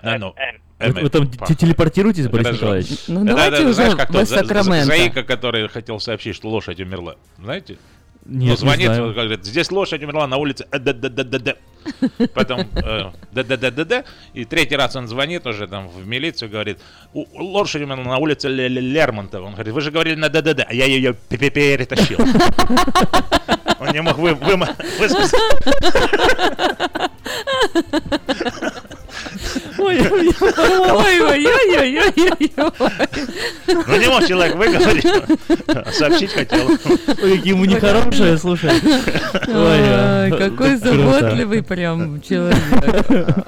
Да, 0.03 0.19
ну. 0.19 0.29
FM. 0.31 0.61
Вы, 0.89 1.03
вы 1.03 1.09
там 1.11 1.31
те- 1.31 1.55
телепортируетесь, 1.55 2.29
Борис 2.29 2.47
Хорошо. 2.47 2.63
Николаевич? 2.65 2.91
Ну, 3.09 3.25
давайте 3.25 3.57
это, 3.57 3.65
уже 3.65 3.75
знаешь, 3.75 3.93
в 3.95 4.27
Сакраменто. 4.27 4.87
Заика, 4.87 5.23
который 5.23 5.69
хотел 5.69 6.01
сообщить, 6.01 6.35
что 6.37 6.49
лошадь 6.49 6.81
умерла. 6.81 7.17
Знаете? 7.39 7.79
Нет, 8.25 8.51
Ну, 8.51 8.57
звонит, 8.57 8.89
не 8.89 8.95
знаю. 8.95 9.13
говорит, 9.15 9.45
здесь 9.45 9.73
лошадь 9.73 10.01
умерла 10.05 10.29
на 10.29 10.37
улице. 10.37 10.65
э, 10.71 10.79
да 10.79 10.93
да 10.93 11.09
да 11.09 11.25
да 11.25 11.39
да 11.41 11.55
Потом 12.35 12.61
э, 12.61 13.11
да 13.33 13.43
да 13.43 13.57
да 13.57 13.71
да 13.73 13.85
да 13.85 14.05
И 14.33 14.45
третий 14.45 14.77
раз 14.77 14.95
он 14.95 15.09
звонит 15.09 15.45
уже 15.45 15.67
там 15.67 15.89
в 15.89 16.07
милицию, 16.07 16.49
говорит, 16.49 16.79
«У- 17.15 17.27
лошадь 17.43 17.83
умерла 17.83 18.05
на 18.05 18.19
улице 18.19 18.49
Ле- 18.49 18.69
Ле- 18.69 18.81
Лермонтова. 18.81 19.45
Он 19.47 19.55
говорит, 19.55 19.75
вы 19.75 19.81
же 19.81 19.91
говорили 19.91 20.15
на 20.15 20.29
да 20.29 20.41
да 20.41 20.55
да 20.55 20.65
а 20.69 20.73
я 20.73 20.85
ее 20.85 21.15
пе- 21.15 21.37
пе- 21.37 21.51
перетащил. 21.51 22.19
Он 23.81 23.89
не 23.93 24.03
мог 24.03 24.17
высказать. 24.19 25.33
Ой-ой-ой-ой-ой-ой-ой. 29.79 32.53
Ну 33.67 33.97
не 33.99 34.09
мог 34.09 34.27
человек 34.27 34.55
выговорить. 34.57 35.07
Сообщить 35.95 36.33
хотел. 36.33 36.69
Ой, 37.23 37.39
ему 37.45 37.65
нехорошие, 37.65 38.37
слушай. 38.39 38.71
Ой, 39.49 40.31
Ой, 40.33 40.39
какой 40.39 40.77
заботливый 40.77 41.63
прям 41.63 42.21
человек. 42.21 42.59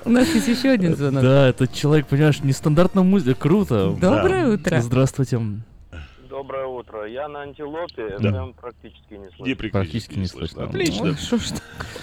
У 0.05 0.11
нас 0.11 0.29
есть 0.35 0.49
еще 0.49 0.71
один 0.71 0.97
звонок. 0.97 1.23
Да, 1.23 1.49
этот 1.49 1.73
человек, 1.73 2.07
понимаешь, 2.07 2.41
нестандартно 2.43 3.03
музыка. 3.03 3.41
Круто. 3.41 3.95
Доброе 4.01 4.49
утро. 4.49 4.81
Здравствуйте. 4.81 5.41
Доброе 6.29 6.67
утро. 6.67 7.07
Я 7.07 7.29
на 7.29 7.43
антилопе, 7.43 8.17
Да. 8.19 8.29
FM 8.31 8.55
практически 8.61 9.15
не 9.15 9.29
слышу. 9.37 9.71
Практически 9.71 10.19
не 10.19 10.27
слышно. 10.27 10.65
Отлично. 10.65 11.11
Ой, 11.11 11.17
что 11.17 11.39
ж 11.39 11.43
так? 11.51 11.63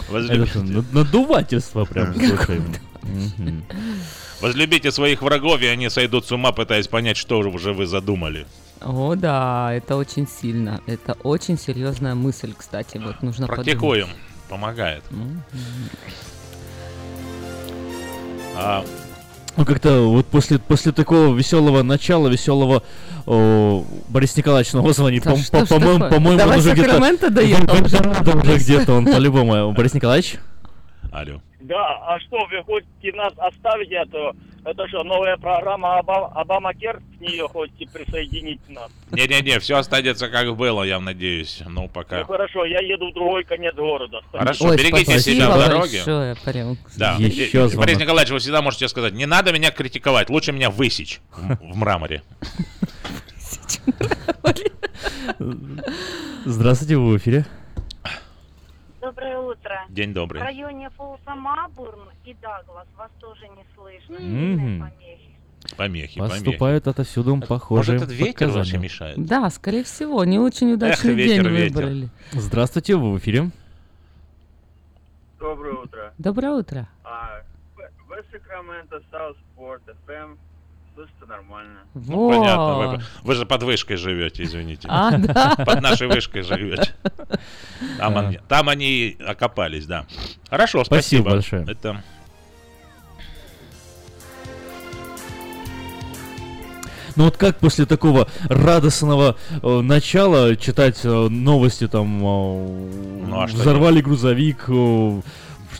Возлюбите. 0.09 0.51
Это 0.51 0.63
над- 0.63 0.93
надувательство 0.93 1.83
прям, 1.85 2.13
слушай. 2.15 2.61
Возлюбите 4.41 4.91
своих 4.91 5.21
врагов, 5.21 5.61
и 5.61 5.67
они 5.67 5.89
сойдут 5.89 6.25
с 6.25 6.31
ума, 6.31 6.51
пытаясь 6.51 6.87
понять, 6.87 7.17
что 7.17 7.39
уже 7.39 7.73
вы 7.73 7.85
задумали. 7.85 8.45
О, 8.81 9.15
да, 9.15 9.71
это 9.73 9.95
очень 9.95 10.27
сильно. 10.27 10.81
Это 10.87 11.13
очень 11.23 11.57
серьезная 11.59 12.15
мысль, 12.15 12.53
кстати. 12.57 12.97
Вот 12.97 13.21
нужно 13.21 13.47
подумать. 13.47 13.65
Практикуем. 13.67 14.07
Помогает. 14.49 15.03
Мгм. 15.11 15.43
А, 18.57 18.83
Ну, 19.57 19.65
как-то 19.65 20.01
вот 20.09 20.25
после, 20.27 20.59
после 20.59 20.91
такого 20.93 21.35
веселого 21.35 21.83
начала, 21.83 22.27
веселого 22.27 22.83
о, 23.25 23.85
Борис 24.09 24.35
Николаевич 24.37 24.71
снова 24.71 24.93
звонит. 24.93 25.23
Да 25.23 25.35
По- 25.35 25.59
по- 25.59 25.65
По-моему, 25.65 26.09
по-моему, 26.09 26.37
Давай 26.39 26.57
он 26.57 26.63
уже 26.63 26.71
где-то... 26.73 26.89
Сакраменто 26.89 27.29
доехал 27.29 27.85
уже 27.85 28.57
где-то 28.57 28.93
он, 28.93 29.05
по-любому. 29.05 29.71
Борис 29.73 29.93
Николаевич? 29.93 30.37
алло. 31.11 31.41
Да, 31.61 31.97
а 32.07 32.19
что, 32.19 32.37
вы 32.47 32.63
хотите 32.63 33.15
нас 33.17 33.33
оставить, 33.37 33.91
а 33.93 34.05
то 34.05 34.33
это 34.63 34.87
что, 34.87 35.03
новая 35.03 35.37
программа 35.37 35.99
Оба- 35.99 36.31
Обама-Кер, 36.35 36.99
к 37.17 37.21
нее 37.21 37.47
хотите 37.51 37.87
присоединить 37.91 38.59
нас? 38.69 38.91
Не-не-не, 39.11 39.59
все 39.59 39.77
останется 39.77 40.27
как 40.29 40.55
было, 40.55 40.83
я 40.83 40.99
надеюсь. 40.99 41.61
Ну, 41.67 41.87
пока. 41.87 42.19
Ну 42.19 42.25
хорошо, 42.25 42.65
я 42.65 42.79
еду 42.79 43.09
в 43.11 43.13
другой 43.13 43.43
конец 43.43 43.75
города. 43.75 44.21
Хорошо, 44.31 44.65
Ой, 44.65 44.77
берегите 44.77 45.03
спасибо 45.11 45.35
себя 45.35 45.49
в 45.49 45.59
дороге. 45.59 45.97
большое, 45.97 46.35
прям. 46.45 46.77
Да. 46.97 47.15
Еще 47.17 47.67
И-. 47.67 47.75
Борис 47.77 47.99
Николаевич, 47.99 48.31
вы 48.31 48.39
всегда 48.39 48.61
можете 48.61 48.87
сказать, 48.87 49.13
не 49.13 49.25
надо 49.25 49.51
меня 49.51 49.71
критиковать, 49.71 50.29
лучше 50.29 50.51
меня 50.51 50.69
высечь 50.69 51.21
в, 51.31 51.55
в 51.73 51.77
мраморе. 51.77 52.21
Здравствуйте, 56.45 56.97
вы 56.97 57.13
в 57.13 57.17
эфире. 57.17 57.45
Утро. 59.71 59.93
День 59.93 60.11
В 60.11 60.13
добрый. 60.13 60.41
районе 60.41 60.89
Фолса 60.91 61.35
Мабурн 61.35 62.09
и 62.25 62.33
Даглас 62.35 62.87
вас 62.97 63.11
тоже 63.19 63.47
не 63.49 63.65
слышно. 63.75 64.17
Сильные 64.17 64.79
помехи. 64.79 65.29
Помехи, 65.77 66.19
помехи. 66.19 66.43
Поступают 66.43 66.87
отовсюду 66.87 67.39
похожие 67.47 67.93
Может, 67.99 68.09
этот 68.09 68.19
ветер 68.19 68.49
вообще 68.49 68.77
мешает? 68.77 69.23
Да, 69.23 69.49
скорее 69.49 69.83
всего, 69.83 70.23
не 70.25 70.39
очень 70.39 70.73
удачный 70.73 71.13
ветер, 71.13 71.43
день 71.45 71.55
ветер. 71.55 71.75
выбрали. 71.75 72.09
Здравствуйте, 72.31 72.95
вы 72.95 73.13
в 73.13 73.17
эфире. 73.19 73.51
Доброе 75.39 75.73
утро. 75.75 76.13
Доброе 76.17 76.51
утро. 76.51 76.87
А, 77.03 77.41
в 77.75 78.31
Сакраменто, 78.31 79.01
Саутспорт, 79.11 79.81
FM, 80.07 80.37
слышится 80.93 81.25
нормально. 81.27 81.79
Ну, 81.93 82.27
Во. 82.27 82.29
понятно. 82.29 82.75
Вы, 82.97 83.01
вы 83.23 83.35
же 83.35 83.45
под 83.45 83.63
вышкой 83.63 83.97
живете, 83.97 84.43
извините. 84.43 84.87
А, 84.91 85.17
да. 85.17 85.55
Под 85.65 85.81
нашей 85.81 86.07
вышкой 86.07 86.43
живете. 86.43 86.93
Там, 87.97 88.13
Да. 88.13 88.19
они, 88.21 88.39
там 88.47 88.69
они 88.69 89.17
окопались, 89.25 89.85
да. 89.85 90.05
Хорошо, 90.49 90.83
Спасибо 90.83 91.21
спасибо. 91.23 91.29
большое. 91.31 91.63
Это 91.71 92.03
Ну 97.17 97.25
вот 97.25 97.35
как 97.37 97.57
после 97.57 97.85
такого 97.85 98.29
радостного 98.45 99.35
э, 99.61 99.81
начала 99.81 100.55
читать 100.55 101.01
э, 101.03 101.09
новости 101.09 101.87
там 101.89 102.07
э, 102.19 103.25
Ну, 103.27 103.41
а 103.41 103.47
что 103.49 103.57
взорвали 103.57 103.99
грузовик, 104.01 104.63
э, 104.69 105.21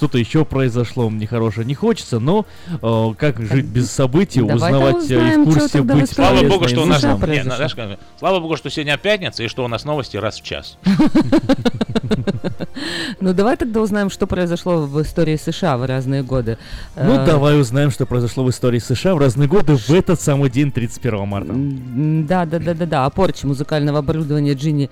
что-то 0.02 0.18
еще 0.18 0.46
произошло 0.46 1.12
нехорошее. 1.12 1.64
Не 1.64 1.76
хочется, 1.76 2.20
но 2.20 2.48
э, 2.82 3.14
как 3.20 3.40
жить 3.40 3.68
без 3.68 3.92
событий, 3.92 4.42
давай-ка 4.42 4.56
узнавать 4.56 5.12
э, 5.12 5.14
и 5.14 5.18
узнаем, 5.18 5.44
в 5.44 5.54
чё 5.54 5.60
курсе 5.60 5.82
в 5.82 5.86
быть 5.86 6.12
Слава 6.12 6.42
богу, 6.42 6.66
и 6.66 6.68
что 6.70 6.82
у 6.82 6.86
нас... 6.88 7.02
произошло? 7.02 7.28
Не, 7.28 7.44
знаешь, 7.44 7.98
слава 8.18 8.40
богу, 8.40 8.58
что 8.58 8.72
сегодня 8.72 8.98
пятница, 8.98 9.44
и 9.44 9.48
что 9.48 9.64
у 9.64 9.68
нас 9.68 9.86
новости 9.86 10.18
раз 10.18 10.40
в 10.40 10.44
час. 10.44 10.80
Ну 13.20 13.34
давай 13.34 13.58
тогда 13.58 13.82
узнаем, 13.82 14.10
что 14.10 14.26
произошло 14.26 14.82
в 14.82 15.02
истории 15.02 15.36
США 15.36 15.78
в 15.78 15.86
разные 15.86 16.24
годы. 16.24 16.58
Ну 16.96 17.22
Э, 17.22 17.26
давай 17.26 17.60
узнаем, 17.60 17.92
что 17.92 18.06
произошло 18.06 18.44
в 18.44 18.50
истории 18.50 18.80
США 18.80 19.14
в 19.14 19.20
разные 19.20 19.48
годы 19.48 19.76
в 19.76 19.90
этот 19.92 20.20
самый 20.20 20.50
день, 20.50 20.72
31 20.72 21.28
марта. 21.28 21.54
Да, 21.54 22.46
да, 22.46 22.60
да, 22.60 22.74
да, 22.74 22.86
да. 22.86 23.06
О 23.06 23.10
порче 23.10 23.46
музыкального 23.46 24.00
оборудования 24.00 24.54
Джинни. 24.54 24.90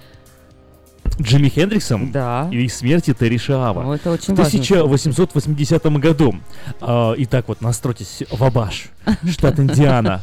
Джимми 1.21 1.49
Хендриксом 1.49 2.11
Да. 2.11 2.49
и 2.51 2.67
смерти 2.67 3.13
Терри 3.13 3.37
Шаава. 3.37 3.83
Ну, 3.83 3.93
это 3.93 4.11
очень 4.11 4.35
В 4.35 4.39
1880 4.39 5.83
году. 5.99 6.35
А, 6.81 7.13
итак, 7.17 7.45
вот 7.47 7.61
настройтесь, 7.61 8.23
Вабаш, 8.31 8.89
штат 9.29 9.59
Индиана. 9.59 10.19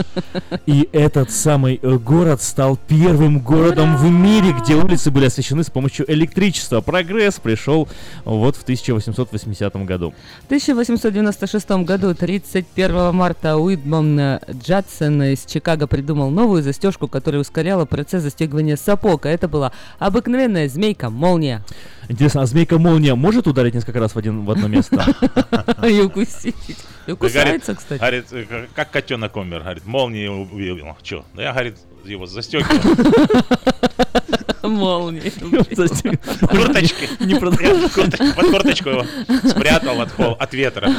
И 0.67 0.89
этот 0.93 1.31
самый 1.31 1.79
э, 1.83 1.99
город 1.99 2.43
стал 2.43 2.77
первым 2.77 3.41
городом 3.41 3.97
в 3.97 4.11
мире, 4.11 4.55
где 4.61 4.75
улицы 4.75 5.11
были 5.11 5.27
освещены 5.27 5.65
с 5.65 5.71
помощью 5.71 6.11
электричества. 6.11 6.81
Прогресс 6.81 7.41
пришел 7.41 7.89
вот 8.25 8.57
в 8.57 8.63
1880 8.63 9.77
году. 9.85 10.15
В 10.43 10.47
1896 10.47 11.71
году, 11.85 12.15
31 12.15 13.15
марта, 13.15 13.57
Уидман 13.57 14.19
э, 14.19 14.41
Джадсон 14.53 15.23
из 15.23 15.45
Чикаго 15.45 15.87
придумал 15.87 16.31
новую 16.31 16.63
застежку, 16.63 17.09
которая 17.09 17.41
ускоряла 17.41 17.85
процесс 17.85 18.23
застегивания 18.23 18.77
сапог. 18.77 19.27
А 19.27 19.31
это 19.31 19.49
была 19.49 19.73
обыкновенная 19.99 20.69
змейка-молния. 20.69 21.63
Интересно, 22.09 22.43
а 22.43 22.47
змейка 22.47 22.79
молния 22.79 23.15
может 23.15 23.47
ударить 23.47 23.75
несколько 23.75 23.99
раз 24.01 24.15
в, 24.15 24.19
один, 24.19 24.45
в 24.45 24.51
одно 24.51 24.69
место? 24.69 25.05
И 25.87 26.01
укусить. 26.01 26.55
И 27.07 27.13
кусается, 27.13 27.75
кстати. 27.75 27.99
Говорит, 28.01 28.27
как- 28.75 28.91
котенок 28.91 29.37
умер. 29.37 29.61
Говорит, 29.61 29.87
молнией 29.87 30.29
убил. 30.29 30.79
Че? 31.03 31.25
Да 31.35 31.43
я, 31.43 31.53
говорит, 31.53 31.77
его 32.05 32.27
застегивал. 32.27 32.67
Молния. 34.63 35.23
В 35.41 36.47
курточке. 36.47 37.09
Не 37.21 37.35
курточку- 37.39 38.35
Под 38.37 38.51
курточку 38.51 38.89
его 38.91 39.05
спрятал 39.45 40.01
от, 40.01 40.11
хол- 40.13 40.37
от 40.39 40.55
ветра. 40.55 40.91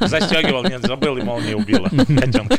Застегивал, 0.00 0.62
нет, 0.64 0.82
забыл, 0.82 1.16
и 1.16 1.22
молния 1.22 1.56
убила 1.56 1.88
котенка. 1.88 2.58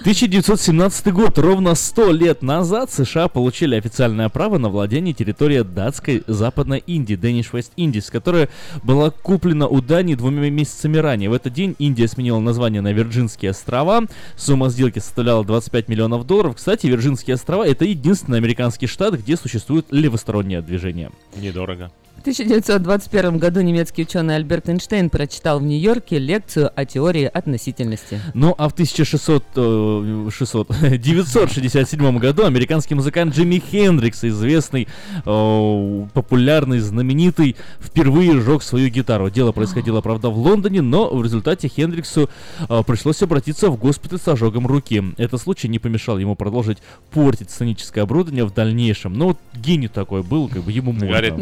1917 0.00 1.12
год. 1.12 1.38
Ровно 1.38 1.74
100 1.74 2.12
лет 2.12 2.42
назад 2.42 2.92
США 2.92 3.28
получили 3.28 3.74
официальное 3.74 4.28
право 4.28 4.58
на 4.58 4.68
владение 4.68 5.14
территорией 5.14 5.64
датской 5.64 6.22
Западной 6.26 6.82
Индии, 6.86 7.16
Danish 7.16 7.52
West 7.52 7.70
Indies, 7.78 8.10
которая 8.12 8.50
была 8.82 9.08
куплена 9.10 9.66
у 9.66 9.80
Дании 9.80 10.14
двумя 10.14 10.50
месяцами 10.50 10.98
ранее. 10.98 11.30
В 11.30 11.32
этот 11.32 11.54
день 11.54 11.74
Индия 11.78 12.06
сменила 12.06 12.38
название 12.38 12.82
на 12.82 12.92
Вирджинские 12.92 13.52
острова. 13.52 14.02
Сумма 14.36 14.68
сделки 14.68 14.98
составляла 14.98 15.42
25 15.42 15.88
миллионов 15.88 16.26
долларов. 16.26 16.56
Кстати, 16.56 16.86
Вирджинские 16.86 17.34
острова 17.34 17.66
это 17.66 17.86
единственный 17.86 18.40
американский 18.64 18.86
штат, 18.86 19.14
где 19.14 19.36
существует 19.36 19.86
левостороннее 19.90 20.62
движение. 20.62 21.10
Недорого. 21.36 21.90
В 22.24 22.26
1921 22.26 23.36
году 23.36 23.60
немецкий 23.60 24.04
ученый 24.04 24.36
Альберт 24.36 24.70
Эйнштейн 24.70 25.10
прочитал 25.10 25.60
в 25.60 25.62
Нью-Йорке 25.62 26.18
лекцию 26.18 26.70
о 26.74 26.86
теории 26.86 27.24
относительности. 27.24 28.18
Ну 28.32 28.54
а 28.56 28.70
в 28.70 28.72
1600, 28.72 29.44
э, 29.56 30.30
600, 30.32 30.68
967 30.96 32.18
году 32.18 32.46
американский 32.46 32.94
музыкант 32.94 33.34
Джимми 33.34 33.62
Хендрикс, 33.70 34.24
известный, 34.24 34.88
э, 35.22 36.06
популярный, 36.14 36.78
знаменитый, 36.78 37.56
впервые 37.78 38.40
сжег 38.40 38.62
свою 38.62 38.88
гитару. 38.88 39.28
Дело 39.28 39.52
происходило, 39.52 40.00
правда, 40.00 40.30
в 40.30 40.38
Лондоне, 40.38 40.80
но 40.80 41.14
в 41.14 41.22
результате 41.22 41.68
Хендриксу 41.68 42.30
э, 42.66 42.82
пришлось 42.86 43.20
обратиться 43.22 43.68
в 43.68 43.76
госпиталь 43.76 44.18
с 44.18 44.26
ожогом 44.28 44.66
руки. 44.66 45.04
Этот 45.18 45.42
случай 45.42 45.68
не 45.68 45.78
помешал 45.78 46.16
ему 46.16 46.36
продолжить 46.36 46.78
портить 47.10 47.50
сценическое 47.50 48.04
оборудование 48.04 48.46
в 48.46 48.54
дальнейшем. 48.54 49.12
Но 49.12 49.26
вот 49.26 49.38
гений 49.52 49.88
такой 49.88 50.22
был, 50.22 50.48
как 50.48 50.62
бы 50.62 50.72
ему 50.72 50.92
можно. 50.92 51.08
Говорит, 51.08 51.34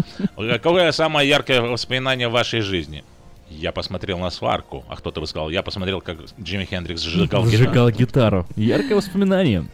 какое 0.72 0.92
самое 0.92 1.28
яркое 1.28 1.60
воспоминание 1.60 2.28
в 2.28 2.32
вашей 2.32 2.60
жизни? 2.60 3.04
Я 3.50 3.72
посмотрел 3.72 4.18
на 4.18 4.30
сварку, 4.30 4.84
а 4.88 4.96
кто-то 4.96 5.20
бы 5.20 5.26
сказал, 5.26 5.50
я 5.50 5.62
посмотрел, 5.62 6.00
как 6.00 6.16
Джимми 6.40 6.64
Хендрикс 6.64 7.02
сжигал 7.02 7.44
гитару. 7.44 7.64
Сжигал 7.64 7.90
гитару. 7.90 8.46
Яркое 8.56 8.96
воспоминание. 8.96 9.66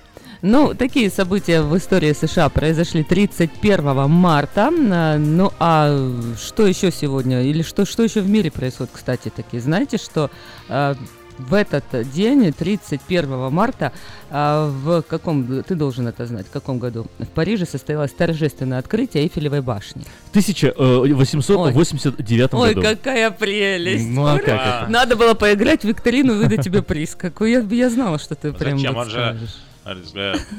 Ну, 0.43 0.75
такие 0.75 1.11
события 1.11 1.63
в 1.63 1.77
истории 1.77 2.13
США 2.13 2.49
произошли 2.49 3.05
31 3.05 4.09
марта. 4.11 4.71
А, 4.71 5.17
Ну, 5.19 5.53
а 5.61 5.97
что 6.37 6.67
еще 6.67 6.91
сегодня? 6.91 7.43
Или 7.43 7.63
что, 7.63 7.85
что 7.85 8.03
еще 8.03 8.21
в 8.21 8.29
мире 8.29 8.51
происходит, 8.51 8.93
кстати, 8.93 9.31
таки? 9.31 9.59
Знаете, 9.61 9.99
что 9.99 10.31
а, 10.69 10.97
в 11.39 11.55
этот 11.55 11.85
день, 12.13 12.53
31 12.53 13.51
марта, 13.51 13.93
а, 14.31 14.69
в 14.69 15.01
каком, 15.03 15.63
ты 15.63 15.75
должен 15.75 16.07
это 16.09 16.27
знать, 16.27 16.47
в 16.47 16.51
каком 16.51 16.79
году? 16.79 17.07
В 17.19 17.27
Париже 17.27 17.65
состоялось 17.67 18.13
торжественное 18.13 18.79
открытие 18.79 19.25
Эйфелевой 19.25 19.61
башни. 19.63 20.05
В 20.27 20.31
1889 20.31 22.55
Ой, 22.55 22.75
году. 22.75 22.87
какая 22.87 23.31
прелесть! 23.31 24.09
Ну, 24.09 24.27
а 24.27 24.39
как 24.39 24.49
это? 24.49 24.87
Надо 24.89 25.17
было 25.17 25.35
поиграть 25.35 25.83
в 25.83 25.85
викторину 25.85 26.35
и 26.35 26.39
выдать 26.45 26.65
тебе 26.65 26.83
приз. 26.83 27.15
Какой 27.15 27.53
я, 27.53 27.61
я 27.61 27.91
знала, 27.91 28.19
что 28.19 28.35
ты 28.35 28.53
прям 28.53 28.79
Зачем? 28.79 28.95
вот 28.95 29.07
Он 29.07 29.11
же 29.11 29.19
э, 29.19 29.37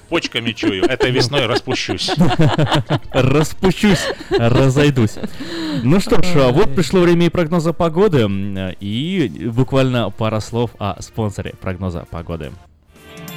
почками 0.10 0.52
чую. 0.52 0.86
Этой 0.86 1.12
весной 1.12 1.46
распущусь. 1.46 2.12
Распущусь, 3.12 4.06
разойдусь. 4.30 5.16
Ну 5.84 6.00
что 6.00 6.22
ж, 6.22 6.36
а 6.36 6.52
вот 6.52 6.76
пришло 6.76 7.02
время 7.02 7.28
и 7.28 7.30
прогноза 7.30 7.74
погоды. 7.74 8.28
И 8.80 9.50
буквально 9.54 10.10
пара 10.12 10.40
слов 10.40 10.72
о 10.80 11.02
спонсоре 11.02 11.54
прогноза 11.60 12.06
погоды. 12.10 12.52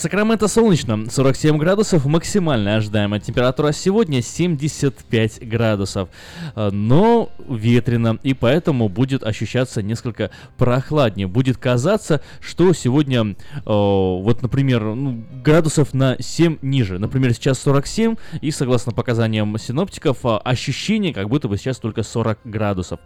Сакраменто 0.00 0.48
солнечно, 0.48 1.10
47 1.10 1.58
градусов, 1.58 2.06
максимальная 2.06 2.78
ожидаемая 2.78 3.20
температура 3.20 3.72
сегодня 3.72 4.22
75 4.22 5.46
градусов. 5.46 6.08
Э, 6.56 6.70
Но 6.72 7.28
ветрено, 7.46 8.18
и 8.22 8.32
поэтому 8.32 8.88
будет 8.88 9.22
ощущаться 9.22 9.82
несколько 9.82 10.30
прохладнее. 10.56 11.26
Будет 11.26 11.58
казаться, 11.58 12.22
что 12.40 12.72
сегодня, 12.72 13.36
э, 13.56 13.62
вот, 13.66 14.40
например, 14.40 14.84
ну, 14.84 15.22
градусов 15.44 15.92
на 15.92 16.16
7 16.18 16.56
ниже. 16.62 16.98
Например, 16.98 17.34
сейчас 17.34 17.58
47, 17.58 18.16
и 18.40 18.50
согласно 18.52 18.92
показаниям 18.92 19.58
синоптиков, 19.58 20.24
э, 20.24 20.36
ощущение, 20.44 21.12
как 21.12 21.28
будто 21.28 21.46
бы 21.46 21.58
сейчас 21.58 21.76
только 21.76 22.04
40 22.04 22.38
градусов. 22.44 23.00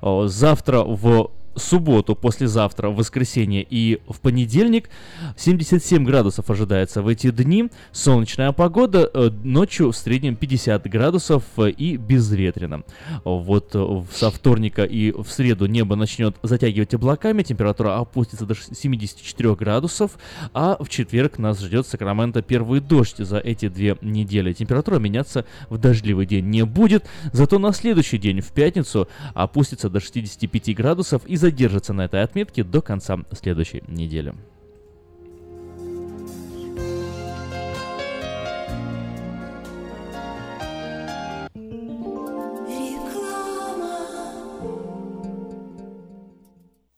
Э, 0.00 0.26
Завтра 0.28 0.82
в 0.82 1.32
субботу, 1.56 2.14
послезавтра, 2.14 2.88
в 2.88 2.96
воскресенье 2.96 3.66
и 3.68 4.00
в 4.08 4.20
понедельник 4.20 4.88
77 5.36 6.04
градусов 6.04 6.50
ожидается 6.50 7.02
в 7.02 7.08
эти 7.08 7.30
дни. 7.30 7.68
Солнечная 7.92 8.52
погода, 8.52 9.10
э, 9.12 9.30
ночью 9.42 9.92
в 9.92 9.96
среднем 9.96 10.36
50 10.36 10.88
градусов 10.88 11.44
э, 11.56 11.70
и 11.70 11.96
безветренно. 11.96 12.82
Вот 13.24 13.70
э, 13.74 14.02
со 14.12 14.30
вторника 14.30 14.84
и 14.84 15.10
в 15.10 15.26
среду 15.28 15.66
небо 15.66 15.96
начнет 15.96 16.36
затягивать 16.42 16.94
облаками, 16.94 17.42
температура 17.42 17.98
опустится 17.98 18.46
до 18.46 18.54
ш- 18.54 18.74
74 18.74 19.54
градусов, 19.54 20.12
а 20.52 20.76
в 20.80 20.88
четверг 20.88 21.38
нас 21.38 21.60
ждет 21.60 21.86
Сакраменто 21.86 22.42
первый 22.42 22.80
дождь 22.80 23.18
за 23.18 23.38
эти 23.38 23.68
две 23.68 23.96
недели. 24.02 24.52
Температура 24.52 24.98
меняться 24.98 25.44
в 25.68 25.78
дождливый 25.78 26.26
день 26.26 26.46
не 26.46 26.64
будет, 26.64 27.06
зато 27.32 27.58
на 27.58 27.72
следующий 27.72 28.18
день, 28.18 28.40
в 28.40 28.52
пятницу, 28.52 29.08
опустится 29.34 29.88
до 29.88 30.00
65 30.00 30.74
градусов 30.74 31.22
и 31.26 31.36
задержится 31.46 31.92
на 31.92 32.06
этой 32.06 32.22
отметке 32.22 32.64
до 32.64 32.82
конца 32.82 33.18
следующей 33.30 33.84
недели. 33.86 34.34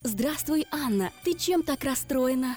Здравствуй, 0.00 0.66
Анна. 0.72 1.10
Ты 1.24 1.34
чем 1.34 1.62
так 1.62 1.84
расстроена? 1.84 2.56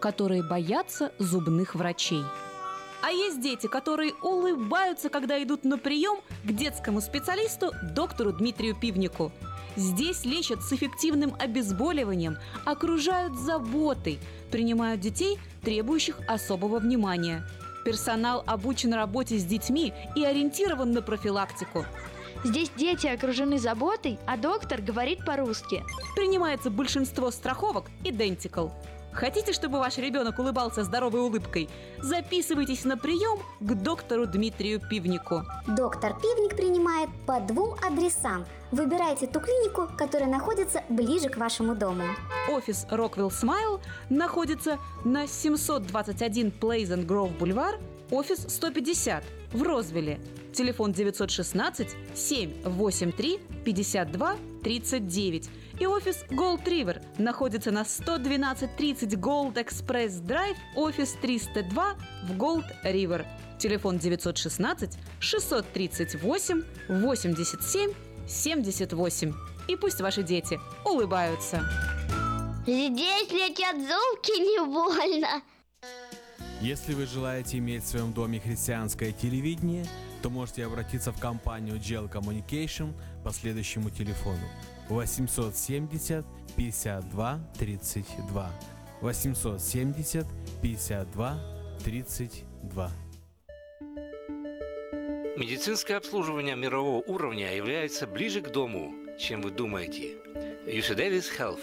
которые 0.00 0.42
боятся 0.42 1.12
зубных 1.18 1.74
врачей. 1.74 2.24
А 3.02 3.10
есть 3.10 3.40
дети, 3.40 3.66
которые 3.66 4.12
улыбаются, 4.22 5.08
когда 5.08 5.42
идут 5.42 5.64
на 5.64 5.78
прием 5.78 6.20
к 6.44 6.52
детскому 6.52 7.00
специалисту 7.00 7.72
доктору 7.94 8.32
Дмитрию 8.32 8.74
Пивнику. 8.78 9.32
Здесь 9.76 10.24
лечат 10.24 10.62
с 10.62 10.72
эффективным 10.72 11.34
обезболиванием, 11.38 12.36
окружают 12.66 13.38
заботой, 13.38 14.18
принимают 14.50 15.00
детей, 15.00 15.38
требующих 15.62 16.18
особого 16.26 16.78
внимания. 16.78 17.44
Персонал 17.84 18.42
обучен 18.46 18.92
работе 18.92 19.38
с 19.38 19.44
детьми 19.44 19.94
и 20.16 20.24
ориентирован 20.24 20.92
на 20.92 21.00
профилактику. 21.00 21.86
Здесь 22.44 22.70
дети 22.76 23.06
окружены 23.06 23.58
заботой, 23.58 24.18
а 24.26 24.36
доктор 24.36 24.82
говорит 24.82 25.24
по-русски. 25.24 25.82
Принимается 26.14 26.70
большинство 26.70 27.30
страховок 27.30 27.90
Identical. 28.02 28.72
Хотите, 29.12 29.52
чтобы 29.52 29.78
ваш 29.78 29.98
ребенок 29.98 30.38
улыбался 30.38 30.84
здоровой 30.84 31.20
улыбкой? 31.20 31.68
Записывайтесь 31.98 32.84
на 32.84 32.96
прием 32.96 33.38
к 33.60 33.74
доктору 33.74 34.26
Дмитрию 34.26 34.80
Пивнику. 34.80 35.42
Доктор 35.66 36.14
Пивник 36.20 36.56
принимает 36.56 37.10
по 37.26 37.40
двум 37.40 37.74
адресам. 37.84 38.46
Выбирайте 38.70 39.26
ту 39.26 39.40
клинику, 39.40 39.88
которая 39.98 40.28
находится 40.28 40.84
ближе 40.88 41.28
к 41.28 41.36
вашему 41.36 41.74
дому. 41.74 42.04
Офис 42.48 42.86
Rockwell 42.90 43.30
Smile 43.30 43.80
находится 44.08 44.78
на 45.04 45.26
721 45.26 46.52
Pleasant 46.60 47.06
Grove 47.06 47.36
Бульвар, 47.36 47.80
офис 48.10 48.46
150 48.48 49.24
в 49.52 49.62
Розвилле. 49.62 50.20
Телефон 50.52 50.92
916 50.92 51.88
783 52.14 53.38
52 53.64 54.36
39. 54.62 55.50
И 55.80 55.86
офис 55.86 56.24
Gold 56.30 56.64
River 56.64 57.02
находится 57.18 57.70
на 57.70 57.84
11230 57.84 59.14
Gold 59.14 59.54
Express 59.54 60.22
Drive, 60.22 60.56
офис 60.76 61.16
302 61.22 61.96
в 62.24 62.32
Gold 62.36 62.64
River. 62.84 63.26
Телефон 63.58 63.98
916 63.98 64.98
638 65.20 66.62
87 66.88 67.92
78. 68.28 69.34
И 69.68 69.76
пусть 69.76 70.00
ваши 70.00 70.22
дети 70.22 70.58
улыбаются. 70.84 71.62
Здесь 72.66 73.30
летят 73.30 73.76
зубки 73.76 74.38
не 74.38 74.64
больно. 74.66 75.42
Если 76.60 76.92
вы 76.92 77.06
желаете 77.06 77.56
иметь 77.58 77.84
в 77.84 77.86
своем 77.88 78.12
доме 78.12 78.38
христианское 78.38 79.12
телевидение, 79.12 79.86
то 80.22 80.30
можете 80.30 80.66
обратиться 80.66 81.12
в 81.12 81.18
компанию 81.18 81.76
Gel 81.76 82.10
Communication 82.10 82.92
по 83.24 83.30
следующему 83.30 83.90
телефону 83.90 84.46
870 84.88 86.24
52 86.56 87.40
32 87.58 88.50
870 89.00 90.26
52 90.62 91.40
32 91.84 92.90
Медицинское 95.36 95.94
обслуживание 95.94 96.54
мирового 96.54 97.02
уровня 97.06 97.54
является 97.54 98.06
ближе 98.06 98.42
к 98.42 98.50
дому, 98.50 98.92
чем 99.18 99.40
вы 99.40 99.50
думаете. 99.50 100.16
UC 100.66 100.96
Davis 100.96 101.26
Health. 101.38 101.62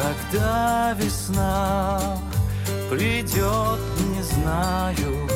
Когда 0.00 0.94
весна 0.94 2.16
придет, 2.88 3.80
не 4.14 4.22
знаю, 4.22 5.28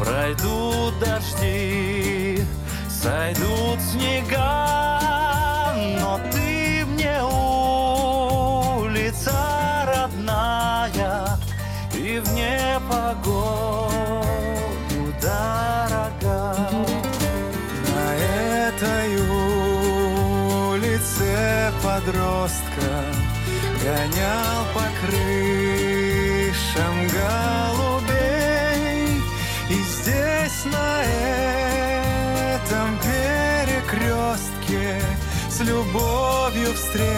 пройдут 0.00 0.98
дожди, 0.98 2.44
сойдут 2.88 3.80
снега, 3.80 5.70
но 6.00 6.18
ты 6.32 6.84
мне 6.86 7.22
улица 8.82 9.32
родная 9.86 11.38
и 11.94 12.18
в 12.18 12.32
непогоду 12.32 13.94
дорога. 15.22 16.56
На 17.94 18.14
этой 18.16 19.20
улице 20.74 21.72
подростка 21.80 23.29
гонял 23.82 24.66
по 24.74 24.82
крышам 25.00 26.96
голубей. 27.08 29.22
И 29.70 29.74
здесь 29.74 30.64
на 30.66 31.02
этом 32.54 32.98
перекрестке 32.98 35.00
С 35.48 35.60
любовью 35.60 36.74
встретился 36.74 37.10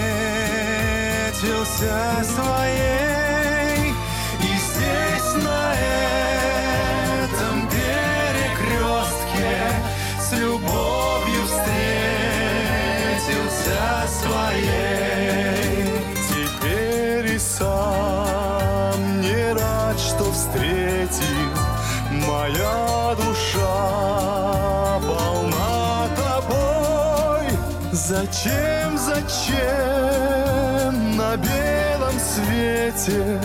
своей. 2.35 3.95
И 4.41 4.57
здесь 4.57 5.35
на 5.43 5.75
этом 7.25 7.69
перекрестке 7.71 9.53
С 10.21 10.33
любовью 10.33 11.47
встретился 11.47 11.73
сам 17.63 19.21
не 19.21 19.53
рад, 19.53 19.99
что 19.99 20.25
встретил. 20.33 21.51
Моя 22.11 23.15
душа 23.17 24.99
полна 25.01 26.09
тобой. 26.17 27.47
Зачем, 27.93 28.99
зачем 28.99 30.95
на 31.17 31.37
белом 31.37 32.19
свете 32.33 33.41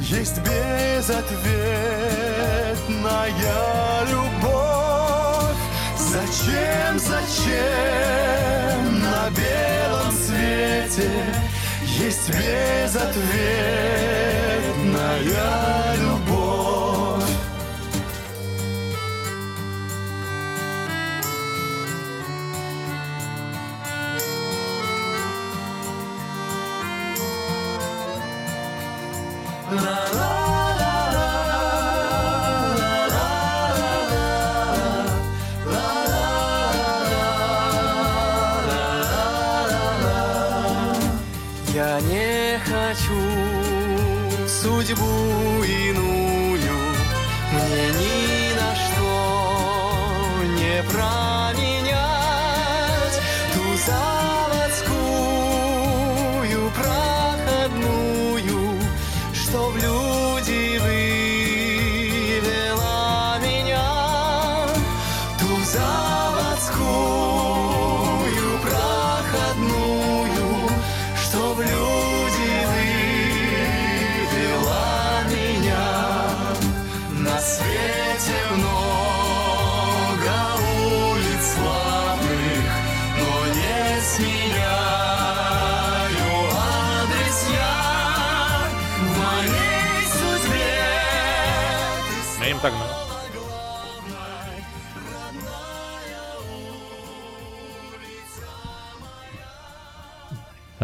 есть 0.00 0.38
безответная 0.38 1.74
любовь? 4.12 5.62
Зачем, 5.98 6.98
зачем 6.98 8.80
на 9.00 9.30
белом 9.30 10.12
свете 10.12 11.10
есть 12.06 12.28
безответная 12.28 12.86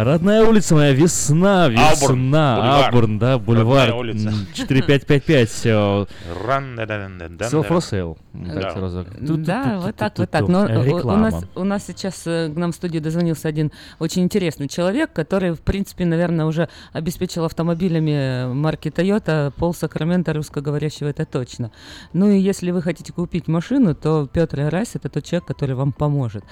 Родная 0.05 0.45
улица 0.45 0.75
моя, 0.75 0.93
весна, 0.93 1.69
весна. 1.69 2.87
Аубурн, 2.87 3.19
да, 3.19 3.39
бульвар, 3.39 3.89
Родная 3.89 3.95
улица. 4.01 4.29
м, 4.29 4.35
4555, 4.55 5.49
все. 5.49 6.07
Ран-да-да-да-да-да. 6.45 7.47
Sell 7.47 7.67
for 7.69 7.79
sale. 7.79 8.17
Да. 8.33 9.79
Вот 9.81 9.97
так, 9.97 10.19
вот 10.19 10.31
так. 10.31 10.49
Но 10.49 10.67
э, 10.67 10.91
у- 10.91 11.11
нас, 11.17 11.45
у 11.55 11.65
нас 11.65 11.85
сейчас 11.87 12.23
э, 12.27 12.51
к 12.53 12.57
нам 12.57 12.73
в 12.73 12.75
студию 12.75 13.03
дозвонился 13.03 13.49
один 13.49 13.73
очень 13.99 14.23
интересный 14.23 14.69
человек, 14.69 15.13
который, 15.13 15.53
в 15.53 15.61
принципе, 15.61 16.05
наверное, 16.05 16.47
уже 16.47 16.69
обеспечил 16.93 17.45
автомобилями 17.45 18.53
марки 18.53 18.89
Toyota 18.89 19.53
пол 19.53 19.75
Сакрамента 19.75 20.33
русскоговорящего, 20.33 21.09
это 21.09 21.25
точно. 21.25 21.71
Ну 22.13 22.29
и 22.31 22.39
если 22.39 22.71
вы 22.71 22.83
хотите 22.83 23.13
купить 23.13 23.49
машину, 23.49 23.95
то 23.95 24.27
Петр 24.33 24.69
Райс 24.71 24.95
это 24.95 25.09
тот 25.09 25.25
человек, 25.25 25.47
который 25.47 25.75
вам 25.75 25.93
поможет. 25.93 26.45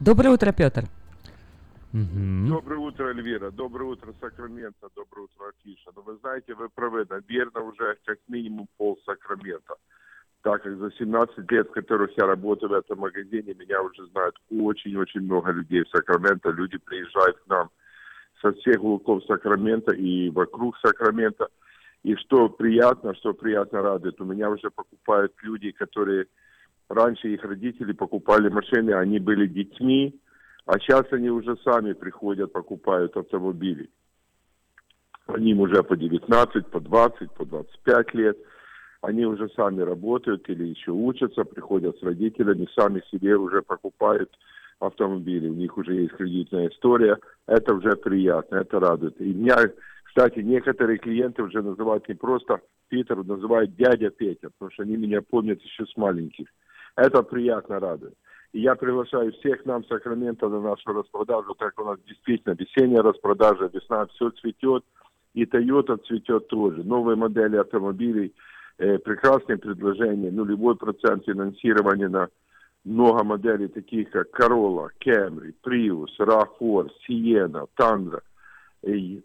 Доброе 0.00 0.30
утро, 0.30 0.52
Петр. 0.52 0.88
Доброе 1.92 2.78
утро, 2.80 3.08
Эльвира. 3.08 3.50
Доброе 3.50 3.84
утро, 3.84 4.12
Сакраменто. 4.20 4.88
Доброе 4.94 5.22
утро, 5.22 5.48
Афиша. 5.48 5.90
Но 5.96 6.02
вы 6.02 6.16
знаете, 6.16 6.54
вы 6.54 6.68
правы, 6.68 7.06
наверное, 7.08 7.62
уже 7.62 7.96
как 8.04 8.18
минимум 8.28 8.68
пол 8.76 8.98
Сакрамента. 9.06 9.74
Так 10.42 10.62
как 10.62 10.76
за 10.76 10.90
17 10.92 11.50
лет, 11.50 11.68
в 11.68 11.72
которых 11.72 12.10
я 12.18 12.26
работаю 12.26 12.70
в 12.70 12.74
этом 12.74 12.98
магазине, 12.98 13.54
меня 13.54 13.82
уже 13.82 14.06
знают 14.08 14.36
очень-очень 14.50 15.22
много 15.22 15.50
людей 15.50 15.82
в 15.82 15.88
Сакраменто. 15.88 16.50
Люди 16.50 16.76
приезжают 16.76 17.38
к 17.38 17.48
нам 17.48 17.70
со 18.42 18.52
всех 18.52 18.82
уголков 18.82 19.24
Сакрамента 19.24 19.94
и 19.94 20.28
вокруг 20.30 20.76
Сакрамента. 20.84 21.48
И 22.02 22.14
что 22.16 22.50
приятно, 22.50 23.14
что 23.14 23.32
приятно 23.32 23.80
радует, 23.80 24.20
у 24.20 24.24
меня 24.24 24.50
уже 24.50 24.70
покупают 24.70 25.32
люди, 25.42 25.72
которые 25.72 26.26
раньше 26.88 27.28
их 27.28 27.42
родители 27.44 27.92
покупали 27.92 28.48
машины, 28.50 28.92
они 28.92 29.18
были 29.18 29.46
детьми, 29.46 30.14
а 30.68 30.78
сейчас 30.78 31.06
они 31.12 31.30
уже 31.30 31.56
сами 31.64 31.94
приходят, 31.94 32.52
покупают 32.52 33.16
автомобили. 33.16 33.88
Они 35.26 35.52
им 35.52 35.60
уже 35.60 35.82
по 35.82 35.96
19, 35.96 36.66
по 36.66 36.80
20, 36.80 37.32
по 37.32 37.46
25 37.46 38.14
лет. 38.14 38.36
Они 39.00 39.24
уже 39.24 39.48
сами 39.56 39.80
работают 39.80 40.46
или 40.50 40.66
еще 40.66 40.90
учатся, 40.90 41.44
приходят 41.44 41.96
с 41.98 42.02
родителями, 42.02 42.68
сами 42.74 43.02
себе 43.10 43.34
уже 43.36 43.62
покупают 43.62 44.30
автомобили. 44.78 45.48
У 45.48 45.54
них 45.54 45.74
уже 45.78 45.94
есть 45.94 46.12
кредитная 46.12 46.68
история. 46.68 47.16
Это 47.46 47.72
уже 47.72 47.96
приятно, 47.96 48.56
это 48.56 48.78
радует. 48.78 49.18
И 49.22 49.32
меня, 49.32 49.56
кстати, 50.04 50.40
некоторые 50.40 50.98
клиенты 50.98 51.44
уже 51.44 51.62
называют 51.62 52.06
не 52.10 52.14
просто 52.14 52.60
Питер, 52.88 53.24
называют 53.24 53.74
дядя 53.74 54.10
Петя, 54.10 54.50
потому 54.50 54.70
что 54.72 54.82
они 54.82 54.98
меня 54.98 55.22
помнят 55.22 55.62
еще 55.62 55.86
с 55.86 55.96
маленьких. 55.96 56.46
Это 56.94 57.22
приятно 57.22 57.80
радует. 57.80 58.14
Я 58.52 58.74
приглашаю 58.76 59.32
всех 59.32 59.66
нам 59.66 59.82
в 59.82 59.86
Сакраменто 59.88 60.48
на 60.48 60.60
нашу 60.60 60.92
распродажу, 60.92 61.54
так 61.54 61.78
у 61.78 61.84
нас 61.84 61.98
действительно 62.06 62.54
весенняя 62.54 63.02
распродажа, 63.02 63.70
весна 63.72 64.06
все 64.06 64.30
цветет, 64.30 64.84
и 65.34 65.44
Toyota 65.44 65.98
цветет 66.06 66.48
тоже. 66.48 66.82
Новые 66.82 67.16
модели 67.16 67.56
автомобилей, 67.56 68.32
э, 68.78 68.98
прекрасные 68.98 69.58
предложения, 69.58 70.30
нулевой 70.30 70.76
процент 70.76 71.26
финансирования 71.26 72.08
на 72.08 72.28
много 72.84 73.22
моделей, 73.22 73.68
таких 73.68 74.10
как 74.10 74.28
Corolla, 74.38 74.88
Camry, 75.04 75.52
Prius, 75.62 76.08
RAV4, 76.18 76.88
Sienna, 77.06 77.66
Tundra. 77.78 78.22
И, 78.82 79.22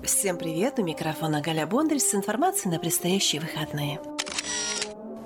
Всем 0.03 0.37
привет! 0.37 0.77
У 0.77 0.83
микрофона 0.83 1.39
Галя 1.39 1.65
Бондарь 1.65 1.99
с 1.99 2.13
информацией 2.13 2.73
на 2.73 2.79
предстоящие 2.79 3.39
выходные. 3.39 4.01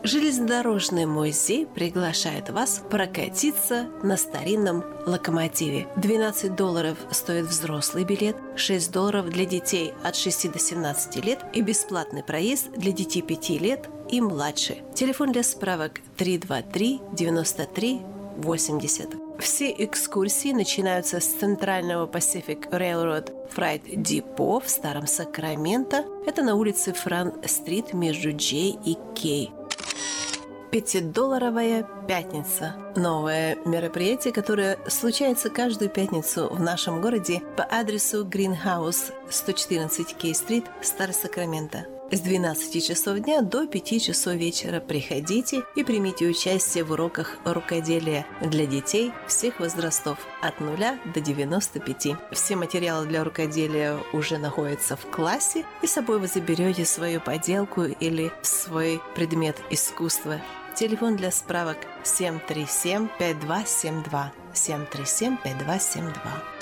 Железнодорожный 0.03 1.07
музей 1.07 1.65
приглашает 1.65 2.51
вас 2.51 2.83
прокатиться 2.89 3.87
на 4.03 4.17
старинном 4.17 4.83
локомотиве. 5.07 5.87
12 5.95 6.55
долларов 6.55 6.97
стоит 7.09 7.45
взрослый 7.45 8.03
билет, 8.03 8.35
6 8.55 8.91
долларов 8.91 9.29
для 9.29 9.45
детей 9.45 9.93
от 10.03 10.15
6 10.15 10.51
до 10.51 10.59
17 10.59 11.25
лет 11.25 11.39
и 11.53 11.61
бесплатный 11.61 12.23
проезд 12.23 12.71
для 12.73 12.91
детей 12.91 13.23
5 13.23 13.49
лет 13.61 13.89
и 14.11 14.21
младше. 14.21 14.83
Телефон 14.93 15.31
для 15.31 15.43
справок 15.43 16.01
323 16.17 17.01
93 17.13 18.01
80. 18.37 19.09
Все 19.39 19.71
экскурсии 19.71 20.51
начинаются 20.51 21.19
с 21.19 21.25
центрального 21.25 22.05
Pacific 22.05 22.69
Railroad 22.69 23.33
Freight 23.55 23.95
Depot 23.95 24.63
в 24.63 24.69
Старом 24.69 25.07
Сакраменто. 25.07 26.05
Это 26.27 26.43
на 26.43 26.55
улице 26.55 26.93
Фран-стрит 26.93 27.93
между 27.93 28.35
Джей 28.35 28.77
и 28.85 28.97
Кей. 29.15 29.51
Пятидолларовая 30.71 31.85
пятница. 32.07 32.75
Новое 32.95 33.57
мероприятие, 33.65 34.31
которое 34.31 34.77
случается 34.87 35.49
каждую 35.49 35.89
пятницу 35.89 36.47
в 36.49 36.61
нашем 36.61 37.01
городе 37.01 37.41
по 37.57 37.63
адресу 37.63 38.25
Greenhouse 38.25 39.11
114 39.29 40.15
Кей-стрит, 40.15 40.65
Старый 40.81 41.13
Сакраменто. 41.13 41.87
С 42.13 42.19
12 42.19 42.85
часов 42.85 43.19
дня 43.19 43.41
до 43.41 43.65
5 43.65 44.01
часов 44.01 44.33
вечера 44.33 44.81
приходите 44.81 45.61
и 45.77 45.83
примите 45.85 46.27
участие 46.27 46.83
в 46.83 46.91
уроках 46.91 47.37
рукоделия 47.45 48.25
для 48.41 48.65
детей 48.65 49.13
всех 49.29 49.61
возрастов 49.61 50.17
от 50.41 50.59
0 50.59 50.75
до 51.05 51.21
95. 51.21 52.17
Все 52.33 52.57
материалы 52.57 53.05
для 53.05 53.23
рукоделия 53.23 53.97
уже 54.11 54.39
находятся 54.39 54.97
в 54.97 55.09
классе, 55.09 55.63
и 55.81 55.87
с 55.87 55.93
собой 55.93 56.19
вы 56.19 56.27
заберете 56.27 56.83
свою 56.83 57.21
поделку 57.21 57.83
или 57.83 58.33
свой 58.41 59.01
предмет 59.15 59.55
искусства. 59.69 60.41
Телефон 60.75 61.15
для 61.15 61.31
справок 61.31 61.77
737-5272. 62.03 64.31
737-5272. 64.53 66.60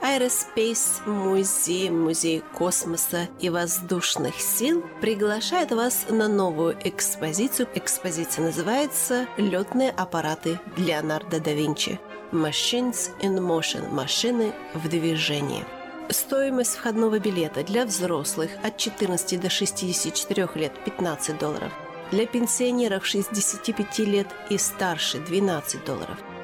Aerospace 0.00 1.06
Музей, 1.06 1.90
Музей 1.90 2.42
космоса 2.54 3.28
и 3.40 3.50
воздушных 3.50 4.40
сил 4.40 4.84
приглашает 5.00 5.72
вас 5.72 6.06
на 6.08 6.28
новую 6.28 6.76
экспозицию. 6.84 7.68
Экспозиция 7.74 8.44
называется 8.44 9.26
«Летные 9.36 9.90
аппараты 9.90 10.60
Леонардо 10.76 11.40
да 11.40 11.52
Винчи». 11.52 11.98
Machines 12.30 13.10
in 13.22 13.38
Motion– 13.38 13.90
машины 13.90 14.52
в 14.74 14.88
движении. 14.88 15.64
Стоимость 16.10 16.76
входного 16.76 17.18
билета 17.18 17.64
для 17.64 17.84
взрослых 17.84 18.50
от 18.62 18.76
14 18.76 19.40
до 19.40 19.50
64 19.50 20.48
лет– 20.54 20.72
15 20.84 21.38
долларов. 21.38 21.72
Для 22.12 22.26
пенсионеров 22.26 23.04
65 23.04 23.98
лет 24.00 24.28
и 24.48 24.58
старше– 24.58 25.18
12 25.26 25.84
долларов. 25.84 26.18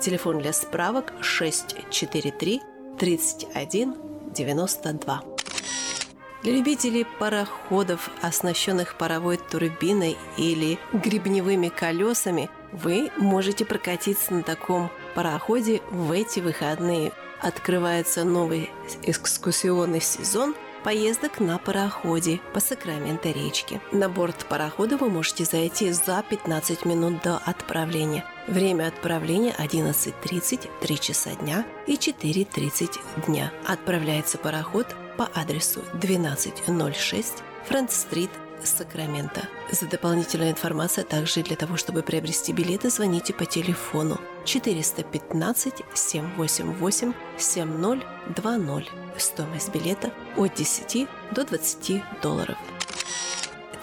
Телефон 0.00 0.38
для 0.38 0.52
справок 0.52 1.12
643 1.20 2.62
31 2.98 3.94
92. 4.34 5.22
Для 6.42 6.52
любителей 6.52 7.06
пароходов, 7.18 8.10
оснащенных 8.22 8.98
паровой 8.98 9.38
турбиной 9.38 10.16
или 10.36 10.78
гребневыми 10.92 11.68
колесами, 11.68 12.50
вы 12.72 13.10
можете 13.16 13.64
прокатиться 13.64 14.34
на 14.34 14.42
таком 14.42 14.90
пароходе 15.14 15.80
в 15.90 16.12
эти 16.12 16.40
выходные. 16.40 17.12
Открывается 17.40 18.24
новый 18.24 18.70
экскурсионный 19.02 20.00
сезон– 20.00 20.54
поездок 20.86 21.40
на 21.40 21.58
пароходе 21.58 22.40
по 22.54 22.60
Сакраменто 22.60 23.30
речке. 23.32 23.80
На 23.90 24.08
борт 24.08 24.46
парохода 24.48 24.96
вы 24.96 25.10
можете 25.10 25.44
зайти 25.44 25.90
за 25.90 26.22
15 26.30 26.84
минут 26.84 27.22
до 27.24 27.38
отправления. 27.38 28.24
Время 28.46 28.86
отправления 28.86 29.54
11.30, 29.58 30.68
3 30.80 31.00
часа 31.00 31.30
дня 31.34 31.66
и 31.86 31.94
4.30 31.94 33.26
дня. 33.26 33.52
Отправляется 33.66 34.38
пароход 34.38 34.86
по 35.16 35.28
адресу 35.34 35.80
1206 35.94 37.42
Франц-стрит, 37.66 38.30
Сакраменто. 38.62 39.48
За 39.70 39.86
дополнительной 39.86 40.50
информацией, 40.50 41.06
а 41.06 41.10
также 41.10 41.42
для 41.42 41.56
того, 41.56 41.76
чтобы 41.76 42.02
приобрести 42.02 42.52
билеты, 42.52 42.90
звоните 42.90 43.32
по 43.32 43.44
телефону 43.44 44.20
415 44.44 45.74
788 45.94 47.12
7020. 47.38 48.92
Стоимость 49.18 49.72
билета 49.72 50.12
от 50.36 50.54
10 50.54 51.08
до 51.32 51.44
20 51.44 52.02
долларов. 52.22 52.56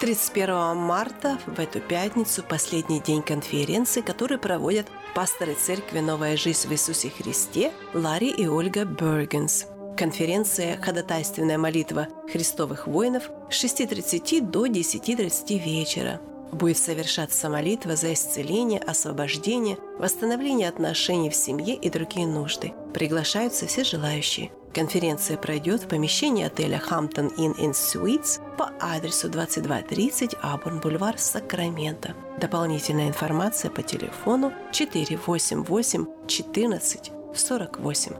31 0.04 0.76
марта, 0.76 1.38
в 1.46 1.58
эту 1.58 1.80
пятницу, 1.80 2.42
последний 2.46 3.00
день 3.00 3.22
конференции, 3.22 4.02
который 4.02 4.36
проводят 4.36 4.86
пасторы 5.14 5.54
церкви 5.54 6.00
«Новая 6.00 6.36
жизнь 6.36 6.68
в 6.68 6.72
Иисусе 6.72 7.08
Христе» 7.08 7.72
Ларри 7.94 8.28
и 8.28 8.46
Ольга 8.46 8.84
Бергенс. 8.84 9.64
Конференция 9.96 10.78
«Ходатайственная 10.82 11.56
молитва 11.56 12.08
Христовых 12.30 12.86
воинов» 12.86 13.30
с 13.50 13.64
6.30 13.64 14.42
до 14.42 14.66
10.30 14.66 15.58
вечера. 15.58 16.20
Будет 16.52 16.76
совершаться 16.76 17.48
молитва 17.48 17.96
за 17.96 18.12
исцеление, 18.12 18.80
освобождение, 18.80 19.78
восстановление 19.98 20.68
отношений 20.68 21.30
в 21.30 21.34
семье 21.34 21.76
и 21.76 21.88
другие 21.88 22.26
нужды. 22.26 22.74
Приглашаются 22.92 23.66
все 23.66 23.84
желающие. 23.84 24.50
Конференция 24.74 25.38
пройдет 25.38 25.82
в 25.82 25.88
помещении 25.88 26.44
отеля 26.44 26.82
Hampton 26.90 27.32
Inn 27.36 27.54
and 27.58 27.74
Suites 27.74 28.40
по 28.56 28.72
адресу 28.80 29.28
2230 29.28 30.34
Абурн 30.42 30.80
Бульвар, 30.80 31.16
Сакраменто. 31.16 32.14
Дополнительная 32.40 33.06
информация 33.06 33.70
по 33.70 33.82
телефону 33.82 34.52
488 34.72 36.06
14 36.26 37.12
48. 37.34 38.12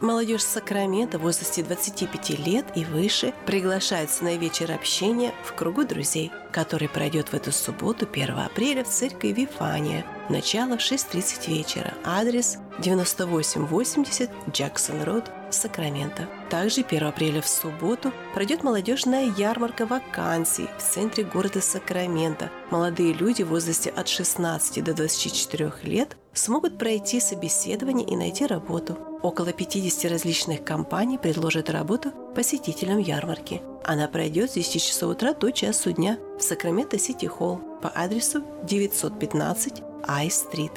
Молодежь 0.00 0.42
Сакрамента 0.42 1.18
в 1.18 1.22
возрасте 1.22 1.62
25 1.62 2.38
лет 2.46 2.66
и 2.74 2.84
выше 2.84 3.32
приглашается 3.46 4.24
на 4.24 4.36
вечер 4.36 4.70
общения 4.70 5.32
в 5.42 5.54
кругу 5.54 5.84
друзей, 5.84 6.30
который 6.52 6.86
пройдет 6.86 7.28
в 7.28 7.34
эту 7.34 7.50
субботу 7.50 8.06
1 8.10 8.38
апреля 8.38 8.84
в 8.84 8.88
церкви 8.88 9.28
Вифания. 9.28 10.04
Начало 10.28 10.76
в 10.76 10.80
6.30 10.80 11.48
вечера. 11.48 11.94
Адрес 12.04 12.58
9880 12.78 14.30
Джексон 14.52 15.02
Роуд, 15.02 15.30
Сакраменто. 15.50 16.28
Также 16.50 16.82
1 16.82 17.06
апреля 17.06 17.40
в 17.40 17.48
субботу 17.48 18.12
пройдет 18.34 18.62
молодежная 18.62 19.32
ярмарка 19.36 19.86
вакансий 19.86 20.68
в 20.78 20.82
центре 20.82 21.24
города 21.24 21.60
Сакраменто. 21.60 22.50
Молодые 22.70 23.12
люди 23.12 23.42
в 23.42 23.48
возрасте 23.48 23.90
от 23.90 24.08
16 24.08 24.82
до 24.84 24.94
24 24.94 25.72
лет 25.82 26.16
смогут 26.32 26.78
пройти 26.78 27.20
собеседование 27.20 28.06
и 28.06 28.16
найти 28.16 28.46
работу. 28.46 28.98
Около 29.22 29.52
50 29.52 30.10
различных 30.10 30.64
компаний 30.64 31.18
предложат 31.18 31.70
работу 31.70 32.12
посетителям 32.34 32.98
ярмарки. 32.98 33.62
Она 33.84 34.08
пройдет 34.08 34.50
с 34.50 34.54
10 34.54 34.82
часов 34.82 35.12
утра 35.12 35.32
до 35.32 35.50
часу 35.50 35.92
дня 35.92 36.18
в 36.38 36.42
Сакраменто 36.42 36.98
Сити 36.98 37.26
Холл 37.26 37.60
по 37.82 37.88
адресу 37.88 38.42
915 38.64 39.82
Ай-стрит. 40.06 40.72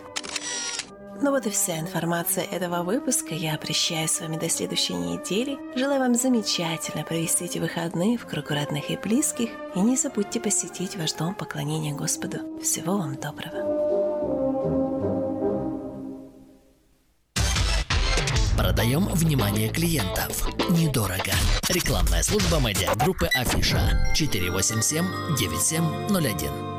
Ну 1.22 1.32
вот 1.32 1.46
и 1.46 1.50
вся 1.50 1.80
информация 1.80 2.46
этого 2.46 2.84
выпуска. 2.84 3.36
Я 3.36 3.58
прощаюсь 3.58 4.12
с 4.12 4.22
вами 4.22 4.38
до 4.38 4.50
следующей 4.50 4.94
недели. 4.94 5.58
Желаю 5.78 6.00
вам 6.00 6.16
замечательно 6.16 7.04
провести 7.04 7.46
эти 7.46 7.60
выходные 7.60 8.18
в 8.18 8.26
кругу 8.26 8.54
родных 8.54 8.90
и 8.90 8.96
близких. 8.96 9.50
И 9.76 9.80
не 9.82 9.98
забудьте 9.98 10.40
посетить 10.40 10.96
ваш 10.96 11.14
дом 11.14 11.36
поклонения 11.36 11.94
Господу. 11.94 12.38
Всего 12.62 12.98
вам 12.98 13.16
доброго. 13.16 13.80
Продаем 18.58 19.06
внимание 19.10 19.68
клиентов. 19.70 20.48
Недорого. 20.70 21.34
Рекламная 21.68 22.24
служба 22.24 22.60
медиагруппы 22.60 23.28
Афиша 23.34 24.14
487 24.16 25.36
9701. 25.38 26.79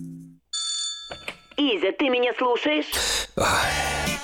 Изя, 1.61 1.91
ты 1.91 2.09
меня 2.09 2.33
слушаешь? 2.39 2.87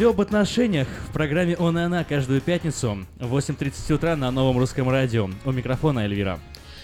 Все 0.03 0.09
об 0.09 0.19
отношениях 0.19 0.89
в 1.07 1.13
программе 1.13 1.55
«Он 1.55 1.79
и 1.79 1.81
она» 1.81 2.03
каждую 2.03 2.41
пятницу 2.41 3.05
в 3.19 3.37
8.30 3.37 3.93
утра 3.93 4.17
на 4.17 4.31
новом 4.31 4.57
русском 4.57 4.89
радио. 4.89 5.29
У 5.45 5.51
микрофона 5.53 5.99
Эльвира. 5.99 6.41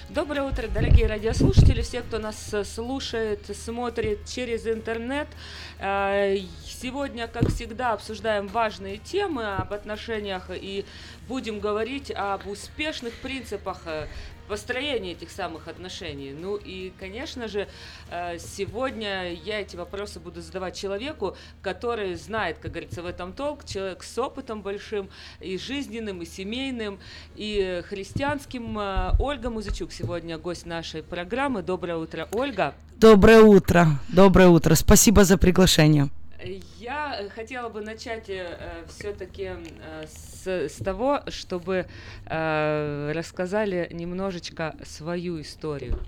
Доброе 0.08 0.44
утро, 0.44 0.70
дорогие 0.70 1.06
радиослушатели, 1.06 1.82
все, 1.82 2.00
кто 2.00 2.18
нас 2.18 2.54
э, 2.54 2.64
слушает, 2.64 3.42
смотрит 3.54 4.26
через 4.26 4.66
интернет. 4.66 5.28
Э, 5.80 6.38
сегодня, 6.66 7.28
как 7.28 7.50
всегда, 7.50 7.92
обсуждаем 7.92 8.48
важные 8.48 8.98
темы 8.98 9.54
об 9.54 9.74
отношениях 9.74 10.50
и 10.50 10.86
будем 11.28 11.60
говорить 11.60 12.12
об 12.16 12.48
успешных 12.48 13.14
принципах 13.16 13.82
построении 14.50 15.12
этих 15.12 15.30
самых 15.30 15.68
отношений. 15.68 16.34
Ну 16.34 16.58
и, 16.58 16.92
конечно 17.00 17.48
же, 17.48 17.68
э, 18.10 18.38
сегодня 18.40 19.34
я 19.34 19.62
эти 19.62 19.76
вопросы 19.76 20.20
буду 20.20 20.42
задавать 20.42 20.76
человеку, 20.76 21.38
который 21.62 22.16
знает, 22.16 22.58
как 22.60 22.72
говорится, 22.72 23.04
в 23.04 23.06
этом 23.06 23.32
толк, 23.32 23.64
человек 23.64 24.04
с 24.04 24.18
опытом 24.18 24.62
большим 24.62 25.10
и 25.40 25.58
жизненным, 25.58 26.24
и 26.24 26.26
семейным, 26.26 27.00
и 27.36 27.84
христианским. 27.88 28.78
Э, 28.80 29.12
Ольга 29.20 29.50
Музычук 29.50 29.94
сегодня 29.94 30.38
гость 30.38 30.66
нашей 30.66 31.04
программы. 31.04 31.62
Доброе 31.62 31.98
утро, 31.98 32.28
Ольга. 32.32 32.74
Доброе 32.98 33.42
утро, 33.42 33.88
доброе 34.10 34.48
утро. 34.48 34.76
Спасибо 34.76 35.24
за 35.24 35.38
приглашение. 35.38 36.10
Я 36.78 37.20
э, 37.20 37.30
хотела 37.30 37.70
бы 37.70 37.82
начать 37.82 38.30
э, 38.30 38.86
все-таки 38.88 39.50
э, 39.52 40.06
с, 40.08 40.48
с 40.48 40.84
того, 40.84 41.22
чтобы 41.28 41.86
э, 42.26 43.12
рассказали 43.14 43.88
немножечко 43.92 44.76
свою 44.84 45.42
историю 45.42 46.00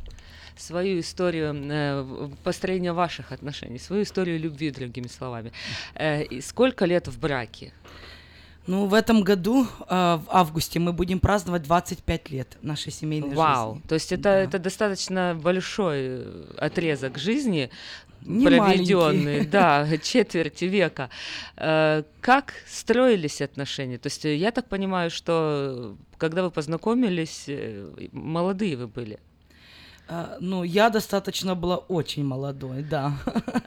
свою 0.58 1.00
историю 1.00 1.56
э, 1.56 2.30
построения 2.44 2.94
ваших 2.94 3.32
отношений, 3.32 3.80
свою 3.80 4.04
историю 4.04 4.40
любви, 4.40 4.70
другими 4.70 5.08
словами. 5.08 5.52
Э, 5.96 6.24
и 6.24 6.40
сколько 6.42 6.86
лет 6.86 7.08
в 7.08 7.20
браке? 7.20 7.74
Ну, 8.68 8.86
в 8.86 8.94
этом 8.94 9.24
году, 9.24 9.66
в 9.90 10.24
августе, 10.28 10.80
мы 10.80 10.94
будем 10.94 11.20
праздновать 11.20 11.64
25 11.64 12.30
лет 12.30 12.58
нашей 12.62 12.92
семейной 12.92 13.34
Вау, 13.34 13.74
жизни. 13.74 13.88
то 13.88 13.96
есть 13.96 14.12
это, 14.12 14.30
это 14.30 14.60
достаточно 14.60 15.36
большой 15.42 16.28
отрезок 16.58 17.18
жизни, 17.18 17.72
Не 18.26 18.46
проведенный, 18.46 19.46
да, 19.46 19.88
четверти 20.04 20.66
века. 20.66 21.10
Э, 21.58 22.04
Как 22.22 22.54
строились 22.68 23.42
отношения? 23.42 23.98
То 23.98 24.08
есть 24.08 24.26
э, 24.26 24.36
я 24.36 24.52
так 24.52 24.68
понимаю, 24.70 25.10
что 25.10 25.96
э, 26.00 26.18
когда 26.18 26.44
вы 26.44 26.52
познакомились, 26.52 27.50
молодые 28.12 28.78
вы 28.78 28.88
были. 28.88 29.20
Э, 30.12 30.38
Ну, 30.42 30.64
я 30.64 30.90
достаточно 30.90 31.56
была 31.56 31.78
очень 31.78 32.24
молодой, 32.26 32.84
да. 32.84 33.14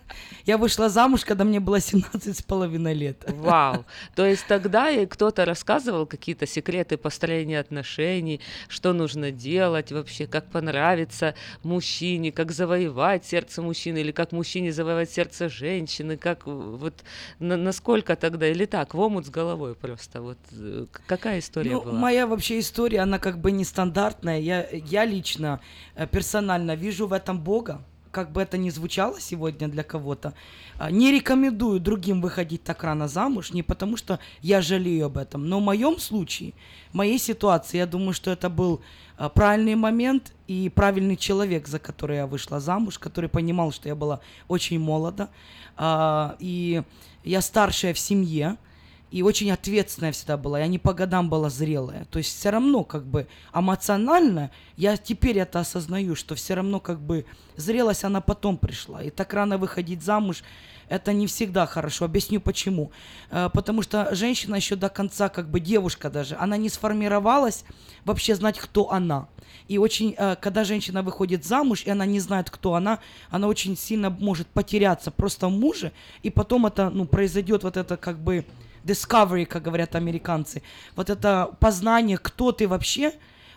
Я 0.46 0.58
вышла 0.58 0.88
замуж, 0.88 1.24
когда 1.24 1.44
мне 1.44 1.58
было 1.58 1.80
17 1.80 2.36
с 2.36 2.42
половиной 2.42 2.94
лет. 2.94 3.24
Вау! 3.28 3.84
То 4.14 4.24
есть 4.26 4.46
тогда 4.46 4.90
и 4.90 5.06
кто-то 5.06 5.44
рассказывал 5.44 6.06
какие-то 6.06 6.46
секреты 6.46 6.96
построения 6.96 7.58
отношений, 7.60 8.40
что 8.68 8.92
нужно 8.92 9.30
делать 9.30 9.90
вообще, 9.92 10.26
как 10.26 10.44
понравиться 10.50 11.34
мужчине, 11.62 12.30
как 12.30 12.52
завоевать 12.52 13.24
сердце 13.24 13.62
мужчины, 13.62 13.98
или 13.98 14.12
как 14.12 14.32
мужчине 14.32 14.70
завоевать 14.72 15.10
сердце 15.10 15.48
женщины, 15.48 16.16
как 16.16 16.46
вот 16.46 16.94
на- 17.40 17.56
насколько 17.56 18.14
тогда, 18.14 18.46
или 18.46 18.66
так, 18.66 18.94
в 18.94 19.00
омут 19.00 19.26
с 19.26 19.30
головой 19.30 19.74
просто, 19.74 20.20
вот 20.20 20.38
э, 20.52 20.86
какая 21.06 21.38
история 21.38 21.70
Ну, 21.72 21.80
была? 21.82 21.98
моя 21.98 22.26
вообще 22.26 22.58
история, 22.60 23.00
она 23.00 23.18
как 23.18 23.38
бы 23.40 23.50
нестандартная. 23.50 24.38
Я, 24.40 24.66
я 24.72 25.04
лично, 25.06 25.60
э, 25.96 26.06
персонально 26.34 26.74
вижу 26.74 27.06
в 27.06 27.12
этом 27.12 27.38
Бога, 27.38 27.80
как 28.10 28.32
бы 28.32 28.42
это 28.42 28.58
ни 28.58 28.70
звучало 28.70 29.20
сегодня 29.20 29.68
для 29.68 29.84
кого-то. 29.84 30.32
А, 30.78 30.90
Не 30.90 31.12
рекомендую 31.12 31.78
другим 31.78 32.20
выходить 32.20 32.64
так 32.64 32.82
рано 32.82 33.06
замуж, 33.08 33.52
не 33.52 33.62
потому 33.62 33.96
что 33.96 34.18
я 34.42 34.60
жалею 34.60 35.06
об 35.06 35.16
этом, 35.16 35.48
но 35.48 35.60
в 35.60 35.62
моем 35.62 35.98
случае, 35.98 36.52
в 36.90 36.94
моей 36.94 37.18
ситуации, 37.18 37.78
я 37.78 37.86
думаю, 37.86 38.14
что 38.14 38.32
это 38.32 38.50
был 38.50 38.80
а, 39.16 39.28
правильный 39.28 39.76
момент 39.76 40.32
и 40.48 40.68
правильный 40.68 41.16
человек, 41.16 41.68
за 41.68 41.78
который 41.78 42.16
я 42.16 42.26
вышла 42.26 42.58
замуж, 42.60 42.98
который 42.98 43.28
понимал, 43.28 43.70
что 43.72 43.88
я 43.88 43.94
была 43.94 44.18
очень 44.48 44.80
молода, 44.80 45.28
а, 45.76 46.34
и 46.40 46.82
я 47.24 47.40
старшая 47.40 47.92
в 47.92 47.98
семье, 47.98 48.56
и 49.14 49.22
очень 49.22 49.52
ответственная 49.52 50.10
всегда 50.10 50.36
была. 50.36 50.58
Я 50.58 50.66
не 50.66 50.80
по 50.80 50.92
годам 50.92 51.30
была 51.30 51.48
зрелая. 51.48 52.04
То 52.10 52.18
есть 52.18 52.36
все 52.36 52.50
равно 52.50 52.82
как 52.82 53.06
бы 53.06 53.28
эмоционально, 53.54 54.50
я 54.76 54.96
теперь 54.96 55.38
это 55.38 55.60
осознаю, 55.60 56.16
что 56.16 56.34
все 56.34 56.54
равно 56.54 56.80
как 56.80 56.98
бы 56.98 57.24
зрелость, 57.54 58.02
она 58.02 58.20
потом 58.20 58.56
пришла. 58.56 59.04
И 59.04 59.10
так 59.10 59.32
рано 59.32 59.56
выходить 59.56 60.02
замуж, 60.02 60.42
это 60.88 61.12
не 61.12 61.28
всегда 61.28 61.64
хорошо. 61.64 62.06
Объясню 62.06 62.40
почему. 62.40 62.90
Э, 63.30 63.50
Потому 63.54 63.82
что 63.82 64.12
женщина 64.16 64.56
еще 64.56 64.74
до 64.74 64.88
конца, 64.88 65.28
как 65.28 65.48
бы 65.48 65.60
девушка 65.60 66.10
даже, 66.10 66.34
она 66.34 66.56
не 66.56 66.68
сформировалась 66.68 67.64
вообще 68.04 68.34
знать, 68.34 68.58
кто 68.58 68.90
она. 68.90 69.28
И 69.68 69.78
очень, 69.78 70.16
э, 70.18 70.34
когда 70.40 70.64
женщина 70.64 71.04
выходит 71.04 71.44
замуж, 71.44 71.84
и 71.86 71.90
она 71.90 72.04
не 72.04 72.18
знает, 72.18 72.50
кто 72.50 72.74
она, 72.74 72.98
она 73.30 73.46
очень 73.46 73.76
сильно 73.76 74.10
может 74.10 74.48
потеряться 74.48 75.12
просто 75.12 75.46
в 75.46 75.52
муже, 75.52 75.92
и 76.24 76.30
потом 76.30 76.66
это, 76.66 76.90
ну, 76.90 77.04
произойдет 77.04 77.62
вот 77.62 77.76
это 77.76 77.96
как 77.96 78.18
бы 78.18 78.44
discovery, 78.84 79.46
как 79.46 79.62
говорят 79.62 79.94
американцы, 79.94 80.62
вот 80.96 81.10
это 81.10 81.50
познание, 81.60 82.18
кто 82.18 82.52
ты 82.52 82.68
вообще, 82.68 83.12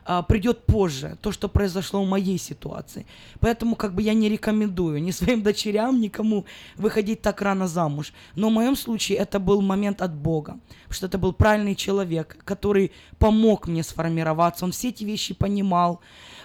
а, 0.10 0.22
придет 0.22 0.66
позже, 0.66 1.18
то, 1.22 1.34
что 1.34 1.50
произошло 1.50 2.02
в 2.02 2.08
моей 2.08 2.38
ситуации. 2.38 3.06
Поэтому 3.42 3.76
как 3.76 3.94
бы 3.94 4.02
я 4.02 4.14
не 4.14 4.30
рекомендую 4.30 5.04
ни 5.04 5.12
своим 5.20 5.44
дочерям, 5.44 6.00
никому 6.00 6.46
выходить 6.78 7.22
так 7.22 7.42
рано 7.42 7.68
замуж. 7.68 8.14
Но 8.34 8.48
в 8.48 8.54
моем 8.54 8.78
случае 8.78 9.18
это 9.18 9.38
был 9.38 9.62
момент 9.62 10.02
от 10.02 10.16
Бога, 10.16 10.60
что 10.90 11.08
это 11.08 11.18
был 11.18 11.34
правильный 11.34 11.76
человек, 11.76 12.38
который 12.46 12.94
помог 13.20 13.68
мне 13.68 13.84
сформироваться, 13.84 14.64
он 14.64 14.72
все 14.72 14.90
эти 14.90 15.04
вещи 15.04 15.34
понимал, 15.34 16.00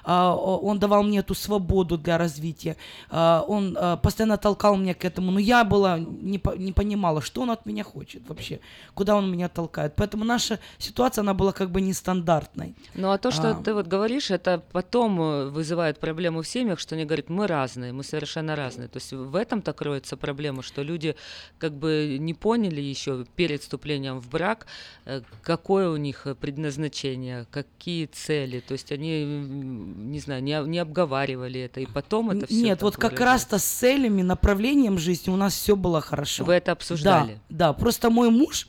он 0.05 0.79
давал 0.79 1.03
мне 1.03 1.19
эту 1.19 1.35
свободу 1.35 1.97
для 1.99 2.19
развития, 2.19 2.77
а, 3.11 3.45
он 3.47 3.77
а, 3.79 3.97
постоянно 3.97 4.37
толкал 4.37 4.77
меня 4.77 4.95
к 4.95 5.05
этому, 5.05 5.31
но 5.31 5.39
я 5.39 5.65
была, 5.65 5.99
не, 5.99 6.41
не 6.57 6.73
понимала, 6.73 7.21
что 7.21 7.43
он 7.43 7.51
от 7.51 7.67
меня 7.67 7.85
хочет 7.85 8.23
вообще, 8.29 8.61
куда 8.95 9.17
он 9.17 9.31
меня 9.31 9.49
толкает. 9.49 9.95
Поэтому 9.97 10.25
наша 10.25 10.59
ситуация, 10.79 11.23
она 11.23 11.35
была 11.35 11.53
как 11.53 11.71
бы 11.71 11.81
нестандартной. 11.81 12.75
Ну 12.95 13.11
а 13.11 13.19
то, 13.19 13.31
что 13.31 13.51
А. 13.51 13.55
ты 13.55 13.75
вот 13.75 13.87
говоришь, 13.87 14.31
это 14.31 14.63
потом 14.73 15.21
э, 15.21 15.49
вызывает 15.51 15.99
проблему 15.99 16.43
в 16.43 16.49
семьях, 16.49 16.79
что 16.81 16.95
они 16.95 17.05
говорят, 17.05 17.29
мы 17.29 17.47
разные, 17.47 17.93
мы 17.93 18.03
совершенно 18.03 18.57
разные. 18.57 18.89
То 18.89 18.99
есть 18.99 19.13
в 19.13 19.37
этом-то 19.37 19.73
кроется 19.73 20.17
проблема, 20.17 20.63
что 20.63 20.83
люди 20.83 21.17
как 21.59 21.73
бы 21.73 22.17
не 22.19 22.35
поняли 22.35 22.81
еще 22.81 23.25
перед 23.37 23.63
вступлением 23.63 24.21
в 24.21 24.29
брак, 24.29 24.67
э, 25.05 25.23
какое 25.43 25.89
у 25.91 25.97
них 25.97 26.27
предназначение, 26.41 27.47
какие 27.51 28.07
цели. 28.07 28.61
То 28.61 28.73
есть 28.73 28.93
они, 28.93 29.92
не 29.97 30.21
знаю, 30.21 30.43
не, 30.43 30.61
не 30.67 30.79
обговаривали 30.79 31.61
это, 31.61 31.81
и 31.81 31.87
потом 31.87 32.31
это 32.31 32.47
все. 32.47 32.63
Нет, 32.63 32.83
вот 32.83 32.97
как 32.97 33.21
раз-то 33.21 33.59
с 33.59 33.65
целями, 33.65 34.23
направлением 34.23 34.99
жизни 34.99 35.31
у 35.31 35.37
нас 35.37 35.55
все 35.55 35.77
было 35.77 36.01
хорошо. 36.01 36.45
Вы 36.45 36.55
это 36.55 36.73
обсуждали? 36.73 37.41
Да, 37.49 37.69
да. 37.69 37.73
Просто 37.73 38.11
мой 38.11 38.31
муж, 38.31 38.69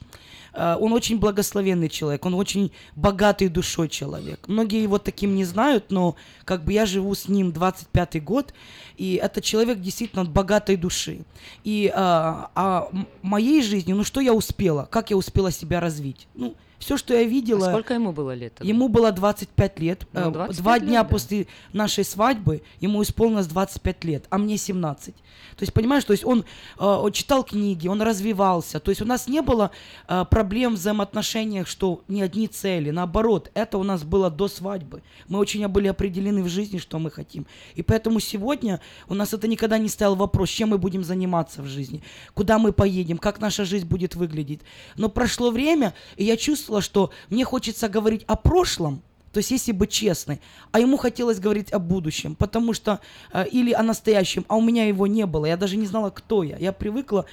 э, 0.53 0.77
он 0.79 0.93
очень 0.93 1.19
благословенный 1.19 1.89
человек, 1.89 2.25
он 2.25 2.33
очень 2.33 2.71
богатый 2.95 3.47
душой 3.49 3.89
человек. 3.89 4.47
Многие 4.47 4.81
его 4.81 4.99
таким 4.99 5.35
не 5.35 5.45
знают, 5.45 5.91
но 5.91 6.15
как 6.45 6.63
бы 6.63 6.73
я 6.73 6.85
живу 6.85 7.13
с 7.15 7.27
ним 7.27 7.49
25-й 7.49 8.19
год, 8.19 8.53
и 8.97 9.15
это 9.15 9.41
человек 9.41 9.79
действительно 9.79 10.25
богатой 10.25 10.75
души. 10.75 11.25
И 11.63 11.91
а, 11.93 12.51
а 12.55 12.89
моей 13.21 13.61
жизни, 13.61 13.93
ну 13.93 14.03
что 14.03 14.21
я 14.21 14.33
успела, 14.33 14.87
как 14.89 15.09
я 15.09 15.17
успела 15.17 15.51
себя 15.51 15.79
развить? 15.79 16.27
Ну, 16.35 16.55
все, 16.83 16.97
что 16.97 17.13
я 17.13 17.23
видела... 17.23 17.67
А 17.67 17.71
сколько 17.71 17.93
ему 17.93 18.11
было 18.11 18.33
лет? 18.33 18.55
тогда? 18.55 18.67
Ему 18.67 18.89
было 18.89 19.11
25 19.11 19.79
лет. 19.79 20.05
Ну, 20.11 20.29
Э, 20.29 20.31
25 20.31 20.63
Два 20.63 20.77
лет, 20.77 20.87
дня 20.87 21.03
да. 21.03 21.09
после 21.09 21.47
нашей 21.71 22.03
свадьбы 22.03 22.61
ему 22.79 23.01
исполнилось 23.01 23.47
25 23.47 24.03
лет, 24.03 24.25
а 24.29 24.37
мне 24.37 24.57
17. 24.57 25.15
То 25.15 25.63
есть, 25.63 25.73
понимаешь, 25.73 26.03
то 26.03 26.13
есть 26.13 26.25
он, 26.25 26.41
э, 26.41 26.83
он 26.83 27.11
читал 27.11 27.43
книги, 27.43 27.87
он 27.87 28.01
развивался. 28.01 28.79
То 28.79 28.91
есть 28.91 29.01
у 29.01 29.05
нас 29.05 29.27
не 29.27 29.41
было 29.41 29.71
э, 30.07 30.25
проблем 30.29 30.75
в 30.75 30.77
взаимоотношениях, 30.77 31.67
что 31.67 32.01
не 32.07 32.21
одни 32.21 32.47
цели. 32.47 32.89
Наоборот, 32.89 33.51
это 33.53 33.77
у 33.77 33.83
нас 33.83 34.03
было 34.03 34.29
до 34.29 34.47
свадьбы. 34.47 35.01
Мы 35.27 35.39
очень 35.39 35.67
были 35.67 35.87
определены 35.87 36.43
в 36.43 36.49
жизни, 36.49 36.79
что 36.79 36.99
мы 36.99 37.09
хотим. 37.11 37.45
И 37.75 37.83
поэтому 37.83 38.19
сегодня 38.19 38.81
у 39.07 39.13
нас 39.13 39.33
это 39.33 39.47
никогда 39.47 39.77
не 39.77 39.89
стоял 39.89 40.15
вопрос, 40.15 40.49
чем 40.49 40.69
мы 40.69 40.77
будем 40.77 41.03
заниматься 41.03 41.61
в 41.61 41.67
жизни, 41.67 42.01
куда 42.33 42.59
мы 42.59 42.73
поедем, 42.73 43.17
как 43.17 43.39
наша 43.39 43.63
жизнь 43.65 43.87
будет 43.87 44.15
выглядеть. 44.15 44.61
Но 44.97 45.09
прошло 45.09 45.51
время, 45.51 45.93
и 46.17 46.25
я 46.25 46.35
чувствовала, 46.73 46.81
что 46.81 47.11
мне 47.29 47.45
хочется 47.45 47.89
говорить 47.89 48.23
о 48.27 48.35
прошлом, 48.35 49.01
то 49.31 49.39
есть, 49.39 49.51
если 49.51 49.71
быть 49.71 49.89
честной, 49.89 50.39
а 50.71 50.79
ему 50.79 50.97
хотелось 50.97 51.39
говорить 51.39 51.73
о 51.73 51.79
будущем, 51.79 52.35
потому 52.35 52.73
что 52.73 52.99
э, 53.33 53.47
или 53.47 53.73
о 53.73 53.81
настоящем, 53.81 54.45
а 54.47 54.55
у 54.55 54.61
меня 54.61 54.85
его 54.85 55.07
не 55.07 55.25
было, 55.25 55.47
я 55.47 55.57
даже 55.57 55.75
не 55.75 55.87
знала, 55.87 56.11
кто 56.11 56.43
я. 56.43 56.57
Я 56.57 56.71
привыкла 56.71 57.25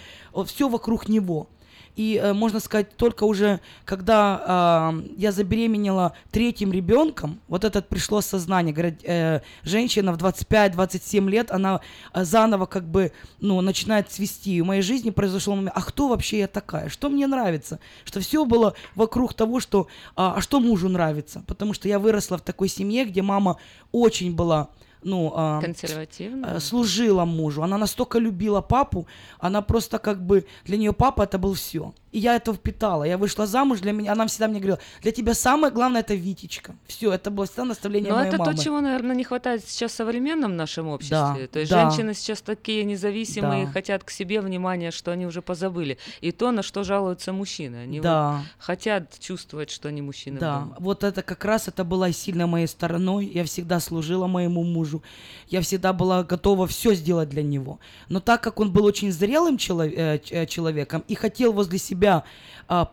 все 0.47 0.69
вокруг 0.69 1.09
него. 1.09 1.47
И 1.97 2.21
э, 2.23 2.33
можно 2.33 2.61
сказать, 2.61 2.97
только 2.97 3.25
уже 3.25 3.61
когда 3.85 4.93
э, 4.95 5.09
я 5.17 5.33
забеременела 5.33 6.15
третьим 6.31 6.73
ребенком, 6.73 7.41
вот 7.49 7.65
этот 7.65 7.89
пришло 7.89 8.19
осознание, 8.19 8.73
говорят, 8.73 8.95
э, 9.05 9.41
женщина 9.63 10.13
в 10.13 10.17
25-27 10.17 11.29
лет, 11.29 11.51
она 11.51 11.81
э, 12.13 12.25
заново 12.25 12.67
как 12.67 12.85
бы, 12.85 13.13
ну, 13.41 13.61
начинает 13.61 14.11
цвести. 14.11 14.57
И 14.57 14.61
в 14.63 14.67
моей 14.67 14.83
жизни 14.83 15.11
произошел 15.11 15.55
момент, 15.55 15.73
а 15.75 15.83
кто 15.83 16.09
вообще 16.09 16.41
я 16.41 16.47
такая? 16.47 16.89
Что 16.89 17.09
мне 17.09 17.27
нравится? 17.27 17.81
Что 18.05 18.21
все 18.21 18.45
было 18.45 18.75
вокруг 18.95 19.35
того, 19.35 19.61
что, 19.61 19.89
а, 20.17 20.35
а 20.37 20.41
что 20.41 20.61
мужу 20.61 20.89
нравится? 20.89 21.43
Потому 21.47 21.75
что 21.75 21.89
я 21.89 21.99
выросла 21.99 22.39
в 22.39 22.43
такой 22.43 22.69
семье, 22.69 23.05
где 23.05 23.23
мама 23.23 23.57
очень 23.93 24.35
была 24.35 24.69
ну, 25.03 25.33
а, 25.35 25.61
Консервативно. 25.61 26.47
э, 26.47 26.61
служила 26.61 27.25
мужу. 27.25 27.63
Она 27.63 27.79
настолько 27.79 28.19
любила 28.19 28.61
папу, 28.61 29.07
она 29.39 29.63
просто 29.63 29.99
как 29.99 30.25
бы 30.25 30.47
для 30.65 30.77
нее 30.77 30.93
папа 30.93 31.23
это 31.23 31.39
был 31.39 31.55
все. 31.55 31.93
И 32.13 32.19
я 32.19 32.35
это 32.37 32.53
впитала. 32.53 33.05
Я 33.05 33.17
вышла 33.19 33.47
замуж, 33.47 33.81
для 33.81 33.93
меня, 33.93 34.13
она 34.13 34.27
всегда 34.27 34.49
мне 34.49 34.59
говорила, 34.59 34.81
для 35.03 35.13
тебя 35.13 35.33
самое 35.35 35.73
главное 35.73 36.01
это 36.01 36.15
Витечка. 36.15 36.75
Все, 36.89 37.13
это 37.13 37.31
было 37.31 37.47
всегда 37.47 37.65
наставление 37.65 38.11
Но 38.11 38.17
моей 38.19 38.29
это 38.29 38.39
мамы. 38.39 38.55
то, 38.55 38.63
чего, 38.65 38.81
наверное, 38.81 39.15
не 39.15 39.23
хватает 39.25 39.65
сейчас 39.69 39.93
в 39.93 39.95
современном 39.95 40.57
нашем 40.57 40.89
обществе. 40.89 41.17
Да, 41.43 41.47
то 41.47 41.59
есть 41.61 41.71
да. 41.71 41.89
женщины 41.89 42.15
сейчас 42.15 42.41
такие 42.43 42.83
независимые, 42.85 43.67
Да. 43.67 43.73
хотят 43.73 44.03
к 44.03 44.11
себе 44.11 44.41
внимания, 44.41 44.91
что 44.91 45.13
они 45.13 45.25
уже 45.27 45.41
позабыли. 45.41 45.99
И 46.21 46.33
то, 46.33 46.51
на 46.51 46.63
что 46.63 46.83
жалуются 46.83 47.33
мужчины. 47.33 47.77
Они 47.77 48.01
Да. 48.01 48.33
вот 48.39 48.47
хотят 48.59 49.19
чувствовать, 49.21 49.71
что 49.71 49.89
они 49.89 50.03
мужчины. 50.03 50.41
Да, 50.41 50.59
дома. 50.61 50.77
вот 50.81 51.05
это 51.05 51.23
как 51.23 51.45
раз 51.45 51.69
это 51.69 51.85
была 51.85 52.11
сильно 52.11 52.47
моей 52.49 52.67
стороной. 52.67 53.27
Я 53.27 53.45
всегда 53.45 53.79
служила 53.79 54.27
моему 54.27 54.65
мужу. 54.65 55.03
Я 55.49 55.61
всегда 55.61 55.93
была 55.93 56.25
готова 56.25 56.67
все 56.67 56.95
сделать 56.95 57.29
для 57.29 57.43
него. 57.45 57.79
Но 58.09 58.19
так 58.19 58.41
как 58.43 58.59
он 58.59 58.73
был 58.73 58.85
очень 58.85 59.13
зрелым 59.13 59.59
чело- 59.59 59.85
э, 59.85 60.19
э, 60.31 60.47
человеком 60.47 61.05
и 61.07 61.15
хотел 61.15 61.53
возле 61.53 61.79
себя 61.79 62.00
а, 62.07 62.25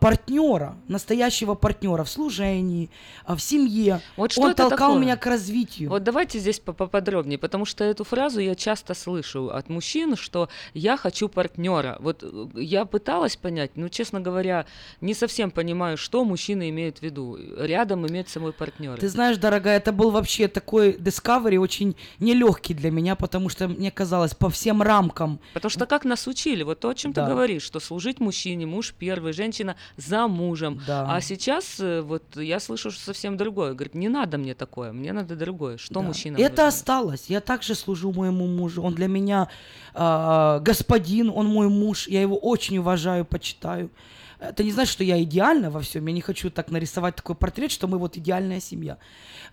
партнера, 0.00 0.76
настоящего 0.88 1.54
партнера 1.54 2.02
в 2.02 2.10
служении, 2.10 2.90
а, 3.24 3.36
в 3.36 3.40
семье, 3.40 4.00
Вот 4.16 4.32
что 4.32 4.42
он 4.42 4.50
это 4.50 4.62
толкал 4.68 4.88
такое? 4.90 5.02
меня 5.02 5.16
к 5.16 5.24
развитию. 5.26 5.88
Вот 5.88 6.02
давайте 6.02 6.38
здесь 6.40 6.58
по- 6.58 6.72
поподробнее, 6.72 7.38
потому 7.38 7.64
что 7.64 7.84
эту 7.84 8.02
фразу 8.04 8.40
я 8.40 8.54
часто 8.54 8.94
слышу 8.94 9.50
от 9.50 9.68
мужчин, 9.68 10.16
что 10.16 10.48
я 10.74 10.96
хочу 10.96 11.28
партнера. 11.28 11.96
Вот 12.00 12.22
э, 12.24 12.46
я 12.54 12.84
пыталась 12.86 13.36
понять, 13.36 13.70
но, 13.76 13.88
честно 13.88 14.20
говоря, 14.20 14.66
не 15.00 15.14
совсем 15.14 15.50
понимаю, 15.52 15.96
что 15.96 16.24
мужчины 16.24 16.70
имеют 16.70 16.98
в 16.98 17.02
виду. 17.02 17.38
Рядом 17.58 18.06
иметь 18.06 18.28
самой 18.28 18.52
партнера. 18.52 18.96
Ты 18.96 19.08
знаешь, 19.08 19.36
дорогая, 19.36 19.76
это 19.76 19.92
был 19.92 20.10
вообще 20.10 20.48
такой 20.48 20.92
Discovery 20.92 21.56
очень 21.58 21.94
нелегкий 22.18 22.74
для 22.74 22.90
меня, 22.90 23.14
потому 23.14 23.48
что 23.48 23.68
мне 23.68 23.90
казалось 23.90 24.34
по 24.34 24.50
всем 24.50 24.82
рамкам. 24.82 25.38
Потому 25.54 25.70
что 25.70 25.86
как 25.86 26.04
нас 26.04 26.26
учили, 26.26 26.64
вот 26.64 26.80
то, 26.80 26.88
о 26.88 26.94
чем 26.94 27.12
Да. 27.12 27.24
ты 27.26 27.32
говоришь, 27.32 27.62
что 27.62 27.78
служить 27.80 28.18
мужчине, 28.20 28.66
муж 28.66 28.92
первый, 28.98 29.32
женщина 29.32 29.67
за 29.96 30.28
мужем. 30.28 30.80
Да. 30.86 31.06
А 31.08 31.20
сейчас 31.20 31.80
э, 31.80 32.00
вот 32.00 32.22
я 32.36 32.60
слышу 32.60 32.90
что 32.90 33.04
совсем 33.04 33.36
другое. 33.36 33.74
Говорит, 33.74 33.94
не 33.94 34.08
надо 34.08 34.38
мне 34.38 34.54
такое, 34.54 34.92
мне 34.92 35.12
надо 35.12 35.36
другое. 35.36 35.78
Что 35.78 35.94
Да. 35.94 36.02
мужчина? 36.02 36.36
Это 36.38 36.66
осталось. 36.66 37.26
Я 37.28 37.40
также 37.40 37.74
служу 37.74 38.12
моему 38.12 38.46
мужу. 38.46 38.82
Он 38.82 38.94
для 38.94 39.06
меня 39.08 39.48
а, 39.94 40.60
господин, 40.60 41.30
он 41.34 41.46
мой 41.46 41.68
муж. 41.68 42.08
Я 42.08 42.20
его 42.20 42.36
очень 42.36 42.78
уважаю, 42.78 43.24
почитаю. 43.24 43.90
Это 44.38 44.62
не 44.62 44.70
значит, 44.70 44.92
что 44.92 45.02
я 45.02 45.20
идеальна 45.22 45.70
во 45.70 45.80
всем. 45.80 46.06
Я 46.06 46.12
не 46.12 46.20
хочу 46.20 46.50
так 46.50 46.70
нарисовать 46.70 47.16
такой 47.16 47.34
портрет, 47.34 47.72
что 47.72 47.88
мы 47.88 47.98
вот 47.98 48.16
идеальная 48.16 48.60
семья. 48.60 48.98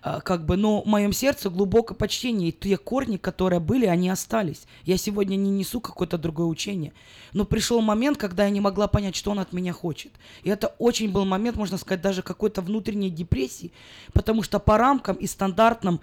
А, 0.00 0.20
как 0.20 0.46
бы, 0.46 0.56
но 0.56 0.82
в 0.82 0.86
моем 0.86 1.12
сердце 1.12 1.50
глубокое 1.50 1.96
почтение. 1.96 2.50
И 2.50 2.52
те 2.52 2.76
корни, 2.76 3.16
которые 3.16 3.58
были, 3.58 3.86
они 3.86 4.08
остались. 4.08 4.66
Я 4.84 4.96
сегодня 4.96 5.36
не 5.36 5.50
несу 5.50 5.80
какое-то 5.80 6.18
другое 6.18 6.46
учение. 6.46 6.92
Но 7.32 7.44
пришел 7.44 7.80
момент, 7.80 8.16
когда 8.16 8.44
я 8.44 8.50
не 8.50 8.60
могла 8.60 8.86
понять, 8.86 9.16
что 9.16 9.32
он 9.32 9.40
от 9.40 9.52
меня 9.52 9.72
хочет. 9.72 10.12
И 10.44 10.50
это 10.50 10.68
очень 10.78 11.10
был 11.10 11.24
момент, 11.24 11.56
можно 11.56 11.78
сказать, 11.78 12.00
даже 12.00 12.22
какой-то 12.22 12.62
внутренней 12.62 13.10
депрессии, 13.10 13.72
потому 14.12 14.42
что 14.42 14.60
по 14.60 14.78
рамкам 14.78 15.16
и 15.16 15.26
стандартам 15.26 16.00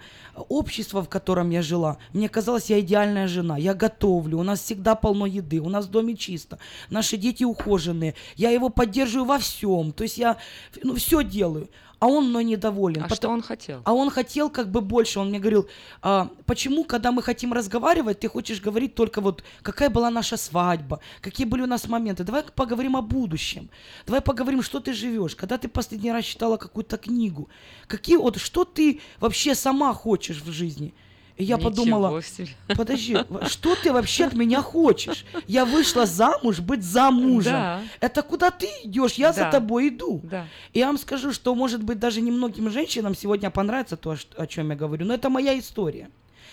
общества, 0.48 1.02
в 1.02 1.08
котором 1.08 1.50
я 1.50 1.62
жила, 1.62 1.96
мне 2.12 2.28
казалось, 2.28 2.70
я 2.70 2.80
идеальная 2.80 3.28
жена, 3.28 3.56
я 3.56 3.74
готовлю, 3.74 4.38
у 4.38 4.42
нас 4.42 4.60
всегда 4.60 4.94
полно 4.94 5.26
еды, 5.26 5.60
у 5.60 5.68
нас 5.68 5.86
в 5.86 5.90
доме 5.90 6.16
чисто, 6.16 6.58
наши 6.90 7.16
дети 7.16 7.44
ухоженные, 7.44 8.14
я 8.36 8.50
его 8.50 8.68
поддерживаю 8.74 9.26
во 9.26 9.38
всем, 9.38 9.92
то 9.92 10.04
есть 10.04 10.18
я 10.18 10.36
ну, 10.82 10.94
все 10.94 11.22
делаю. 11.22 11.68
А 12.00 12.06
он 12.06 12.28
мной 12.28 12.44
недоволен. 12.44 13.00
А 13.00 13.02
Потом- 13.04 13.16
что 13.16 13.28
он 13.30 13.42
хотел? 13.42 13.80
а 13.84 13.94
он 13.94 14.10
хотел 14.10 14.50
как 14.50 14.68
бы 14.68 14.82
больше. 14.82 15.20
Он 15.20 15.28
мне 15.28 15.38
говорил, 15.38 15.68
«А, 16.02 16.28
почему, 16.44 16.84
когда 16.84 17.12
мы 17.12 17.22
хотим 17.22 17.52
разговаривать, 17.54 18.20
ты 18.20 18.28
хочешь 18.28 18.60
говорить 18.60 18.94
только 18.94 19.20
вот, 19.22 19.42
какая 19.62 19.88
была 19.88 20.10
наша 20.10 20.36
свадьба, 20.36 21.00
какие 21.22 21.46
были 21.46 21.62
у 21.62 21.66
нас 21.66 21.88
моменты. 21.88 22.24
Давай 22.24 22.42
поговорим 22.42 22.96
о 22.96 23.00
будущем. 23.00 23.70
Давай 24.06 24.20
поговорим, 24.20 24.62
что 24.62 24.80
ты 24.80 24.92
живешь, 24.92 25.34
когда 25.34 25.56
ты 25.56 25.68
последний 25.68 26.12
раз 26.12 26.24
читала 26.24 26.58
какую-то 26.58 26.98
книгу. 26.98 27.48
Какие 27.86 28.16
вот, 28.18 28.36
что 28.36 28.64
ты 28.64 29.00
вообще 29.20 29.54
сама 29.54 29.94
хочешь 29.94 30.42
в 30.42 30.52
жизни? 30.52 30.92
И 31.36 31.42
я 31.44 31.56
Ничего 31.56 31.70
подумала, 31.70 32.22
себе. 32.22 32.48
подожди, 32.76 33.16
что 33.48 33.74
ты 33.74 33.92
вообще 33.92 34.26
от 34.26 34.34
меня 34.42 34.62
хочешь? 34.62 35.24
Я 35.48 35.64
вышла 35.64 36.06
замуж 36.06 36.60
быть 36.60 36.84
замужем. 36.84 37.52
Да. 37.52 37.80
Это 38.00 38.22
куда 38.22 38.52
ты 38.52 38.68
идешь? 38.84 39.14
Я 39.14 39.32
за 39.32 39.40
Да. 39.40 39.50
тобой 39.50 39.88
иду. 39.88 40.20
Да. 40.22 40.46
И 40.72 40.78
я 40.78 40.86
вам 40.86 40.96
скажу, 40.98 41.32
что, 41.32 41.54
может 41.56 41.82
быть, 41.82 41.98
даже 41.98 42.20
немногим 42.20 42.70
женщинам 42.70 43.16
сегодня 43.16 43.50
понравится 43.50 43.96
то, 43.96 44.14
о 44.36 44.46
чем 44.46 44.70
я 44.70 44.76
говорю, 44.76 45.06
но 45.06 45.14
это 45.14 45.28
моя 45.28 45.58
история. 45.58 46.08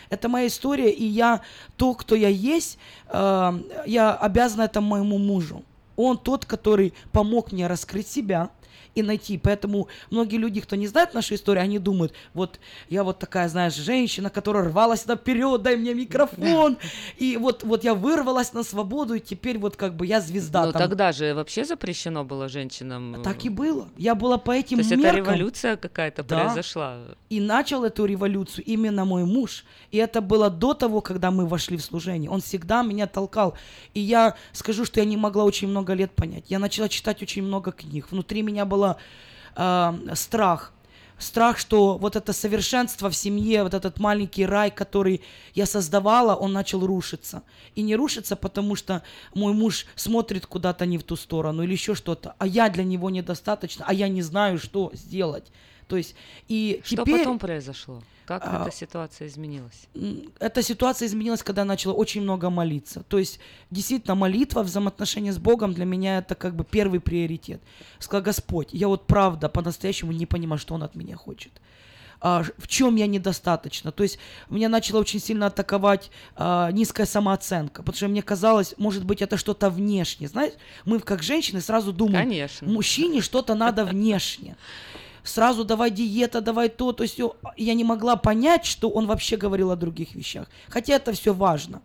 Это 0.10 0.28
моя 0.28 0.48
история, 0.48 0.92
и 0.92 1.06
я 1.06 1.42
то, 1.78 1.94
кто 1.94 2.16
я 2.16 2.28
есть, 2.28 2.78
э, 3.10 3.54
я 3.86 4.14
обязана 4.16 4.64
это 4.64 4.82
моему 4.82 5.20
мужу. 5.20 5.64
Он 5.96 6.18
тот, 6.18 6.46
который 6.46 6.94
помог 7.12 7.52
мне 7.52 7.68
раскрыть 7.68 8.08
себя 8.08 8.50
и 8.96 9.02
найти. 9.04 9.38
Поэтому 9.38 9.88
многие 10.10 10.38
люди, 10.38 10.62
кто 10.62 10.76
не 10.76 10.88
знает 10.88 11.14
нашу 11.14 11.36
историю, 11.36 11.64
они 11.64 11.80
думают, 11.80 12.14
вот 12.34 12.60
я 12.90 13.04
вот 13.04 13.20
такая, 13.20 13.48
знаешь, 13.50 13.76
женщина, 13.76 14.30
которая 14.30 14.66
рвалась 14.66 15.06
наперед, 15.06 15.62
дай 15.62 15.78
мне 15.78 15.94
микрофон. 15.94 16.78
И 17.18 17.38
вот, 17.38 17.64
вот 17.64 17.84
я 17.84 17.94
вырвалась 17.94 18.54
на 18.54 18.64
свободу, 18.64 19.14
и 19.16 19.20
теперь 19.20 19.58
вот 19.58 19.76
как 19.76 19.96
бы 19.96 20.06
я 20.06 20.20
звезда. 20.22 20.66
Но 20.66 20.72
там. 20.72 20.82
тогда 20.82 21.12
же 21.12 21.34
вообще 21.34 21.66
запрещено 21.66 22.24
было 22.24 22.50
женщинам. 22.50 23.16
э, 23.16 23.24
Так 23.24 23.46
и 23.46 23.50
было. 23.50 23.88
Я 23.98 24.16
была 24.16 24.38
по 24.38 24.52
этим 24.52 24.78
То 24.78 24.82
есть 24.82 24.92
это 24.92 25.02
меркам. 25.02 25.18
революция 25.26 25.78
какая-то 25.78 26.24
Да. 26.24 26.40
произошла. 26.46 26.98
И 27.30 27.40
начал 27.40 27.84
эту 27.84 28.06
революцию 28.06 28.66
именно 28.66 29.06
мой 29.06 29.24
муж. 29.26 29.64
И 29.92 29.98
это 29.98 30.22
было 30.22 30.50
до 30.50 30.74
того, 30.74 31.02
когда 31.02 31.32
мы 31.32 31.46
вошли 31.46 31.78
в 31.78 31.82
служение. 31.82 32.30
Он 32.30 32.42
всегда 32.42 32.84
меня 32.84 33.08
толкал. 33.08 33.56
И 33.94 34.00
я 34.00 34.36
скажу, 34.52 34.86
что 34.86 35.00
я 35.00 35.06
не 35.06 35.18
могла 35.18 35.44
очень 35.44 35.68
много 35.68 35.94
лет 35.94 36.12
понять. 36.12 36.46
Я 36.50 36.60
начала 36.60 36.90
читать 36.90 37.22
очень 37.22 37.44
много 37.44 37.72
книг. 37.72 38.08
Внутри 38.12 38.42
меня 38.42 38.66
была 38.66 38.81
э, 39.56 39.94
страх. 40.14 40.74
Страх, 41.18 41.60
что 41.60 41.98
вот 42.00 42.16
это 42.16 42.34
совершенство 42.34 43.08
в 43.10 43.16
семье, 43.16 43.64
вот 43.64 43.76
этот 43.76 44.00
маленький 44.00 44.44
рай, 44.44 44.72
который 44.72 45.22
я 45.54 45.68
создавала, 45.68 46.36
он 46.36 46.52
начал 46.52 46.86
рушиться. 46.86 47.44
И 47.76 47.84
не 47.84 47.96
рушится, 47.96 48.36
потому 48.36 48.76
что 48.76 49.04
мой 49.36 49.54
муж 49.54 49.86
смотрит 49.96 50.48
куда-то 50.48 50.88
не 50.88 50.98
в 50.98 51.04
ту 51.04 51.16
сторону 51.16 51.62
или 51.62 51.74
еще 51.74 51.94
что-то, 51.94 52.34
а 52.40 52.48
я 52.48 52.70
для 52.70 52.84
него 52.84 53.12
недостаточно, 53.12 53.86
а 53.88 53.94
я 53.94 54.08
не 54.08 54.24
знаю, 54.24 54.58
что 54.58 54.90
сделать. 54.94 55.52
То 55.88 55.98
есть, 55.98 56.16
и 56.48 56.82
Что 56.84 57.04
теперь... 57.04 57.20
потом 57.20 57.38
произошло? 57.38 58.02
Как 58.40 58.44
А, 58.46 58.62
эта 58.62 58.72
ситуация 58.72 59.28
изменилась? 59.28 59.88
Эта 60.40 60.62
ситуация 60.64 61.08
изменилась, 61.08 61.44
когда 61.44 61.64
я 61.64 61.66
начала 61.66 61.92
очень 61.94 62.22
много 62.22 62.50
молиться. 62.50 63.04
То 63.10 63.20
есть, 63.20 63.40
действительно, 63.72 64.16
молитва, 64.16 64.64
взаимоотношения 64.64 65.34
с 65.34 65.38
Богом 65.38 65.74
для 65.74 65.84
меня 65.84 66.20
это 66.20 66.36
как 66.36 66.56
бы 66.56 66.64
первый 66.64 67.02
приоритет. 67.02 67.62
Сказала, 68.00 68.24
Господь, 68.24 68.70
я 68.72 68.88
вот 68.88 69.06
правда 69.06 69.50
по-настоящему 69.50 70.14
не 70.14 70.26
понимаю, 70.26 70.60
что 70.60 70.76
Он 70.76 70.84
от 70.84 70.96
меня 70.96 71.18
хочет. 71.18 71.52
А, 72.22 72.44
в 72.58 72.68
чем 72.68 72.96
я 72.96 73.08
недостаточно. 73.08 73.92
То 73.92 74.04
есть 74.04 74.20
меня 74.50 74.70
начала 74.70 75.00
очень 75.00 75.20
сильно 75.20 75.48
атаковать 75.48 76.12
а, 76.36 76.72
низкая 76.72 77.08
самооценка, 77.08 77.82
потому 77.82 77.98
что 77.98 78.08
мне 78.08 78.22
казалось, 78.22 78.76
может 78.78 79.04
быть, 79.04 79.22
это 79.22 79.38
что-то 79.38 79.70
внешнее. 79.72 80.30
Знаешь, 80.30 80.54
мы 80.86 81.00
как 81.00 81.24
женщины 81.24 81.60
сразу 81.62 81.92
думаем, 81.92 82.24
Конечно. 82.24 82.70
мужчине 82.70 83.22
что-то 83.22 83.56
надо 83.56 83.84
внешне. 83.86 84.56
Сразу 85.24 85.64
давай 85.64 85.92
диета, 85.92 86.42
давай 86.42 86.70
то, 86.70 86.94
то 86.94 87.04
есть 87.04 87.20
я 87.58 87.74
не 87.74 87.84
могла 87.84 88.16
понять, 88.16 88.66
что 88.66 88.90
он 88.90 89.06
вообще 89.06 89.38
говорил 89.38 89.72
о 89.72 89.76
других 89.76 90.16
вещах. 90.16 90.48
Хотя 90.68 90.96
это 90.96 91.12
все 91.14 91.34
важно. 91.34 91.82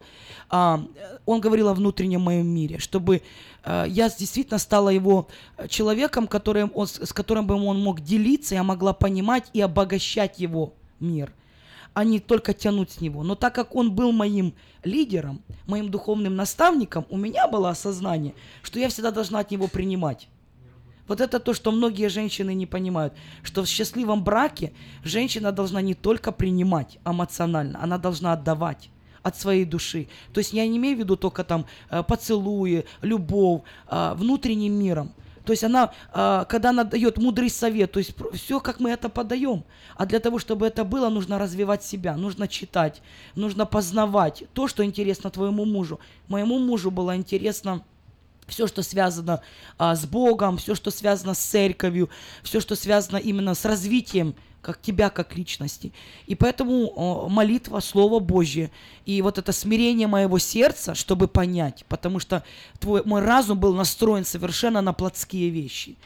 А, 0.48 0.82
он 1.26 1.40
говорил 1.40 1.68
о 1.68 1.74
внутреннем 1.74 2.22
моем 2.22 2.46
мире, 2.46 2.78
чтобы 2.78 3.22
э, 3.64 3.84
я 3.88 4.08
действительно 4.08 4.58
стала 4.58 4.90
его 4.90 5.28
э, 5.56 5.68
человеком, 5.68 6.28
которым 6.28 6.70
он, 6.74 6.86
с 6.86 7.12
которым 7.12 7.46
бы 7.46 7.54
он 7.54 7.80
мог 7.80 8.00
делиться, 8.00 8.54
я 8.54 8.62
могла 8.62 8.92
понимать 8.92 9.50
и 9.52 9.60
обогащать 9.60 10.38
его 10.38 10.72
мир 11.00 11.32
а 11.96 12.04
не 12.04 12.20
только 12.20 12.52
тянуть 12.52 12.90
с 12.90 13.00
него. 13.00 13.22
Но 13.22 13.36
так 13.36 13.54
как 13.54 13.74
он 13.74 13.90
был 13.90 14.12
моим 14.12 14.52
лидером, 14.84 15.40
моим 15.66 15.90
духовным 15.90 16.36
наставником, 16.36 17.06
у 17.08 17.16
меня 17.16 17.48
было 17.48 17.70
осознание, 17.70 18.34
что 18.62 18.78
я 18.78 18.90
всегда 18.90 19.10
должна 19.10 19.38
от 19.38 19.50
него 19.50 19.66
принимать. 19.66 20.28
Вот 21.08 21.20
это 21.20 21.38
то, 21.38 21.54
что 21.54 21.70
многие 21.72 22.08
женщины 22.08 22.54
не 22.54 22.66
понимают, 22.66 23.14
что 23.42 23.62
в 23.62 23.68
счастливом 23.68 24.24
браке 24.24 24.72
женщина 25.04 25.52
должна 25.52 25.80
не 25.80 25.94
только 25.94 26.32
принимать 26.32 26.98
эмоционально, 27.04 27.82
она 27.82 27.98
должна 27.98 28.32
отдавать 28.32 28.90
от 29.22 29.36
своей 29.36 29.64
души. 29.64 30.08
То 30.32 30.38
есть 30.38 30.52
я 30.52 30.66
не 30.66 30.76
имею 30.76 30.96
в 30.96 31.00
виду 31.00 31.16
только 31.16 31.42
там 31.42 31.66
э, 31.90 32.02
поцелуи, 32.02 32.84
любовь, 33.02 33.62
а, 33.88 34.14
внутренним 34.14 34.74
миром. 34.74 35.12
То 35.44 35.52
есть 35.52 35.64
она, 35.64 35.92
а, 36.12 36.44
когда 36.44 36.70
она 36.70 36.84
дает 36.84 37.18
мудрый 37.18 37.50
совет, 37.50 37.92
то 37.92 37.98
есть 37.98 38.14
все, 38.34 38.60
как 38.60 38.80
мы 38.80 38.90
это 38.90 39.08
подаем. 39.08 39.64
А 39.96 40.06
для 40.06 40.18
того, 40.18 40.38
чтобы 40.38 40.66
это 40.66 40.84
было, 40.84 41.08
нужно 41.08 41.38
развивать 41.38 41.84
себя, 41.84 42.16
нужно 42.16 42.48
читать, 42.48 43.00
нужно 43.34 43.64
познавать 43.66 44.44
то, 44.52 44.68
что 44.68 44.84
интересно 44.84 45.30
твоему 45.30 45.64
мужу. 45.64 46.00
Моему 46.28 46.58
мужу 46.58 46.90
было 46.90 47.16
интересно 47.16 47.82
все, 48.46 48.66
что 48.66 48.82
связано 48.82 49.40
а, 49.78 49.94
с 49.94 50.04
Богом, 50.06 50.58
все, 50.58 50.74
что 50.74 50.90
связано 50.90 51.34
с 51.34 51.38
церковью, 51.38 52.10
все, 52.42 52.60
что 52.60 52.76
связано 52.76 53.16
именно 53.16 53.54
с 53.54 53.64
развитием 53.64 54.34
как 54.66 54.82
тебя, 54.82 55.10
как 55.10 55.36
личности. 55.36 55.92
И 56.26 56.34
поэтому 56.34 57.28
молитва, 57.28 57.78
Слово 57.78 58.18
Божье, 58.18 58.72
и 59.04 59.22
вот 59.22 59.38
это 59.38 59.52
смирение 59.52 60.08
моего 60.08 60.40
сердца, 60.40 60.96
чтобы 60.96 61.28
понять, 61.28 61.84
потому 61.88 62.18
что 62.18 62.42
твой, 62.80 63.04
мой 63.04 63.20
разум 63.20 63.60
был 63.60 63.74
настроен 63.74 64.24
совершенно 64.24 64.80
на 64.80 64.92
плотские 64.92 65.50
вещи. 65.50 65.96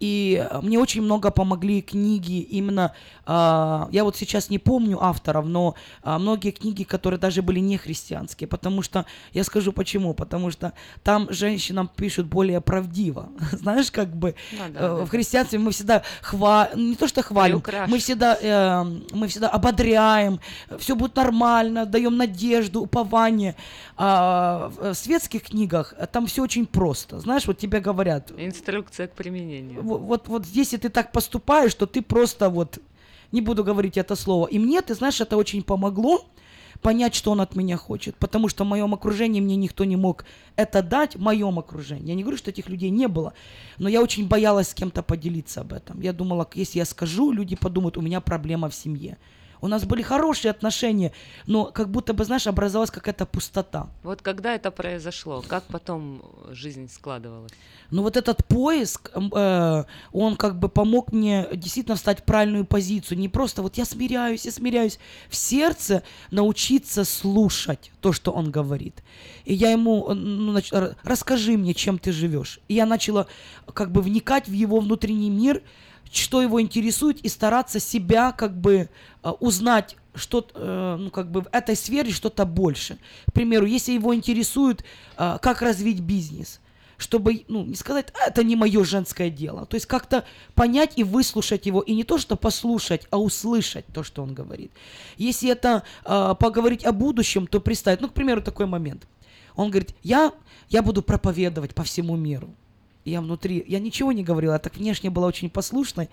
И 0.00 0.46
э, 0.48 0.60
мне 0.60 0.78
очень 0.78 1.02
много 1.02 1.30
помогли 1.30 1.82
книги 1.82 2.40
именно, 2.40 2.92
а, 3.26 3.88
я 3.90 4.04
вот 4.04 4.16
сейчас 4.16 4.48
не 4.48 4.58
помню 4.58 5.02
авторов, 5.02 5.46
но 5.46 5.74
а, 6.02 6.18
многие 6.18 6.52
книги, 6.52 6.84
которые 6.84 7.18
даже 7.18 7.42
были 7.42 7.58
не 7.58 7.76
христианские, 7.76 8.46
потому 8.46 8.82
что, 8.82 9.06
я 9.32 9.44
скажу 9.44 9.72
почему, 9.72 10.14
потому 10.14 10.50
что 10.50 10.72
там 11.02 11.26
женщинам 11.30 11.90
пишут 11.94 12.26
более 12.26 12.60
правдиво, 12.60 13.30
знаешь, 13.52 13.90
как 13.90 14.14
бы 14.14 14.34
Ну 14.52 14.58
да, 14.58 14.66
э, 14.66 14.70
да, 14.70 14.94
в 15.04 15.08
христианстве 15.08 15.58
мы 15.58 15.72
всегда 15.72 16.02
хвалим, 16.22 16.90
не 16.90 16.96
то 16.96 17.08
что 17.08 17.22
хвалим, 17.22 17.62
мы 17.88 17.98
всегда, 17.98 18.38
э, 18.40 18.84
мы 19.12 19.26
всегда 19.26 19.48
ободряем, 19.48 20.40
все 20.78 20.94
будет 20.94 21.16
нормально, 21.16 21.86
даем 21.86 22.16
надежду, 22.16 22.82
упование. 22.82 23.56
А 23.96 24.70
в 24.80 24.94
светских 24.94 25.42
книгах 25.42 25.94
там 26.12 26.26
все 26.26 26.42
очень 26.42 26.66
просто, 26.66 27.18
знаешь, 27.18 27.46
вот 27.46 27.58
тебе 27.58 27.80
говорят, 27.80 28.30
Инструкция 28.36 29.08
к 29.08 29.12
применению. 29.14 29.87
Во- 29.88 29.98
вот, 29.98 30.28
вот 30.28 30.46
здесь, 30.46 30.72
если 30.72 30.76
ты 30.76 30.88
так 30.88 31.12
поступаешь, 31.12 31.74
то 31.74 31.86
ты 31.86 32.02
просто 32.02 32.50
вот, 32.50 32.78
не 33.32 33.40
буду 33.40 33.64
говорить 33.64 33.96
это 33.96 34.16
слово. 34.16 34.46
И 34.46 34.58
мне, 34.58 34.82
ты 34.82 34.94
знаешь, 34.94 35.20
это 35.20 35.36
очень 35.36 35.62
помогло 35.62 36.24
понять, 36.80 37.14
что 37.14 37.32
он 37.32 37.40
от 37.40 37.56
меня 37.56 37.76
хочет. 37.76 38.16
Потому 38.16 38.48
что 38.48 38.64
в 38.64 38.68
моем 38.68 38.94
окружении 38.94 39.40
мне 39.40 39.56
никто 39.56 39.84
не 39.84 39.96
мог 39.96 40.24
это 40.56 40.82
дать, 40.82 41.16
в 41.16 41.20
моем 41.20 41.58
окружении. 41.58 42.08
Я 42.08 42.14
не 42.14 42.22
говорю, 42.22 42.38
что 42.38 42.50
этих 42.50 42.68
людей 42.68 42.90
не 42.90 43.08
было, 43.08 43.32
но 43.78 43.88
я 43.88 44.02
очень 44.02 44.28
боялась 44.28 44.68
с 44.68 44.74
кем-то 44.74 45.02
поделиться 45.02 45.62
об 45.62 45.72
этом. 45.72 46.00
Я 46.00 46.12
думала, 46.12 46.48
если 46.54 46.78
я 46.78 46.84
скажу, 46.84 47.32
люди 47.32 47.56
подумают, 47.56 47.96
у 47.96 48.02
меня 48.02 48.20
проблема 48.20 48.68
в 48.68 48.74
семье. 48.74 49.18
У 49.60 49.68
нас 49.68 49.84
были 49.84 50.02
хорошие 50.02 50.50
отношения, 50.50 51.12
но 51.46 51.66
как 51.66 51.88
будто 51.88 52.14
бы, 52.14 52.24
знаешь, 52.24 52.46
образовалась 52.46 52.90
какая-то 52.90 53.26
пустота. 53.26 53.88
Вот 54.02 54.22
когда 54.22 54.54
это 54.54 54.70
произошло, 54.70 55.42
как 55.46 55.64
потом 55.64 56.22
жизнь 56.50 56.88
складывалась? 56.88 57.52
Ну 57.90 58.02
вот 58.02 58.16
этот 58.16 58.44
поиск, 58.46 59.10
э, 59.14 59.84
он 60.12 60.36
как 60.36 60.58
бы 60.58 60.68
помог 60.68 61.12
мне 61.12 61.46
действительно 61.54 61.96
встать 61.96 62.20
в 62.20 62.24
правильную 62.24 62.66
позицию. 62.66 63.18
Не 63.18 63.28
просто 63.28 63.62
вот 63.62 63.78
я 63.78 63.84
смиряюсь, 63.84 64.44
я 64.44 64.52
смиряюсь. 64.52 64.98
В 65.30 65.36
сердце 65.36 66.02
научиться 66.30 67.04
слушать 67.04 67.90
то, 68.00 68.12
что 68.12 68.32
он 68.32 68.50
говорит. 68.50 69.02
И 69.46 69.54
я 69.54 69.70
ему, 69.70 70.06
э, 70.10 70.14
ну, 70.14 70.52
нач- 70.52 70.94
расскажи 71.02 71.56
мне, 71.56 71.72
чем 71.74 71.98
ты 71.98 72.12
живешь. 72.12 72.60
И 72.68 72.74
я 72.74 72.84
начала 72.84 73.26
как 73.72 73.90
бы 73.90 74.02
вникать 74.02 74.48
в 74.48 74.52
его 74.52 74.80
внутренний 74.80 75.30
мир, 75.30 75.62
что 76.12 76.42
его 76.42 76.60
интересует, 76.60 77.20
и 77.20 77.28
стараться 77.28 77.80
себя 77.80 78.32
как 78.32 78.58
бы 78.58 78.88
э, 79.22 79.30
узнать 79.40 79.96
что 80.14 80.44
э, 80.52 80.96
ну, 80.98 81.10
как 81.10 81.30
бы 81.30 81.42
в 81.42 81.48
этой 81.52 81.76
сфере 81.76 82.10
что-то 82.10 82.44
больше. 82.44 82.98
К 83.28 83.32
примеру, 83.32 83.66
если 83.66 83.92
его 83.92 84.12
интересует, 84.12 84.82
э, 85.16 85.38
как 85.40 85.62
развить 85.62 86.00
бизнес, 86.00 86.60
чтобы, 86.96 87.44
ну, 87.46 87.64
не 87.64 87.76
сказать, 87.76 88.08
«А, 88.14 88.28
это 88.28 88.42
не 88.42 88.56
мое 88.56 88.82
женское 88.82 89.30
дело. 89.30 89.64
То 89.66 89.76
есть 89.76 89.86
как-то 89.86 90.24
понять 90.56 90.94
и 90.96 91.04
выслушать 91.04 91.66
его, 91.66 91.82
и 91.82 91.94
не 91.94 92.02
то, 92.02 92.18
что 92.18 92.34
послушать, 92.34 93.06
а 93.10 93.20
услышать 93.20 93.84
то, 93.94 94.02
что 94.02 94.24
он 94.24 94.34
говорит. 94.34 94.72
Если 95.18 95.50
это 95.50 95.84
поговорить 96.02 96.84
о 96.84 96.90
будущем, 96.90 97.46
то 97.46 97.60
представить, 97.60 98.00
ну, 98.00 98.08
к 98.08 98.14
примеру, 98.14 98.42
такой 98.42 98.66
момент. 98.66 99.06
Он 99.54 99.70
говорит, 99.70 99.94
я, 100.02 100.32
я 100.68 100.82
буду 100.82 101.02
проповедовать 101.02 101.76
по 101.76 101.84
всему 101.84 102.16
миру. 102.16 102.52
Я 103.08 103.20
внутри, 103.20 103.64
я 103.66 103.78
ничего 103.78 104.12
не 104.12 104.22
говорила, 104.22 104.52
я 104.52 104.58
так 104.58 104.76
внешне 104.76 105.10
была 105.10 105.26
очень 105.26 105.50
послушной, 105.50 106.08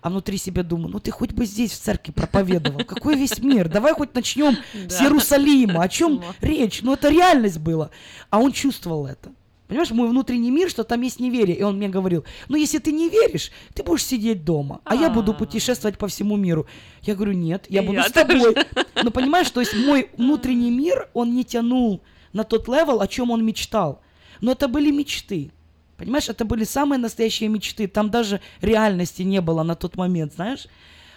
а 0.00 0.10
внутри 0.10 0.38
себя 0.38 0.62
думаю, 0.62 0.88
ну 0.88 1.00
ты 1.00 1.10
хоть 1.10 1.32
бы 1.32 1.46
здесь 1.46 1.72
в 1.72 1.78
церкви 1.80 2.12
проповедовал. 2.12 2.84
Какой 2.84 3.16
весь 3.16 3.38
мир? 3.38 3.68
Давай 3.68 3.94
хоть 3.94 4.14
начнем 4.14 4.56
с. 4.88 5.00
Иерусалима. 5.00 5.82
О 5.82 5.88
чем 5.88 6.22
речь? 6.40 6.82
Ну 6.82 6.92
это 6.92 7.08
реальность 7.08 7.58
была. 7.58 7.90
А 8.30 8.38
он 8.38 8.52
чувствовал 8.52 9.06
это. 9.06 9.32
Понимаешь, 9.66 9.90
мой 9.92 10.08
внутренний 10.08 10.50
мир, 10.50 10.68
что 10.68 10.84
там 10.84 11.00
есть 11.00 11.20
неверие. 11.20 11.56
И 11.56 11.62
он 11.62 11.78
мне 11.78 11.88
говорил, 11.88 12.24
ну 12.48 12.56
если 12.56 12.78
ты 12.78 12.92
не 12.92 13.08
веришь, 13.08 13.50
ты 13.72 13.82
будешь 13.82 14.04
сидеть 14.04 14.44
дома, 14.44 14.80
а 14.84 14.94
я 14.94 15.08
буду 15.08 15.32
путешествовать 15.32 15.96
по 15.96 16.06
всему 16.06 16.36
миру. 16.36 16.66
Я 17.02 17.14
говорю, 17.14 17.32
нет, 17.32 17.64
я 17.70 17.82
буду 17.82 17.94
я 17.94 18.04
с 18.04 18.12
тобой. 18.12 18.54
тоже. 18.54 18.66
Ну 19.02 19.10
понимаешь, 19.10 19.50
то 19.50 19.60
есть 19.60 19.74
мой 19.74 20.10
внутренний 20.16 20.70
мир, 20.70 21.08
он 21.14 21.34
не 21.34 21.44
тянул 21.44 22.02
на 22.34 22.44
тот 22.44 22.68
level, 22.68 23.00
о 23.00 23.08
чем 23.08 23.30
он 23.30 23.44
мечтал. 23.44 24.02
Но 24.40 24.52
это 24.52 24.68
были 24.68 24.90
мечты. 24.90 25.50
Понимаешь, 25.96 26.28
это 26.28 26.44
были 26.44 26.64
самые 26.64 26.98
настоящие 26.98 27.48
мечты. 27.48 27.86
Там 27.86 28.10
даже 28.10 28.40
реальности 28.60 29.22
не 29.22 29.40
было 29.40 29.62
на 29.62 29.74
тот 29.74 29.96
момент, 29.96 30.34
знаешь. 30.34 30.66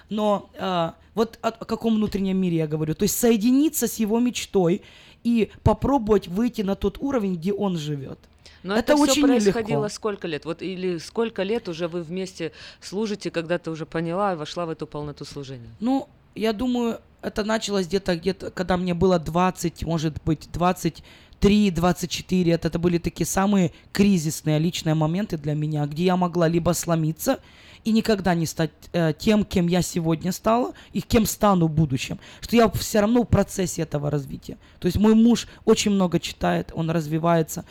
Но 0.09 0.49
а, 0.57 0.95
вот 1.15 1.39
о, 1.41 1.49
о 1.49 1.65
каком 1.65 1.95
внутреннем 1.95 2.37
мире 2.37 2.57
я 2.57 2.67
говорю. 2.67 2.93
То 2.93 3.03
есть 3.03 3.17
соединиться 3.19 3.87
с 3.87 3.95
его 3.95 4.19
мечтой 4.19 4.81
и 5.23 5.51
попробовать 5.63 6.27
выйти 6.27 6.61
на 6.61 6.75
тот 6.75 6.97
уровень, 6.99 7.35
где 7.35 7.53
он 7.53 7.77
живет. 7.77 8.19
Но 8.63 8.75
это, 8.75 8.93
это, 8.93 9.01
очень 9.01 9.21
происходило 9.23 9.79
нелегко. 9.81 9.89
сколько 9.89 10.27
лет? 10.27 10.45
Вот 10.45 10.61
или 10.61 10.97
сколько 10.97 11.43
лет 11.43 11.67
уже 11.69 11.87
вы 11.87 12.03
вместе 12.03 12.51
служите, 12.81 13.31
когда 13.31 13.57
ты 13.57 13.71
уже 13.71 13.85
поняла 13.85 14.33
и 14.33 14.35
вошла 14.35 14.65
в 14.65 14.69
эту 14.69 14.87
полноту 14.87 15.25
служения? 15.25 15.69
Ну, 15.79 16.09
я 16.35 16.53
думаю, 16.53 16.99
это 17.21 17.43
началось 17.43 17.87
где-то, 17.87 18.15
где-то, 18.15 18.51
когда 18.51 18.77
мне 18.77 18.93
было 18.93 19.19
20, 19.19 19.83
может 19.83 20.21
быть, 20.23 20.49
23, 20.51 21.03
24. 21.41 22.51
Это, 22.51 22.67
это 22.67 22.79
были 22.79 22.97
такие 22.97 23.25
самые 23.25 23.71
кризисные 23.91 24.59
личные 24.59 24.95
моменты 24.95 25.37
для 25.37 25.53
меня, 25.53 25.85
где 25.85 26.05
я 26.05 26.15
могла 26.15 26.47
либо 26.47 26.73
сломиться 26.73 27.39
и 27.83 27.91
никогда 27.91 28.35
не 28.35 28.45
стать 28.45 28.71
э, 28.91 29.13
тем, 29.17 29.45
кем 29.45 29.67
я 29.67 29.81
сегодня 29.81 30.31
стала, 30.31 30.73
и 30.91 30.99
кем 30.99 31.25
стану 31.25 31.67
в 31.67 31.71
будущем. 31.71 32.19
Что 32.41 32.55
я 32.57 32.69
все 32.69 32.99
равно 32.99 33.23
в 33.23 33.27
процессе 33.27 33.83
этого 33.83 34.11
развития. 34.11 34.57
То 34.79 34.87
есть 34.87 34.97
мой 34.97 35.15
муж 35.15 35.47
очень 35.63 35.91
много 35.91 36.19
читает, 36.19 36.71
он 36.73 36.89
развивается. 36.89 37.63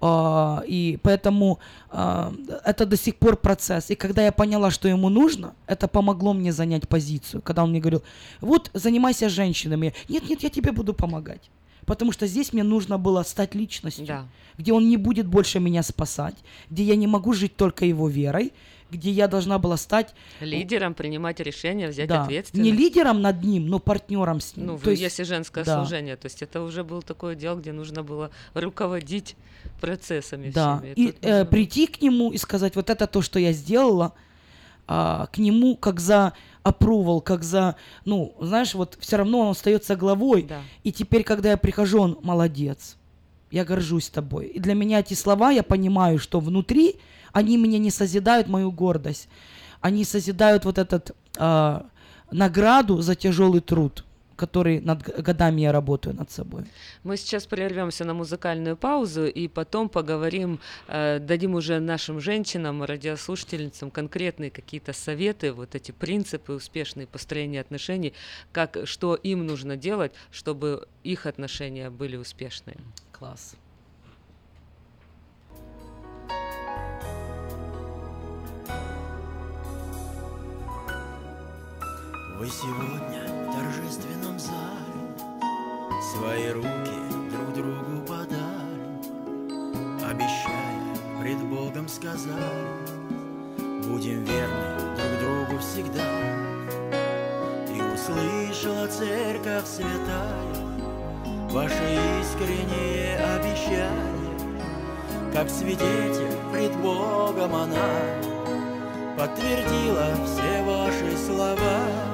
А, 0.00 0.64
и 0.66 0.98
поэтому 1.02 1.60
а, 1.90 2.32
это 2.64 2.86
до 2.86 2.96
сих 2.96 3.16
пор 3.16 3.36
процесс. 3.36 3.90
И 3.90 3.94
когда 3.94 4.24
я 4.24 4.32
поняла, 4.32 4.70
что 4.70 4.88
ему 4.88 5.08
нужно, 5.08 5.54
это 5.66 5.88
помогло 5.88 6.32
мне 6.32 6.52
занять 6.52 6.88
позицию. 6.88 7.42
Когда 7.42 7.62
он 7.62 7.70
мне 7.70 7.80
говорил, 7.80 8.02
вот 8.40 8.70
занимайся 8.74 9.28
женщинами. 9.28 9.94
Нет, 10.08 10.28
нет, 10.28 10.42
я 10.42 10.50
тебе 10.50 10.72
буду 10.72 10.94
помогать. 10.94 11.50
Потому 11.90 12.12
что 12.12 12.28
здесь 12.28 12.52
мне 12.52 12.62
нужно 12.62 12.98
было 12.98 13.24
стать 13.24 13.56
личностью, 13.56 14.06
Да. 14.06 14.24
где 14.58 14.72
он 14.72 14.88
не 14.88 14.96
будет 14.96 15.26
больше 15.26 15.58
меня 15.58 15.82
спасать, 15.82 16.36
где 16.70 16.84
я 16.84 16.94
не 16.94 17.08
могу 17.08 17.32
жить 17.32 17.56
только 17.56 17.84
его 17.84 18.08
верой, 18.08 18.52
где 18.92 19.10
я 19.10 19.26
должна 19.26 19.58
была 19.58 19.76
стать 19.76 20.14
Лидером 20.40 20.94
принимать 20.94 21.40
решения, 21.40 21.88
взять 21.88 22.08
да, 22.08 22.22
ответственность. 22.22 22.64
не 22.64 22.70
лидером 22.70 23.22
над 23.22 23.42
ним, 23.42 23.66
но 23.66 23.80
партнером 23.80 24.40
с 24.40 24.56
ним. 24.56 24.66
Ну, 24.66 24.78
То 24.78 24.90
есть- 24.90 25.02
если 25.02 25.24
женское 25.24 25.64
да. 25.64 25.78
служение, 25.78 26.14
то 26.16 26.26
есть 26.26 26.42
это 26.42 26.62
уже 26.62 26.84
был 26.84 27.02
такое 27.02 27.34
дело, 27.34 27.56
где 27.58 27.72
нужно 27.72 28.04
было 28.04 28.30
руководить 28.54 29.34
процессами 29.80 30.50
Да, 30.50 30.78
всеми. 30.78 30.92
и 30.94 31.06
Тут 31.12 31.24
э, 31.24 31.44
прийти 31.44 31.88
к 31.88 32.00
нему 32.02 32.30
и 32.30 32.36
сказать, 32.38 32.76
вот 32.76 32.88
это 32.88 33.08
то, 33.08 33.20
что 33.20 33.40
я 33.40 33.50
сделала, 33.52 34.12
а, 34.86 35.26
к 35.32 35.38
нему 35.38 35.76
как 35.76 35.98
за 36.00 36.32
approval, 36.62 37.20
как 37.20 37.42
за, 37.42 37.76
ну, 38.04 38.34
знаешь, 38.40 38.74
вот 38.74 38.96
все 39.00 39.16
равно 39.16 39.40
он 39.40 39.48
остается 39.50 39.96
главой. 39.96 40.42
Да. 40.42 40.60
И 40.82 40.92
теперь, 40.92 41.24
когда 41.24 41.50
я 41.50 41.56
прихожу, 41.56 42.00
он 42.00 42.18
молодец, 42.22 42.96
я 43.50 43.64
горжусь 43.64 44.08
тобой. 44.08 44.46
И 44.46 44.60
для 44.60 44.74
меня 44.74 45.00
эти 45.00 45.14
слова, 45.14 45.50
я 45.50 45.62
понимаю, 45.62 46.18
что 46.18 46.40
внутри 46.40 46.96
они 47.32 47.56
меня 47.56 47.78
не 47.78 47.90
созидают 47.90 48.48
мою 48.48 48.72
гордость, 48.72 49.28
они 49.80 50.04
созидают 50.04 50.64
вот 50.64 50.78
этот 50.78 51.16
а, 51.38 51.86
награду 52.30 53.00
за 53.00 53.14
тяжелый 53.14 53.60
труд, 53.60 54.04
который 54.40 54.80
над 54.80 55.02
годами 55.22 55.60
я 55.60 55.72
работаю 55.72 56.16
над 56.16 56.30
собой. 56.30 56.64
Мы 57.04 57.18
сейчас 57.18 57.46
прервемся 57.46 58.04
на 58.04 58.14
музыкальную 58.14 58.76
паузу 58.76 59.26
и 59.26 59.48
потом 59.48 59.88
поговорим, 59.90 60.58
э, 60.88 61.18
дадим 61.18 61.54
уже 61.54 61.78
нашим 61.78 62.20
женщинам, 62.20 62.82
радиослушательницам 62.82 63.90
конкретные 63.90 64.50
какие-то 64.50 64.94
советы, 64.94 65.52
вот 65.52 65.74
эти 65.74 65.92
принципы 65.92 66.54
успешные 66.54 67.06
построения 67.06 67.60
отношений, 67.60 68.14
как, 68.52 68.78
что 68.84 69.14
им 69.14 69.46
нужно 69.46 69.76
делать, 69.76 70.12
чтобы 70.32 70.88
их 71.04 71.26
отношения 71.26 71.90
были 71.90 72.16
успешные. 72.16 72.78
Класс. 73.12 73.56
Вы 82.38 82.46
сегодня 82.46 83.39
торжественном 83.90 84.38
зале. 84.38 84.60
Свои 86.12 86.50
руки 86.52 86.68
друг 87.30 87.54
другу 87.54 88.06
подали 88.06 89.00
Обещая, 90.04 90.96
пред 91.20 91.38
Богом 91.44 91.88
сказали. 91.88 92.36
Будем 93.58 94.24
верны 94.24 94.96
друг 94.96 95.18
другу 95.20 95.60
всегда. 95.60 96.08
И 97.68 97.80
услышала 97.94 98.86
церковь 98.86 99.66
святая 99.66 100.54
Ваше 101.50 101.98
искреннее 102.20 103.18
обещание 103.18 104.20
как 105.32 105.48
свидетель 105.48 106.36
пред 106.52 106.74
Богом 106.78 107.54
она 107.54 107.88
подтвердила 109.16 110.16
все 110.26 110.62
ваши 110.64 111.16
слова. 111.16 112.10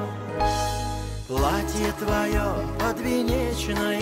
Платье 1.28 1.92
твое 1.98 2.54
подвенечное, 2.78 4.00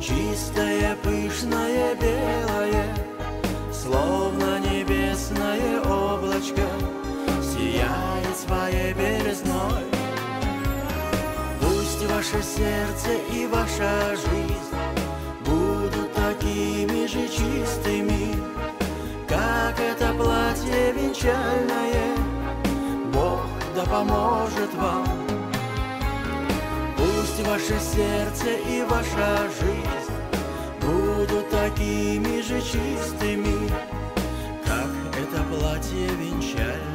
чистое, 0.00 0.96
пышное, 1.02 1.96
белое, 1.96 2.86
словно 3.72 4.60
небесное 4.60 5.80
облачко, 5.80 6.62
сияет 7.42 8.36
своей 8.36 8.92
белизной. 8.92 9.82
Пусть 11.60 12.08
ваше 12.08 12.40
сердце 12.44 13.14
и 13.32 13.48
ваша 13.48 14.14
жизнь 14.14 14.76
будут 15.44 16.14
такими 16.14 17.08
же 17.08 17.26
чистыми, 17.26 18.36
как 19.26 19.80
это 19.80 20.14
платье 20.14 20.92
венчальное. 20.92 22.14
Бог 23.12 23.40
да 23.74 23.82
поможет 23.82 24.72
вам. 24.74 25.23
Ваше 27.46 27.78
сердце 27.78 28.52
и 28.68 28.82
ваша 28.88 29.48
жизнь 29.60 30.12
будут 30.80 31.50
такими 31.50 32.40
же 32.40 32.60
чистыми, 32.60 33.68
как 34.64 34.88
это 35.12 35.42
платье 35.44 36.08
венчальное. 36.08 36.93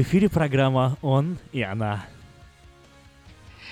В 0.00 0.02
эфире 0.02 0.30
программа 0.30 0.96
«Он 1.02 1.36
и 1.52 1.60
она». 1.60 2.06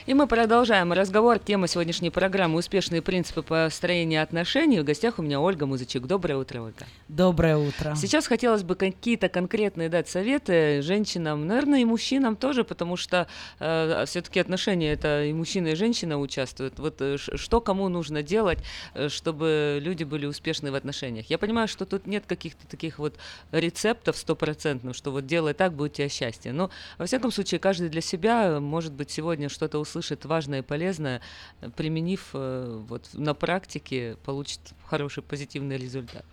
И 0.09 0.15
мы 0.15 0.27
продолжаем 0.27 0.91
разговор. 0.95 1.39
Тема 1.39 1.69
сегодняшней 1.69 2.09
программы 2.09 2.57
«Успешные 2.57 3.03
принципы 3.03 3.43
построения 3.43 4.23
отношений». 4.23 4.81
В 4.81 4.85
гостях 4.85 5.19
у 5.19 5.23
меня 5.23 5.39
Ольга 5.39 5.67
Музычек. 5.67 6.07
Доброе 6.07 6.37
утро, 6.37 6.63
Ольга. 6.63 6.87
Доброе 7.09 7.59
утро. 7.59 7.95
Сейчас 7.95 8.27
хотелось 8.27 8.63
бы 8.63 8.75
какие-то 8.75 9.29
конкретные 9.29 9.91
дать 9.91 10.09
советы 10.09 10.81
женщинам, 10.81 11.47
наверное, 11.47 11.83
и 11.83 11.85
мужчинам 11.85 12.37
тоже, 12.37 12.65
потому 12.65 12.97
что 12.97 13.29
э, 13.59 14.05
все-таки 14.07 14.41
отношения 14.41 14.95
это 14.95 15.25
и 15.25 15.35
мужчина, 15.35 15.69
и 15.69 15.75
женщина 15.75 16.19
участвуют. 16.19 16.79
Вот 16.79 17.03
э, 17.03 17.19
что 17.19 17.61
кому 17.61 17.91
нужно 17.91 18.23
делать, 18.23 18.61
э, 18.95 19.11
чтобы 19.11 19.79
люди 19.83 20.05
были 20.05 20.25
успешны 20.25 20.73
в 20.73 20.75
отношениях. 20.75 21.27
Я 21.29 21.37
понимаю, 21.37 21.69
что 21.69 21.85
тут 21.85 22.07
нет 22.07 22.25
каких-то 22.27 22.67
таких 22.67 22.99
вот 22.99 23.15
рецептов 23.53 24.17
стопроцентных, 24.17 24.97
что 24.97 25.11
вот 25.11 25.27
делай 25.27 25.53
так, 25.53 25.75
будет 25.75 25.93
у 25.93 25.95
тебя 25.97 26.09
счастье. 26.09 26.55
Но, 26.55 26.71
во 26.97 27.05
всяком 27.05 27.31
случае, 27.31 27.61
каждый 27.61 27.91
для 27.91 28.01
себя, 28.01 28.59
может 28.59 28.95
быть, 28.95 29.11
сегодня 29.11 29.51
что-то 29.51 29.79
услышит 29.79 29.98
важное 30.25 30.61
и 30.61 30.63
полезное, 30.63 31.21
э, 31.61 31.71
применив 31.71 32.31
э, 32.35 32.83
вот 32.89 33.09
на 33.13 33.35
практике, 33.35 34.17
получит 34.25 34.61
хороший 34.87 35.23
позитивный 35.23 35.77
результат. 35.77 36.25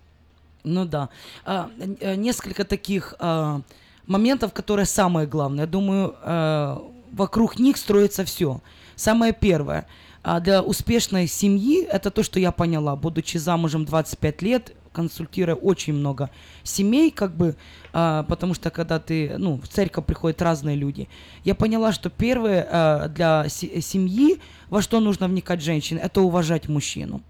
Ну 0.64 0.86
да. 0.86 1.10
А, 1.46 1.70
э, 1.78 2.16
несколько 2.16 2.66
таких 2.66 3.14
а, 3.20 3.62
моментов, 4.08 4.52
которые 4.54 4.86
самое 4.86 5.28
главное. 5.28 5.66
Я 5.66 5.68
думаю, 5.68 6.16
а, 6.22 6.82
вокруг 7.12 7.60
них 7.60 7.78
строится 7.78 8.26
все. 8.26 8.62
Самое 8.96 9.34
первое. 9.34 9.88
а, 10.24 10.40
для 10.40 10.64
успешной 10.64 11.28
семьи, 11.28 11.84
это 11.84 12.10
то, 12.10 12.24
что 12.24 12.40
я 12.40 12.52
поняла, 12.52 12.96
будучи 12.96 13.38
замужем 13.38 13.86
25 13.86 14.42
лет, 14.42 14.74
консультируя 14.96 15.56
очень 15.56 15.94
много 15.94 16.30
семей, 16.64 17.12
как 17.12 17.36
бы, 17.36 17.56
а, 17.94 18.24
потому 18.24 18.54
что 18.54 18.70
когда 18.70 19.00
ты, 19.00 19.38
ну, 19.38 19.60
в 19.62 19.68
церковь 19.68 20.06
приходят 20.06 20.42
разные 20.42 20.78
люди, 20.78 21.08
я 21.44 21.54
поняла, 21.54 21.92
что 21.92 22.10
первое 22.10 22.68
а, 22.72 23.08
для 23.10 23.50
се- 23.50 23.82
семьи, 23.82 24.40
во 24.70 24.82
что 24.82 25.00
нужно 25.00 25.28
вникать 25.28 25.62
женщине, 25.62 26.00
это 26.02 26.22
уважать 26.22 26.70
мужчину. 26.70 27.22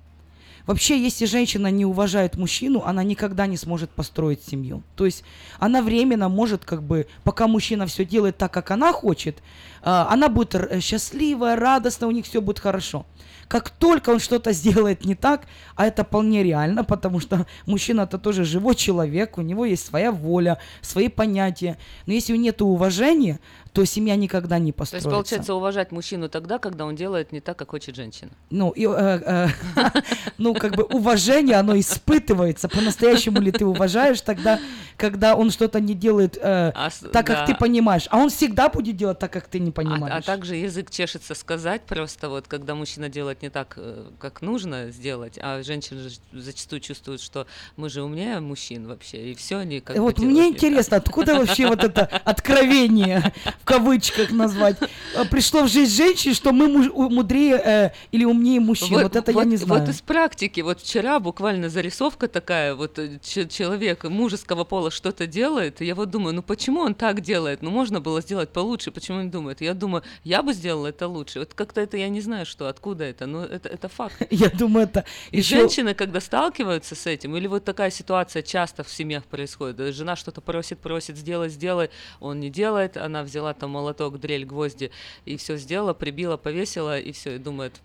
Вообще, 0.67 0.99
если 0.99 1.25
женщина 1.25 1.69
не 1.69 1.85
уважает 1.85 2.37
мужчину, 2.37 2.81
она 2.85 3.03
никогда 3.03 3.45
не 3.45 3.57
сможет 3.57 3.91
построить 3.91 4.43
семью. 4.43 4.81
То 4.95 5.05
есть 5.05 5.23
она 5.59 5.81
временно 5.81 6.27
может, 6.27 6.65
как 6.65 6.81
бы, 6.81 7.05
пока 7.23 7.47
мужчина 7.47 7.85
все 7.85 8.03
делает 8.03 8.37
так, 8.37 8.51
как 8.51 8.71
она 8.71 8.91
хочет, 8.91 9.43
она 9.85 10.29
будет 10.29 10.55
р- 10.55 10.81
счастливая, 10.81 11.55
радостная, 11.55 12.09
у 12.09 12.11
них 12.11 12.25
все 12.25 12.41
будет 12.41 12.59
хорошо. 12.59 13.05
Как 13.47 13.69
только 13.69 14.09
он 14.09 14.19
что-то 14.19 14.53
сделает 14.53 15.05
не 15.05 15.13
так, 15.13 15.41
а 15.75 15.85
это 15.85 16.03
вполне 16.03 16.41
реально, 16.43 16.83
потому 16.83 17.19
что 17.19 17.45
мужчина 17.67 18.01
это 18.01 18.17
тоже 18.17 18.43
живой 18.43 18.73
человек, 18.75 19.37
у 19.37 19.41
него 19.41 19.65
есть 19.65 19.85
своя 19.85 20.11
воля, 20.11 20.57
свои 20.81 21.09
понятия. 21.09 21.77
Но 22.07 22.13
если 22.13 22.33
у 22.33 22.35
него 22.35 22.45
нет 22.45 22.61
уважения, 22.61 23.39
то 23.71 23.85
семья 23.85 24.15
никогда 24.15 24.57
не 24.57 24.71
То 24.71 24.77
построится. 24.79 25.09
есть, 25.09 25.15
получается, 25.15 25.53
уважать 25.53 25.91
мужчину 25.91 26.29
тогда, 26.29 26.57
когда 26.59 26.85
он 26.85 26.95
делает 26.95 27.31
не 27.31 27.41
так, 27.41 27.57
как 27.57 27.71
хочет 27.71 27.95
женщина. 27.95 28.31
Ну, 28.49 28.71
и, 28.71 28.87
э, 28.87 29.21
э, 29.25 29.47
ну, 30.37 30.53
как 30.53 30.75
бы 30.75 30.83
уважение, 30.83 31.57
оно 31.57 31.77
испытывается. 31.77 32.69
По-настоящему 32.69 33.41
ли 33.41 33.51
ты 33.51 33.65
уважаешь 33.65 34.21
тогда, 34.21 34.59
когда 34.97 35.35
он 35.35 35.51
что-то 35.51 35.79
не 35.81 35.93
делает 35.93 36.37
э, 36.37 36.71
А 36.73 36.89
так, 37.11 37.27
как 37.27 37.39
да. 37.39 37.45
ты 37.45 37.55
понимаешь. 37.55 38.07
А 38.11 38.17
он 38.17 38.29
всегда 38.29 38.69
будет 38.69 38.95
делать 38.95 39.19
так, 39.19 39.31
как 39.31 39.47
ты 39.47 39.59
не 39.59 39.71
А, 39.71 39.73
понимаешь. 39.75 40.15
а 40.17 40.21
также 40.21 40.55
язык 40.55 40.89
чешется 40.89 41.35
сказать 41.35 41.83
просто 41.83 42.29
вот, 42.29 42.47
когда 42.47 42.75
мужчина 42.75 43.09
делает 43.09 43.41
не 43.41 43.49
так, 43.49 43.73
э, 43.77 44.09
как 44.19 44.41
нужно 44.41 44.91
сделать, 44.91 45.37
а 45.41 45.61
женщины 45.63 46.09
же 46.09 46.15
зачастую 46.31 46.79
чувствуют, 46.79 47.21
что 47.21 47.47
мы 47.75 47.89
же 47.89 48.01
умнее 48.01 48.39
мужчин 48.39 48.87
вообще, 48.87 49.31
и 49.31 49.35
все 49.35 49.57
они 49.57 49.81
как 49.81 49.97
вот 49.97 50.19
мне 50.19 50.43
так. 50.43 50.53
интересно, 50.53 50.97
откуда 50.97 51.35
вообще 51.35 51.67
вот 51.67 51.83
это 51.83 52.05
откровение 52.05 53.33
в 53.61 53.65
кавычках 53.65 54.31
назвать, 54.31 54.77
э, 54.81 55.25
пришло 55.29 55.63
в 55.63 55.67
жизнь 55.67 55.95
женщин, 55.95 56.33
что 56.33 56.51
мы 56.51 56.67
мудрее 56.67 57.61
э, 57.63 57.91
или 58.11 58.25
умнее 58.25 58.59
мужчин. 58.59 59.01
Вот, 59.01 59.15
это 59.15 59.31
я 59.31 59.43
не 59.43 59.57
знаю. 59.57 59.81
Вот 59.81 59.89
из 59.89 60.01
практики, 60.01 60.61
вот 60.61 60.81
вчера 60.81 61.19
буквально 61.19 61.69
зарисовка 61.69 62.27
такая, 62.27 62.75
вот 62.75 62.97
э, 62.99 63.19
человек 63.21 64.03
мужеского 64.05 64.63
пола 64.63 64.91
что-то 64.91 65.27
делает, 65.27 65.81
и 65.81 65.85
я 65.85 65.95
вот 65.95 66.09
думаю, 66.09 66.35
ну 66.35 66.41
почему 66.41 66.81
он 66.81 66.93
так 66.93 67.21
делает? 67.21 67.61
Ну 67.61 67.71
можно 67.71 67.99
было 67.99 68.21
сделать 68.21 68.49
получше, 68.49 68.91
почему 68.91 69.19
он 69.19 69.29
думает? 69.29 69.61
Я 69.65 69.73
думаю, 69.73 70.03
я 70.23 70.41
бы 70.41 70.53
сделала 70.53 70.87
это 70.87 71.07
лучше. 71.07 71.39
Вот 71.39 71.53
как-то 71.53 71.81
это 71.81 71.97
я 71.97 72.09
не 72.09 72.21
знаю, 72.21 72.45
что, 72.45 72.67
откуда 72.67 73.03
это, 73.03 73.25
но 73.25 73.43
это, 73.43 73.69
это 73.69 73.89
факт. 73.89 74.15
Я 74.31 74.49
думаю, 74.49 74.85
это 74.85 75.05
И 75.31 75.37
еще... 75.37 75.57
женщины, 75.57 75.93
когда 75.93 76.19
сталкиваются 76.19 76.95
с 76.95 77.05
этим, 77.05 77.35
или 77.35 77.47
вот 77.47 77.63
такая 77.63 77.89
ситуация 77.89 78.41
часто 78.41 78.83
в 78.83 78.89
семьях 78.89 79.25
происходит, 79.25 79.79
э, 79.79 79.91
жена 79.91 80.15
что-то 80.15 80.41
просит, 80.41 80.79
просит, 80.79 81.17
сделай, 81.17 81.49
сделай, 81.49 81.89
он 82.19 82.39
не 82.39 82.49
делает, 82.49 82.97
она 82.97 83.23
взяла 83.23 83.53
там 83.53 83.71
молоток, 83.71 84.19
дрель, 84.19 84.45
гвозди, 84.45 84.91
и 85.25 85.37
все 85.37 85.57
сделала, 85.57 85.93
прибила, 85.93 86.37
повесила, 86.37 86.99
и 86.99 87.11
все, 87.11 87.35
и 87.35 87.37
думает, 87.37 87.81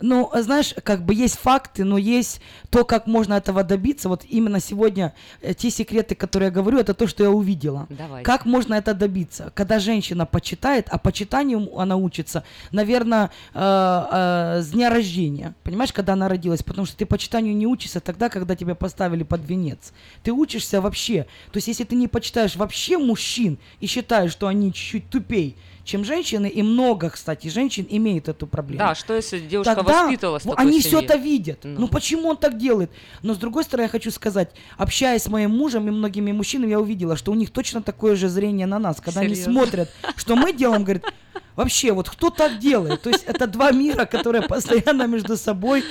Ну, 0.00 0.30
знаешь, 0.34 0.74
как 0.82 1.04
бы 1.04 1.14
есть 1.14 1.38
факты, 1.38 1.84
но 1.84 1.98
есть 1.98 2.40
то, 2.70 2.84
как 2.84 3.06
можно 3.06 3.34
этого 3.34 3.64
добиться. 3.64 4.08
Вот 4.08 4.24
именно 4.28 4.60
сегодня 4.60 5.14
э, 5.42 5.54
те 5.54 5.70
секреты, 5.70 6.14
которые 6.14 6.48
я 6.48 6.50
говорю, 6.52 6.78
это 6.78 6.94
то, 6.94 7.06
что 7.06 7.22
я 7.22 7.30
увидела. 7.30 7.86
Давайте. 7.90 8.24
Как 8.24 8.46
можно 8.46 8.74
это 8.74 8.94
добиться? 8.94 9.52
Когда 9.54 9.78
женщина 9.78 10.26
почитает, 10.26 10.86
а 10.90 10.98
почитанию 10.98 11.78
она 11.78 11.96
учится, 11.96 12.44
наверное, 12.72 13.30
с 13.52 14.70
дня 14.72 14.90
рождения. 14.90 15.54
Понимаешь, 15.62 15.92
когда 15.92 16.14
она 16.14 16.28
родилась? 16.28 16.62
Потому 16.62 16.86
что 16.86 16.96
ты 16.96 17.06
почитанию 17.06 17.54
не 17.56 17.66
учишься 17.66 18.00
тогда, 18.00 18.28
когда 18.28 18.56
тебя 18.56 18.74
поставили 18.74 19.22
под 19.22 19.48
венец. 19.48 19.92
Ты 20.22 20.32
учишься 20.32 20.80
вообще. 20.80 21.26
То 21.52 21.56
есть, 21.56 21.68
если 21.68 21.84
ты 21.84 21.94
не 21.94 22.08
почитаешь 22.08 22.56
вообще 22.56 22.98
мужчин 22.98 23.58
и 23.80 23.86
считаешь, 23.86 24.32
что 24.32 24.46
они 24.46 24.72
чуть-чуть 24.72 25.08
тупей, 25.10 25.56
чем 25.90 26.04
женщины, 26.04 26.48
и 26.48 26.62
много, 26.62 27.10
кстати, 27.10 27.48
женщин 27.48 27.84
имеют 27.90 28.28
эту 28.28 28.46
проблему. 28.46 28.78
да, 28.78 28.94
что 28.94 29.14
если 29.14 29.40
девушка 29.40 29.74
Тогда 29.74 30.04
воспитывалась 30.04 30.44
в 30.44 30.52
они 30.56 30.80
все 30.80 31.00
это 31.00 31.16
видят. 31.16 31.60
Ну. 31.64 31.80
Ну. 31.80 31.88
почему 31.88 32.28
он 32.28 32.36
так 32.36 32.56
делает? 32.58 32.90
Но 33.22 33.34
с 33.34 33.38
другой 33.38 33.64
стороны, 33.64 33.86
я 33.86 33.88
хочу 33.88 34.12
сказать, 34.12 34.50
общаясь 34.78 35.22
с 35.22 35.28
моим 35.28 35.50
мужем 35.50 35.88
и 35.88 35.90
многими 35.90 36.30
мужчинами, 36.30 36.70
я 36.70 36.80
увидела, 36.80 37.16
что 37.16 37.32
у 37.32 37.34
них 37.34 37.50
точно 37.50 37.82
такое 37.82 38.14
же 38.14 38.28
зрение 38.28 38.66
на 38.66 38.78
нас, 38.78 39.00
когда 39.00 39.20
они 39.20 39.34
Серьезно? 39.34 39.52
смотрят, 39.52 39.90
что 40.16 40.36
мы 40.36 40.52
делаем, 40.52 40.84
говорят, 40.84 41.12
вообще, 41.56 41.92
вот 41.92 42.08
кто 42.08 42.30
так 42.30 42.58
делает? 42.58 43.02
То 43.02 43.10
есть 43.10 43.24
это 43.24 43.46
два 43.46 43.70
мира, 43.70 44.04
которые 44.04 44.42
постоянно 44.42 45.06
между 45.06 45.36
собой 45.36 45.84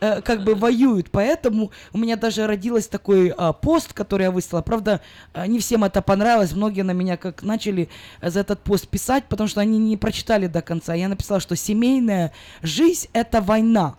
э, 0.00 0.20
как 0.22 0.44
бы 0.44 0.54
воюют. 0.54 1.10
Поэтому 1.10 1.70
у 1.92 1.98
меня 1.98 2.16
даже 2.16 2.46
родилась 2.46 2.88
такой 2.88 3.32
а, 3.36 3.52
пост, 3.52 3.92
который 3.92 4.24
я 4.24 4.30
выставила. 4.30 4.62
Правда, 4.62 5.00
а, 5.32 5.46
не 5.46 5.58
всем 5.58 5.84
это 5.84 6.02
понравилось. 6.02 6.52
Многие 6.52 6.82
на 6.82 6.92
меня 6.92 7.16
как 7.16 7.42
начали 7.42 7.88
за 8.20 8.40
этот 8.40 8.60
пост 8.60 8.88
писать, 8.88 9.24
потому 9.28 9.48
что 9.48 9.60
они 9.60 9.78
не 9.78 9.96
прочитали 9.96 10.46
до 10.46 10.62
конца. 10.62 10.94
Я 10.94 11.08
написала, 11.08 11.40
что 11.40 11.56
семейная 11.56 12.32
жизнь– 12.62 13.08
это 13.12 13.40
война. 13.40 13.94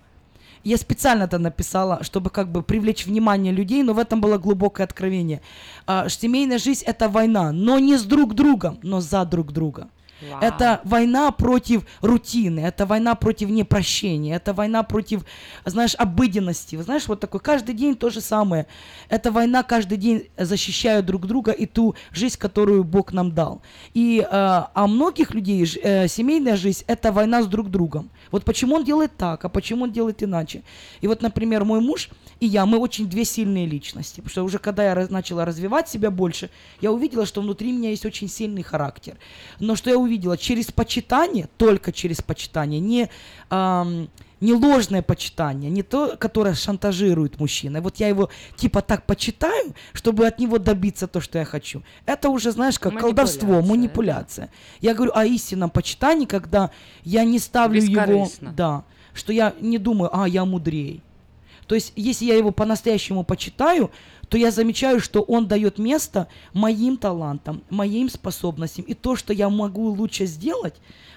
Я 0.63 0.77
специально 0.77 1.23
это 1.23 1.39
написала, 1.39 2.03
чтобы 2.03 2.29
как 2.29 2.49
бы 2.49 2.63
привлечь 2.63 3.05
внимание 3.05 3.51
людей, 3.51 3.83
но 3.83 3.93
в 3.93 3.99
этом 3.99 4.21
было 4.21 4.37
глубокое 4.37 4.85
откровение. 4.85 5.41
А, 5.85 6.07
семейная 6.07 6.57
жизнь– 6.57 6.83
это 6.87 7.09
война, 7.09 7.51
но 7.51 7.79
не 7.79 7.97
с 7.97 8.03
друг 8.03 8.33
другом, 8.33 8.79
но 8.81 9.01
за 9.01 9.25
друг 9.25 9.51
друга. 9.51 9.89
Это 10.41 10.81
война 10.83 11.31
против 11.31 11.83
рутины, 12.01 12.59
это 12.61 12.85
война 12.85 13.15
против 13.15 13.49
непрощения, 13.49 14.35
это 14.35 14.53
война 14.53 14.83
против, 14.83 15.25
знаешь, 15.65 15.95
обыденности. 15.97 16.75
Вы 16.75 16.83
знаешь, 16.83 17.07
вот 17.07 17.19
такой 17.19 17.39
каждый 17.39 17.75
день 17.75 17.95
то 17.95 18.09
же 18.09 18.21
самое. 18.21 18.67
Это 19.09 19.31
война 19.31 19.63
каждый 19.63 19.97
день 19.97 20.29
защищая 20.37 21.01
друг 21.01 21.27
друга 21.27 21.51
и 21.51 21.65
ту 21.65 21.95
жизнь, 22.11 22.37
которую 22.37 22.83
Бог 22.83 23.13
нам 23.13 23.31
дал. 23.31 23.61
И 23.93 24.19
э, 24.19 24.25
а 24.31 24.87
многих 24.87 25.33
людей 25.33 25.65
э, 25.83 26.07
семейная 26.07 26.55
жизнь 26.55 26.83
это 26.87 27.11
война 27.11 27.43
с 27.43 27.47
друг 27.47 27.69
другом. 27.69 28.09
Вот 28.33 28.45
почему 28.45 28.77
он 28.77 28.83
делает 28.83 29.15
так, 29.15 29.45
а 29.45 29.49
почему 29.49 29.83
он 29.83 29.91
делает 29.91 30.23
иначе. 30.23 30.63
И 31.01 31.07
вот, 31.07 31.21
например, 31.21 31.65
мой 31.65 31.79
муж 31.81 32.09
и 32.39 32.47
я, 32.47 32.65
мы 32.65 32.79
очень 32.79 33.07
две 33.07 33.25
сильные 33.25 33.67
личности. 33.67 34.15
Потому 34.21 34.29
что 34.31 34.43
уже 34.43 34.57
когда 34.57 34.83
я 34.83 34.95
раз- 34.95 35.11
начала 35.11 35.45
развивать 35.45 35.87
себя 35.87 36.09
больше, 36.09 36.49
я 36.81 36.91
увидела, 36.91 37.27
что 37.27 37.41
внутри 37.41 37.71
меня 37.71 37.91
есть 37.91 38.07
очень 38.07 38.27
сильный 38.27 38.63
характер. 38.63 39.17
Но 39.59 39.75
что 39.75 39.91
я 39.91 39.99
увидела? 39.99 40.35
Через 40.35 40.71
почитание, 40.71 41.47
только 41.57 41.91
через 41.91 42.23
почитание, 42.23 42.79
не, 42.79 43.07
ам, 43.51 44.09
не 44.43 44.53
ложное 44.53 45.01
почитание, 45.01 45.71
не 45.71 45.83
то, 45.83 46.17
которое 46.19 46.53
шантажирует 46.53 47.39
мужчина. 47.39 47.81
Вот 47.81 47.97
я 47.97 48.09
его 48.09 48.29
типа 48.57 48.81
так 48.81 49.05
почитаю, 49.05 49.73
чтобы 49.93 50.27
от 50.27 50.37
него 50.37 50.59
добиться 50.59 51.07
то, 51.07 51.21
что 51.21 51.39
я 51.39 51.45
хочу. 51.45 51.81
Это 52.05 52.29
уже, 52.29 52.51
знаешь, 52.51 52.77
как 52.77 52.99
колдовство, 52.99 53.61
Манипуляция, 53.61 53.71
манипуляция. 53.71 54.49
Я 54.81 54.93
говорю 54.93 55.13
о 55.15 55.25
истинном 55.25 55.69
почитании, 55.69 56.25
когда 56.25 56.71
я 57.03 57.23
не 57.23 57.39
ставлю 57.39 57.81
его... 57.81 58.27
Да, 58.41 58.83
что 59.13 59.31
я 59.31 59.53
не 59.61 59.77
думаю, 59.77 60.09
а, 60.13 60.27
я 60.27 60.43
мудрее. 60.43 60.99
То 61.67 61.75
есть, 61.75 61.93
если 61.95 62.25
я 62.25 62.35
его 62.35 62.51
по-настоящему 62.51 63.23
почитаю, 63.23 63.91
то 64.27 64.37
я 64.37 64.51
замечаю, 64.51 64.99
что 64.99 65.21
он 65.21 65.47
дает 65.47 65.77
место 65.77 66.27
моим 66.53 66.97
талантам, 66.97 67.63
моим 67.69 68.09
способностям. 68.09 68.83
И 68.85 68.93
то, 68.93 69.15
что 69.15 69.31
я 69.31 69.49
могу 69.49 69.89
лучше 69.89 70.25
сделать, 70.25 70.75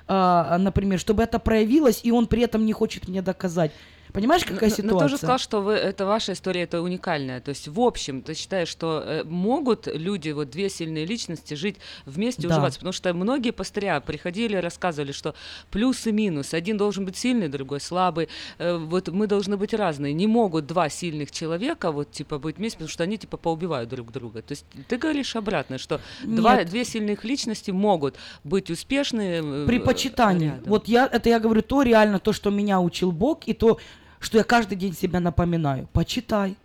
например, 0.08 0.98
чтобы 0.98 1.22
это 1.22 1.38
проявилось, 1.38 2.00
и 2.04 2.12
он 2.12 2.26
при 2.26 2.42
этом 2.42 2.64
не 2.64 2.72
хочет 2.72 3.08
мне 3.08 3.22
доказать. 3.22 3.72
Понимаешь, 4.16 4.44
какая 4.46 4.70
Но- 4.70 4.76
ситуация? 4.76 4.92
Но 4.94 4.98
тоже 4.98 5.16
сказал, 5.18 5.38
что 5.38 5.60
вы, 5.60 5.74
это 5.74 6.06
ваша 6.06 6.32
история, 6.32 6.62
это 6.62 6.80
уникальная. 6.80 7.40
То 7.42 7.50
есть, 7.50 7.68
в 7.68 7.78
общем, 7.80 8.22
ты 8.22 8.32
считаешь, 8.32 8.68
что 8.68 9.02
э, 9.04 9.24
могут 9.24 9.86
люди, 9.86 10.30
вот 10.30 10.48
две 10.48 10.70
сильные 10.70 11.04
личности, 11.04 11.52
жить 11.52 11.76
вместе, 12.06 12.48
Да. 12.48 12.54
уживаться? 12.54 12.78
Потому 12.78 12.92
что 12.94 13.12
многие 13.12 13.50
пастыря 13.50 14.00
приходили 14.00 14.56
рассказывали, 14.56 15.12
что 15.12 15.34
плюс 15.70 16.06
и 16.06 16.12
минус. 16.12 16.54
Один 16.54 16.78
должен 16.78 17.04
быть 17.04 17.18
сильный, 17.18 17.48
другой 17.48 17.78
слабый. 17.80 18.30
Э, 18.56 18.78
вот 18.78 19.08
мы 19.08 19.26
должны 19.26 19.58
быть 19.58 19.74
разные. 19.74 20.14
Не 20.14 20.26
могут 20.26 20.66
два 20.66 20.88
сильных 20.88 21.30
человека 21.30 21.92
вот 21.92 22.10
типа 22.10 22.38
быть 22.38 22.56
вместе, 22.56 22.78
потому 22.78 22.90
что 22.90 23.02
они 23.04 23.18
типа 23.18 23.36
поубивают 23.36 23.90
друг 23.90 24.12
друга. 24.12 24.40
То 24.40 24.52
есть 24.52 24.64
ты 24.88 24.96
говоришь 24.96 25.36
обратное, 25.36 25.76
что 25.76 26.00
два, 26.24 26.64
две 26.64 26.86
сильных 26.86 27.22
личности 27.24 27.70
могут 27.70 28.14
быть 28.44 28.70
успешны. 28.70 29.40
э, 29.42 29.66
При 29.66 29.78
почитании. 29.78 30.46
рядом. 30.48 30.64
Вот 30.64 30.88
я, 30.88 31.06
это 31.06 31.28
я 31.28 31.38
говорю 31.38 31.60
то 31.60 31.82
реально, 31.82 32.18
то, 32.18 32.32
что 32.32 32.48
меня 32.50 32.80
учил 32.80 33.12
Бог, 33.12 33.46
и 33.46 33.52
то, 33.52 33.78
что 34.20 34.38
я 34.38 34.44
каждый 34.44 34.76
день 34.76 34.94
себя 34.94 35.20
напоминаю. 35.20 35.88
Почитай, 35.92 36.56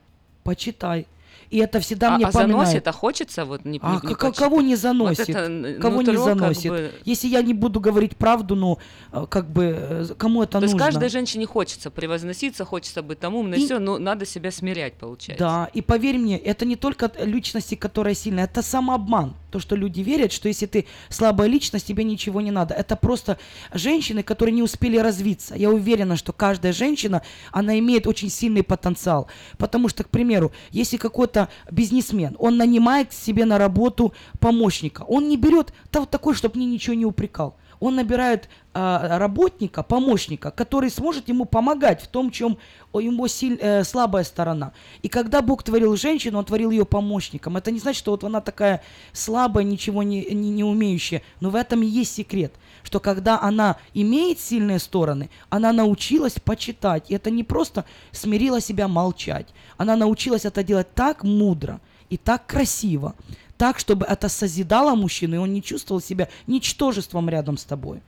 почитай. 0.43 1.07
И 1.51 1.57
это 1.57 1.81
всегда 1.81 2.13
а, 2.13 2.17
мне 2.17 2.25
а 2.25 2.31
поминает. 2.31 2.67
заносит, 2.67 2.87
а 2.87 2.91
хочется 2.93 3.43
вот 3.45 3.65
не, 3.65 3.77
А 3.83 3.87
не- 3.89 3.93
не 4.09 4.15
к- 4.15 4.19
почитать? 4.19 4.37
кого 4.37 4.61
не 4.61 4.75
Вот 4.75 4.79
заносит? 4.79 5.29
это 5.29 5.39
н- 5.39 5.81
кого 5.81 6.01
не 6.01 6.07
нутро 6.11 6.25
как 6.25 6.39
заносит? 6.39 6.71
бы- 6.71 6.91
Если 7.03 7.27
я 7.27 7.41
не 7.41 7.53
буду 7.53 7.81
говорить 7.81 8.15
правду, 8.15 8.55
ну, 8.55 8.77
э, 9.11 9.25
как 9.29 9.49
бы, 9.51 9.75
э, 9.77 10.05
кому 10.17 10.43
это 10.43 10.53
То 10.59 10.63
есть 10.63 10.73
нужно? 10.73 10.85
каждой 10.87 11.09
женщине 11.09 11.45
хочется 11.45 11.91
превозноситься, 11.91 12.63
хочется 12.63 13.01
быть 13.03 13.19
там 13.19 13.35
умной, 13.35 13.59
И- 13.59 13.65
все, 13.65 13.79
но 13.79 13.97
надо 13.99 14.25
себя 14.25 14.49
смирять, 14.49 14.93
получается. 14.93 15.43
Да, 15.43 15.69
и 15.73 15.81
поверь 15.81 16.17
мне, 16.17 16.37
это 16.37 16.65
не 16.65 16.77
только 16.77 17.11
личности, 17.21 17.75
которая 17.75 18.13
сильная, 18.15 18.45
это 18.45 18.61
самообман. 18.61 19.33
То, 19.51 19.59
что 19.59 19.75
люди 19.75 19.99
верят, 19.99 20.31
что 20.31 20.47
если 20.47 20.65
ты 20.67 20.85
слабая 21.09 21.49
личность, 21.49 21.85
тебе 21.85 22.05
ничего 22.05 22.39
не 22.39 22.51
надо. 22.51 22.73
Это 22.73 22.95
просто 22.95 23.37
женщины, 23.73 24.23
которые 24.23 24.55
не 24.55 24.63
успели 24.63 24.95
развиться. 24.97 25.55
Я 25.55 25.69
уверена, 25.69 26.15
что 26.15 26.31
каждая 26.31 26.71
женщина, 26.71 27.21
она 27.51 27.77
имеет 27.79 28.07
очень 28.07 28.29
сильный 28.29 28.63
потенциал. 28.63 29.27
Потому 29.57 29.89
что, 29.89 30.03
к 30.05 30.09
примеру, 30.09 30.53
если 30.71 30.95
какой-то 30.95 31.40
бизнесмен, 31.69 32.35
он 32.39 32.57
нанимает 32.57 33.13
себе 33.13 33.45
на 33.45 33.57
работу 33.57 34.13
помощника, 34.39 35.03
он 35.07 35.27
не 35.27 35.37
берет 35.37 35.73
того 35.89 36.05
такой, 36.05 36.35
чтобы 36.35 36.57
мне 36.57 36.65
ничего 36.65 36.95
не 36.95 37.05
упрекал. 37.05 37.55
Он 37.81 37.95
набирает 37.95 38.47
а, 38.73 39.17
работника, 39.17 39.81
помощника, 39.81 40.51
который 40.51 40.91
сможет 40.91 41.27
ему 41.29 41.45
помогать 41.45 42.01
в 42.03 42.07
том, 42.07 42.29
чем 42.29 42.59
его 42.93 43.27
силь- 43.27 43.57
э, 43.59 43.83
слабая 43.83 44.23
сторона. 44.23 44.71
И 45.01 45.09
когда 45.09 45.41
Бог 45.41 45.63
творил 45.63 45.95
женщину, 45.97 46.37
Он 46.37 46.45
творил 46.45 46.69
ее 46.69 46.85
помощником. 46.85 47.57
Это 47.57 47.71
не 47.71 47.79
значит, 47.79 47.99
что 47.99 48.11
вот 48.11 48.23
она 48.23 48.39
такая 48.39 48.83
слабая, 49.13 49.63
ничего 49.63 50.03
не, 50.03 50.23
не, 50.25 50.51
не 50.51 50.63
умеющая. 50.63 51.23
Но 51.39 51.49
в 51.49 51.55
этом 51.55 51.81
и 51.81 51.87
есть 51.87 52.13
секрет, 52.13 52.53
что 52.83 52.99
когда 52.99 53.39
она 53.41 53.77
имеет 53.93 54.39
сильные 54.39 54.79
стороны, 54.79 55.29
она 55.49 55.73
научилась 55.73 56.39
почитать. 56.39 57.09
И 57.09 57.13
это 57.13 57.29
не 57.31 57.43
просто 57.43 57.85
смирила 58.11 58.61
себя 58.61 58.87
молчать. 58.87 59.47
Она 59.77 59.95
научилась 59.95 60.45
это 60.45 60.63
делать 60.63 60.93
так 60.93 61.23
мудро 61.23 61.79
и 62.09 62.17
так 62.17 62.45
красиво, 62.45 63.15
так, 63.57 63.79
чтобы 63.79 64.05
это 64.05 64.27
созидало 64.29 64.95
мужчину, 64.95 65.35
и 65.35 65.39
он 65.39 65.53
не 65.53 65.61
чувствовал 65.61 66.01
себя 66.01 66.27
ничтожеством 66.47 67.29
рядом 67.29 67.57
с 67.57 67.63
тобой. 67.63 68.01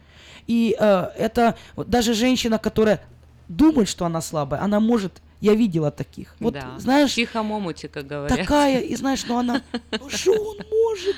И 0.48 0.76
э, 0.78 1.10
это 1.18 1.56
даже 1.76 2.14
женщина, 2.14 2.58
которая 2.58 3.02
думает, 3.48 3.88
что 3.88 4.06
она 4.06 4.22
слабая, 4.22 4.62
она 4.62 4.80
может, 4.80 5.22
я 5.44 5.54
видела 5.56 5.92
таких. 5.92 6.36
Вот 6.40 6.54
Да. 6.54 6.74
знаешь, 6.78 7.12
В 7.12 7.16
тихом 7.16 7.52
омуте, 7.52 7.88
как 7.88 8.08
говорят. 8.08 8.38
такая, 8.40 8.80
и 8.82 8.96
знаешь, 8.96 9.26
ну 9.28 9.38
она, 9.38 9.62
ну 10.00 10.10
что 10.10 10.32
он 10.32 10.58
может? 10.72 11.16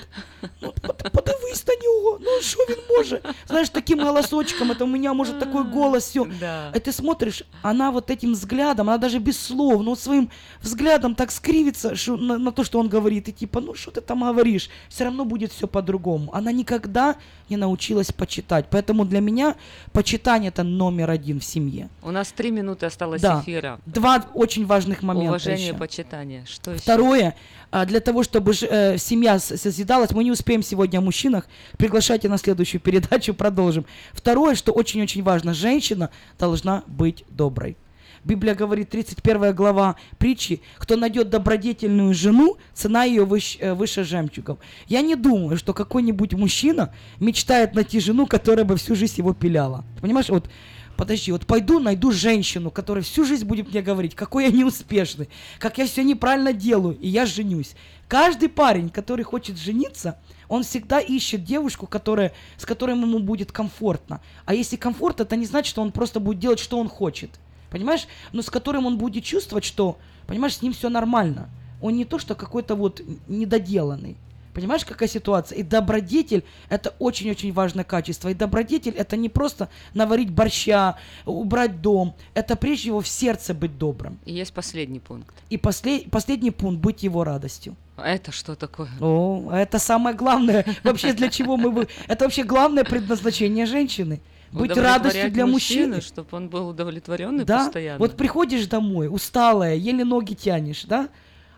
Ну, 0.61 0.71
под- 0.81 1.11
подивись 1.11 1.67
на 1.67 1.73
нього, 1.83 2.19
ну 2.21 2.41
що 2.41 2.59
він 2.69 2.77
може? 2.97 3.21
Знаешь, 3.47 3.69
таким 3.69 3.99
голосочком, 3.99 4.71
это 4.71 4.83
у 4.83 4.87
меня 4.87 5.13
может 5.13 5.39
такой 5.39 5.63
голос, 5.63 6.03
все. 6.09 6.25
Да. 6.39 6.71
И 6.75 6.79
ты 6.79 6.91
смотришь, 6.91 7.43
она 7.61 7.91
вот 7.91 8.09
этим 8.11 8.31
взглядом, 8.33 8.89
она 8.89 8.97
даже 8.97 9.19
без 9.19 9.37
слов, 9.39 9.83
но 9.83 9.95
своим 9.95 10.29
взглядом 10.61 11.15
так 11.15 11.31
скривится 11.31 11.95
что, 11.95 12.17
на, 12.17 12.37
на 12.37 12.51
то, 12.51 12.63
что 12.63 12.79
он 12.79 12.89
говорит, 12.89 13.29
и 13.29 13.31
типа, 13.31 13.61
ну 13.61 13.73
что 13.75 13.91
ты 13.91 14.01
там 14.01 14.23
говоришь, 14.23 14.69
все 14.89 15.03
равно 15.03 15.25
будет 15.25 15.51
все 15.51 15.67
по-другому. 15.67 16.31
Она 16.33 16.51
никогда 16.51 17.15
не 17.49 17.57
научилась 17.57 18.11
почитать, 18.11 18.65
поэтому 18.69 19.05
для 19.05 19.19
меня 19.19 19.55
почитание 19.93 20.49
это 20.49 20.63
номер 20.63 21.09
один 21.09 21.39
в 21.39 21.43
семье. 21.45 21.89
У 22.01 22.11
нас 22.11 22.31
три 22.31 22.51
минуты 22.51 22.85
осталось 22.85 23.21
Да. 23.21 23.41
эфира. 23.41 23.79
Два 23.85 24.25
очень 24.33 24.65
важных 24.65 25.03
момента 25.03 25.29
Уважение, 25.29 25.67
еще. 25.69 25.77
почитание. 25.77 26.43
Что 26.47 26.71
еще? 26.71 26.81
Второе, 26.81 27.35
а, 27.71 27.85
для 27.85 27.99
того, 27.99 28.23
чтобы 28.23 28.53
э, 28.53 28.97
семья 28.97 29.39
созидалась, 29.39 30.11
мы 30.11 30.23
не 30.23 30.31
успеем 30.31 30.63
сегодня 30.63 30.99
о 30.99 31.01
мужчинах, 31.01 31.47
приглашайте 31.77 32.29
на 32.29 32.37
следующую 32.37 32.81
передачу, 32.81 33.33
продолжим. 33.33 33.85
Второе, 34.13 34.55
что 34.55 34.71
очень-очень 34.71 35.23
важно, 35.23 35.53
женщина 35.53 36.09
должна 36.39 36.83
быть 36.87 37.25
доброй. 37.29 37.77
Библия 38.25 38.55
говорит, 38.55 38.89
31 38.89 39.53
глава 39.53 39.95
притчи, 40.17 40.61
кто 40.77 40.95
найдет 40.95 41.29
добродетельную 41.29 42.13
жену, 42.15 42.57
цена 42.73 43.03
ее 43.03 43.23
выш- 43.23 43.57
э, 43.59 43.75
выше 43.75 44.03
жемчугов. 44.03 44.57
Я 44.87 45.01
не 45.01 45.15
думаю, 45.15 45.57
что 45.57 45.73
какой-нибудь 45.73 46.33
мужчина 46.33 46.91
мечтает 47.19 47.75
найти 47.75 47.99
жену, 47.99 48.25
которая 48.25 48.65
бы 48.65 48.77
всю 48.77 48.95
жизнь 48.95 49.15
его 49.17 49.33
пиляла. 49.33 49.85
Понимаешь, 50.01 50.29
вот 50.29 50.49
Подожди, 50.97 51.33
вот 51.33 51.45
пойду 51.45 51.79
найду 51.79 52.11
женщину, 52.11 52.71
которая 52.71 53.03
всю 53.03 53.25
жизнь 53.25 53.45
будет 53.45 53.69
мне 53.69 53.81
говорить, 53.81 54.15
какой 54.15 54.45
я 54.45 54.51
неуспешный, 54.51 55.27
как 55.59 55.77
я 55.77 55.85
все 55.87 56.05
неправильно 56.05 56.53
делаю, 56.53 56.97
и 56.97 57.09
я 57.09 57.25
женюсь. 57.25 57.75
Каждый 58.07 58.47
парень, 58.47 58.89
который 58.89 59.23
хочет 59.23 59.57
жениться, 59.57 60.17
он 60.47 60.63
всегда 60.63 60.99
ищет 60.99 61.43
девушку, 61.43 61.85
которая, 61.85 62.31
с 62.55 62.65
которой 62.65 62.95
ему 62.95 63.19
будет 63.19 63.51
комфортно. 63.51 64.21
А 64.45 64.53
если 64.53 64.77
комфорт, 64.77 65.19
это 65.19 65.35
не 65.35 65.45
значит, 65.45 65.69
что 65.69 65.81
он 65.81 65.91
просто 65.91 66.21
будет 66.21 66.39
делать, 66.39 66.59
что 66.59 66.79
он 66.79 66.87
хочет. 66.87 67.31
Понимаешь? 67.69 68.07
Но 68.31 68.41
с 68.41 68.49
которым 68.49 68.85
он 68.85 68.97
будет 68.97 69.23
чувствовать, 69.23 69.65
что, 69.65 69.97
понимаешь, 70.27 70.55
с 70.57 70.61
ним 70.61 70.73
все 70.73 70.89
нормально. 70.89 71.49
Он 71.81 71.95
не 71.95 72.05
то, 72.05 72.19
что 72.19 72.35
какой-то 72.35 72.75
вот 72.75 73.01
недоделанный. 73.27 74.15
Понимаешь, 74.53 74.85
какая 74.85 75.09
ситуация? 75.09 75.57
И 75.57 75.63
добродетель– 75.63 76.45
это 76.69 76.93
очень-очень 76.99 77.51
важное 77.51 77.83
качество. 77.83 78.29
И 78.29 78.33
добродетель– 78.33 78.93
это 78.97 79.17
не 79.17 79.27
просто 79.27 79.67
наварить 79.93 80.31
борща, 80.31 80.95
убрать 81.25 81.81
дом. 81.81 82.13
Это 82.33 82.55
прежде 82.55 82.83
всего 82.83 83.01
в 83.01 83.07
сердце 83.07 83.53
быть 83.53 83.77
добрым. 83.77 84.17
И 84.23 84.31
есть 84.33 84.53
последний 84.53 84.99
пункт. 84.99 85.35
И 85.49 85.57
после- 85.57 86.07
последний 86.09 86.51
пункт– 86.51 86.79
быть 86.81 87.03
его 87.03 87.25
радостью. 87.25 87.75
А 87.97 88.07
Это 88.07 88.31
что 88.31 88.55
такое? 88.55 88.87
О, 89.01 89.51
это 89.51 89.77
самое 89.77 90.15
главное. 90.15 90.65
Вообще 90.83 91.11
для 91.11 91.27
чего 91.27 91.57
мы... 91.57 91.87
Это 92.07 92.23
вообще 92.23 92.43
главное 92.43 92.85
предназначение 92.85 93.65
женщины. 93.65 94.21
Быть 94.59 94.77
радостью 94.77 95.31
для 95.31 95.45
мужчины. 95.45 96.01
чтобы 96.01 96.29
он 96.31 96.49
был 96.49 96.69
удовлетворенный 96.69 97.45
Да, 97.45 97.65
постоянно. 97.65 97.99
вот 97.99 98.17
приходишь 98.17 98.67
домой, 98.67 99.07
усталая, 99.11 99.75
еле 99.75 100.03
ноги 100.03 100.33
тянешь, 100.33 100.83
да, 100.85 101.09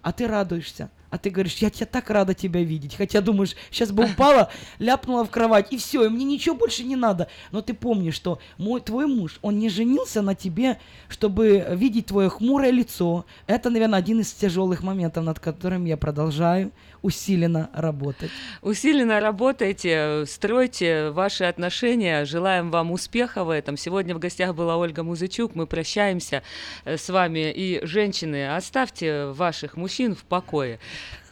а 0.02 0.12
ты 0.12 0.28
радуешься. 0.28 0.90
А 1.10 1.18
ты 1.18 1.30
говоришь, 1.30 1.56
я 1.58 1.70
тебя 1.70 1.86
так 1.86 2.10
рада 2.10 2.34
тебя 2.34 2.62
видеть. 2.62 2.96
Хотя 2.96 3.22
думаешь, 3.22 3.56
сейчас 3.72 3.92
бы 3.92 4.04
упала, 4.06 4.52
ляпнула 4.80 5.24
в 5.24 5.30
кровать, 5.30 5.72
и 5.72 5.78
все, 5.78 6.06
и 6.06 6.10
мне 6.10 6.26
ничего 6.26 6.54
больше 6.54 6.84
не 6.84 6.98
надо. 6.98 7.30
Но 7.52 7.62
ты 7.62 7.74
помнишь, 7.74 8.16
что 8.16 8.40
мой, 8.58 8.82
твой 8.82 9.08
муж, 9.08 9.40
он 9.42 9.58
не 9.58 9.70
женился 9.70 10.22
на 10.22 10.36
тебе, 10.36 10.80
чтобы 11.08 11.66
видеть 11.72 12.08
твое 12.08 12.30
хмурое 12.30 12.72
лицо. 12.72 13.26
Это, 13.48 13.70
наверное, 13.70 14.00
один 14.00 14.20
из 14.20 14.34
тяжелых 14.34 14.84
моментов, 14.84 15.24
над 15.24 15.40
которым 15.40 15.86
я 15.86 15.96
продолжаю 15.96 16.72
усиленно 17.08 17.70
работать. 17.74 18.30
Усиленно 18.62 19.22
работайте, 19.22 20.26
стройте 20.28 21.10
ваши 21.12 21.46
отношения. 21.46 22.26
Желаем 22.26 22.70
вам 22.70 22.92
успеха 22.92 23.46
в 23.46 23.50
этом. 23.50 23.78
Сегодня 23.78 24.14
в 24.14 24.20
гостях 24.20 24.54
была 24.54 24.76
Ольга 24.76 25.04
Музычук. 25.04 25.56
Мы 25.56 25.68
прощаемся 25.68 26.44
э, 26.84 26.98
с 26.98 27.10
вами. 27.10 27.52
И, 27.56 27.80
женщины, 27.84 28.54
оставьте 28.56 29.28
ваших 29.28 29.78
мужчин 29.78 30.16
в 30.16 30.24
покое. 30.24 30.80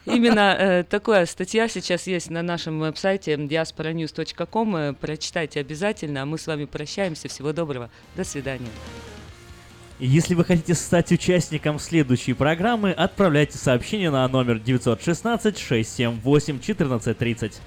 Именно 0.06 0.56
э, 0.58 0.84
такая 0.84 1.26
статья 1.26 1.68
сейчас 1.68 2.06
есть 2.06 2.30
на 2.30 2.42
нашем 2.42 2.80
веб-сайте 2.80 3.34
diasporanews.com. 3.34 4.94
Прочитайте 4.94 5.60
обязательно. 5.60 6.22
А 6.22 6.26
мы 6.26 6.38
с 6.38 6.46
вами 6.46 6.64
прощаемся. 6.64 7.28
Всего 7.28 7.52
доброго. 7.52 7.90
До 8.16 8.24
свидания. 8.24 8.70
Если 9.98 10.34
вы 10.34 10.44
хотите 10.44 10.74
стать 10.74 11.10
участником 11.10 11.78
следующей 11.78 12.34
программы, 12.34 12.92
отправляйте 12.92 13.56
сообщение 13.56 14.10
на 14.10 14.28
номер 14.28 14.58
916 14.58 15.56
678 15.56 16.56
1430. 16.56 17.60